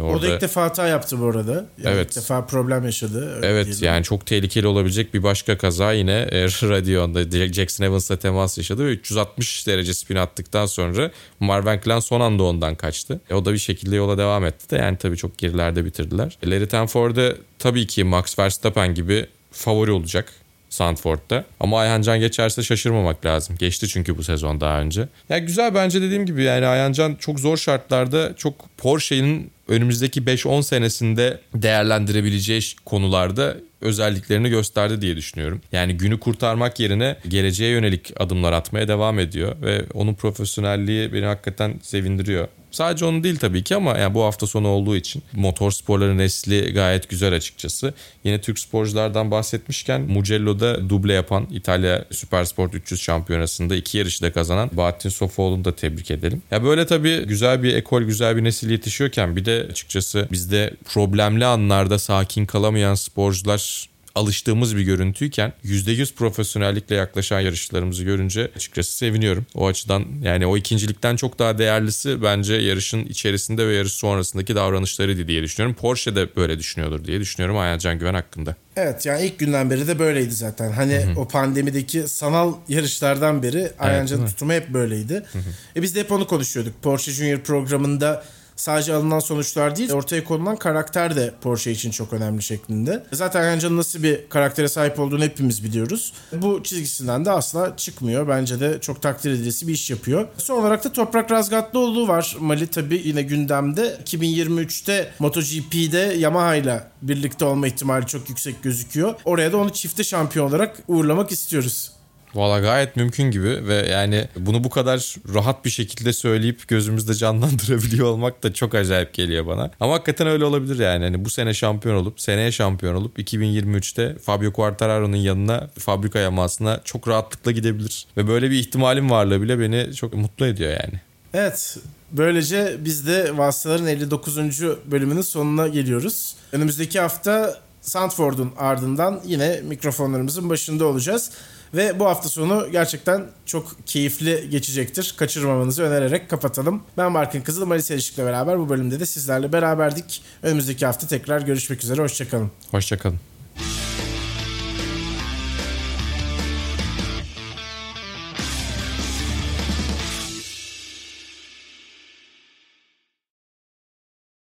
Orada... 0.00 0.18
O 0.18 0.22
da 0.22 0.34
ilk 0.34 0.40
defa 0.40 0.62
hata 0.62 0.86
yaptı 0.86 1.20
bu 1.20 1.26
arada. 1.26 1.52
Yani 1.52 1.66
evet. 1.94 2.08
İlk 2.08 2.16
defa 2.16 2.46
problem 2.46 2.84
yaşadı. 2.84 3.38
Evet 3.42 3.66
diyelim. 3.66 3.84
yani 3.84 4.04
çok 4.04 4.26
tehlikeli 4.26 4.66
olabilecek 4.66 5.14
bir 5.14 5.22
başka 5.22 5.58
kaza 5.58 5.92
yine 5.92 6.26
Radion'da 6.62 7.52
Jackson 7.52 7.84
Evans'la 7.84 8.16
temas 8.16 8.58
yaşadı 8.58 8.86
ve 8.86 8.90
360 8.90 9.66
derece 9.66 9.94
spin 9.94 10.16
attıktan 10.16 10.66
sonra 10.66 11.10
Marvin 11.40 11.80
Klan 11.80 12.00
son 12.00 12.20
anda 12.20 12.42
ondan 12.42 12.74
kaçtı. 12.74 13.20
E, 13.30 13.34
o 13.34 13.44
da 13.44 13.52
bir 13.52 13.58
şekilde 13.58 13.96
yola 13.96 14.18
devam 14.18 14.44
etti 14.44 14.70
de 14.70 14.76
yani 14.76 14.96
tabii 14.96 15.16
çok 15.16 15.38
gerilerde 15.38 15.84
bitirdiler. 15.84 16.38
Larry 16.44 16.68
Tenford'da 16.68 17.34
tabii 17.58 17.86
ki 17.86 18.04
Max 18.04 18.38
Verstappen 18.38 18.94
gibi 18.94 19.26
favori 19.52 19.90
olacak. 19.90 20.32
Sandford'da. 20.74 21.44
Ama 21.60 21.80
Ayhancan 21.80 22.20
geçerse 22.20 22.62
şaşırmamak 22.62 23.26
lazım. 23.26 23.56
Geçti 23.58 23.88
çünkü 23.88 24.18
bu 24.18 24.24
sezon 24.24 24.60
daha 24.60 24.80
önce. 24.80 25.08
Ya 25.28 25.38
güzel 25.38 25.74
bence 25.74 26.02
dediğim 26.02 26.26
gibi 26.26 26.42
yani 26.42 26.66
Ayhancan 26.66 27.14
çok 27.14 27.40
zor 27.40 27.56
şartlarda 27.56 28.36
çok 28.36 28.54
Porsche'nin 28.78 29.50
önümüzdeki 29.68 30.22
5-10 30.22 30.62
senesinde 30.62 31.40
değerlendirebileceği 31.54 32.60
konularda 32.84 33.56
özelliklerini 33.80 34.48
gösterdi 34.48 35.00
diye 35.00 35.16
düşünüyorum. 35.16 35.60
Yani 35.72 35.96
günü 35.96 36.20
kurtarmak 36.20 36.80
yerine 36.80 37.16
geleceğe 37.28 37.70
yönelik 37.70 38.12
adımlar 38.20 38.52
atmaya 38.52 38.88
devam 38.88 39.18
ediyor 39.18 39.56
ve 39.62 39.84
onun 39.94 40.14
profesyonelliği 40.14 41.12
beni 41.12 41.24
hakikaten 41.24 41.74
sevindiriyor. 41.82 42.48
Sadece 42.74 43.04
onu 43.04 43.24
değil 43.24 43.36
tabii 43.36 43.64
ki 43.64 43.76
ama 43.76 43.98
yani 43.98 44.14
bu 44.14 44.22
hafta 44.22 44.46
sonu 44.46 44.68
olduğu 44.68 44.96
için 44.96 45.22
motor 45.32 45.70
sporların 45.70 46.18
nesli 46.18 46.72
gayet 46.72 47.08
güzel 47.08 47.34
açıkçası. 47.34 47.94
Yine 48.24 48.40
Türk 48.40 48.58
sporculardan 48.58 49.30
bahsetmişken 49.30 50.00
Mugello'da 50.00 50.88
duble 50.88 51.12
yapan 51.12 51.46
İtalya 51.50 52.04
Süpersport 52.10 52.74
300 52.74 53.00
şampiyonasında 53.00 53.76
iki 53.76 53.98
yarışı 53.98 54.22
da 54.22 54.32
kazanan 54.32 54.70
Bahattin 54.72 55.08
Sofoğlu'nu 55.08 55.64
da 55.64 55.76
tebrik 55.76 56.10
edelim. 56.10 56.42
Ya 56.50 56.64
böyle 56.64 56.86
tabii 56.86 57.26
güzel 57.26 57.62
bir 57.62 57.74
ekol, 57.74 58.02
güzel 58.02 58.36
bir 58.36 58.44
nesil 58.44 58.70
yetişiyorken 58.70 59.36
bir 59.36 59.44
de 59.44 59.66
açıkçası 59.70 60.28
bizde 60.32 60.74
problemli 60.84 61.44
anlarda 61.44 61.98
sakin 61.98 62.46
kalamayan 62.46 62.94
sporcular 62.94 63.88
alıştığımız 64.14 64.76
bir 64.76 64.82
görüntüyken 64.82 65.52
%100 65.64 66.14
profesyonellikle 66.14 66.94
yaklaşan 66.94 67.40
yarışçılarımızı 67.40 68.04
görünce 68.04 68.50
açıkçası 68.56 68.96
seviniyorum. 68.96 69.46
O 69.54 69.66
açıdan 69.66 70.04
yani 70.22 70.46
o 70.46 70.56
ikincilikten 70.56 71.16
çok 71.16 71.38
daha 71.38 71.58
değerlisi 71.58 72.22
bence 72.22 72.54
yarışın 72.54 73.04
içerisinde 73.04 73.68
ve 73.68 73.74
yarış 73.74 73.92
sonrasındaki 73.92 74.54
davranışlarıydı 74.54 75.28
diye 75.28 75.42
düşünüyorum. 75.42 75.76
Porsche 75.80 76.16
de 76.16 76.36
böyle 76.36 76.58
düşünüyordur 76.58 77.04
diye 77.04 77.20
düşünüyorum 77.20 77.58
Ayhan 77.58 77.98
Güven 77.98 78.14
hakkında. 78.14 78.56
Evet 78.76 79.06
yani 79.06 79.26
ilk 79.26 79.38
günden 79.38 79.70
beri 79.70 79.86
de 79.86 79.98
böyleydi 79.98 80.34
zaten. 80.34 80.72
Hani 80.72 80.94
Hı-hı. 80.94 81.20
o 81.20 81.28
pandemideki 81.28 82.08
sanal 82.08 82.54
yarışlardan 82.68 83.42
beri 83.42 83.72
Ayhancan'ın 83.78 84.20
evet, 84.20 84.30
tutumu 84.30 84.52
hep 84.52 84.68
böyleydi. 84.68 85.14
Hı-hı. 85.14 85.42
E 85.76 85.82
biz 85.82 85.94
de 85.94 86.00
hep 86.00 86.12
onu 86.12 86.26
konuşuyorduk. 86.26 86.82
Porsche 86.82 87.12
Junior 87.12 87.38
programında 87.38 88.24
sadece 88.56 88.94
alınan 88.94 89.18
sonuçlar 89.18 89.76
değil 89.76 89.92
ortaya 89.92 90.24
konulan 90.24 90.56
karakter 90.56 91.16
de 91.16 91.34
Porsche 91.40 91.70
için 91.72 91.90
çok 91.90 92.12
önemli 92.12 92.42
şeklinde. 92.42 93.04
Zaten 93.12 93.44
Yancan'ın 93.44 93.76
nasıl 93.76 94.02
bir 94.02 94.28
karaktere 94.28 94.68
sahip 94.68 94.98
olduğunu 95.00 95.24
hepimiz 95.24 95.64
biliyoruz. 95.64 96.12
Bu 96.32 96.62
çizgisinden 96.62 97.24
de 97.24 97.30
asla 97.30 97.76
çıkmıyor. 97.76 98.28
Bence 98.28 98.60
de 98.60 98.80
çok 98.80 99.02
takdir 99.02 99.30
edilesi 99.30 99.68
bir 99.68 99.72
iş 99.72 99.90
yapıyor. 99.90 100.28
Son 100.38 100.60
olarak 100.60 100.84
da 100.84 100.92
Toprak 100.92 101.30
Razgatlıoğlu 101.30 102.08
var. 102.08 102.36
Mali 102.40 102.66
tabii 102.66 103.02
yine 103.04 103.22
gündemde. 103.22 103.98
2023'te 104.04 105.12
MotoGP'de 105.18 105.98
Yamaha 105.98 106.54
ile 106.54 106.84
birlikte 107.02 107.44
olma 107.44 107.66
ihtimali 107.66 108.06
çok 108.06 108.28
yüksek 108.28 108.62
gözüküyor. 108.62 109.14
Oraya 109.24 109.52
da 109.52 109.56
onu 109.56 109.70
çifte 109.70 110.04
şampiyon 110.04 110.48
olarak 110.48 110.76
uğurlamak 110.88 111.32
istiyoruz. 111.32 111.93
Valla 112.34 112.60
gayet 112.60 112.96
mümkün 112.96 113.30
gibi 113.30 113.68
ve 113.68 113.74
yani 113.74 114.28
bunu 114.36 114.64
bu 114.64 114.70
kadar 114.70 115.14
rahat 115.34 115.64
bir 115.64 115.70
şekilde 115.70 116.12
söyleyip 116.12 116.68
gözümüzde 116.68 117.14
canlandırabiliyor 117.14 118.06
olmak 118.06 118.42
da 118.42 118.52
çok 118.52 118.74
acayip 118.74 119.14
geliyor 119.14 119.46
bana. 119.46 119.70
Ama 119.80 119.94
hakikaten 119.94 120.26
öyle 120.26 120.44
olabilir 120.44 120.78
yani. 120.78 121.04
Hani 121.04 121.24
bu 121.24 121.30
sene 121.30 121.54
şampiyon 121.54 121.96
olup 121.96 122.20
seneye 122.20 122.52
şampiyon 122.52 122.94
olup 122.94 123.18
2023'te 123.18 124.18
Fabio 124.18 124.52
Quartararo'nun 124.52 125.16
yanına 125.16 125.70
fabrika 125.78 126.18
yamasına 126.18 126.80
çok 126.84 127.08
rahatlıkla 127.08 127.50
gidebilir. 127.50 128.06
Ve 128.16 128.28
böyle 128.28 128.50
bir 128.50 128.58
ihtimalin 128.58 129.10
varlığı 129.10 129.42
bile 129.42 129.58
beni 129.58 129.94
çok 129.94 130.14
mutlu 130.14 130.46
ediyor 130.46 130.70
yani. 130.70 131.00
Evet 131.34 131.76
böylece 132.12 132.76
biz 132.78 133.06
de 133.06 133.38
Vasıtaların 133.38 133.86
59. 133.86 134.38
bölümünün 134.86 135.22
sonuna 135.22 135.68
geliyoruz. 135.68 136.36
Önümüzdeki 136.52 137.00
hafta 137.00 137.63
Sandford'un 137.84 138.52
ardından 138.58 139.20
yine 139.24 139.60
mikrofonlarımızın 139.60 140.50
başında 140.50 140.84
olacağız. 140.84 141.30
Ve 141.74 142.00
bu 142.00 142.06
hafta 142.06 142.28
sonu 142.28 142.68
gerçekten 142.72 143.26
çok 143.46 143.76
keyifli 143.86 144.50
geçecektir. 144.50 145.14
Kaçırmamanızı 145.18 145.82
önererek 145.82 146.30
kapatalım. 146.30 146.82
Ben 146.98 147.14
Barkın 147.14 147.40
Kızıl, 147.40 147.66
Malis 147.66 147.90
Erişik'le 147.90 148.18
beraber 148.18 148.58
bu 148.58 148.68
bölümde 148.68 149.00
de 149.00 149.06
sizlerle 149.06 149.52
beraberdik. 149.52 150.22
Önümüzdeki 150.42 150.86
hafta 150.86 151.06
tekrar 151.06 151.40
görüşmek 151.40 151.84
üzere. 151.84 152.02
Hoşçakalın. 152.02 152.50
Hoşçakalın. 152.70 153.20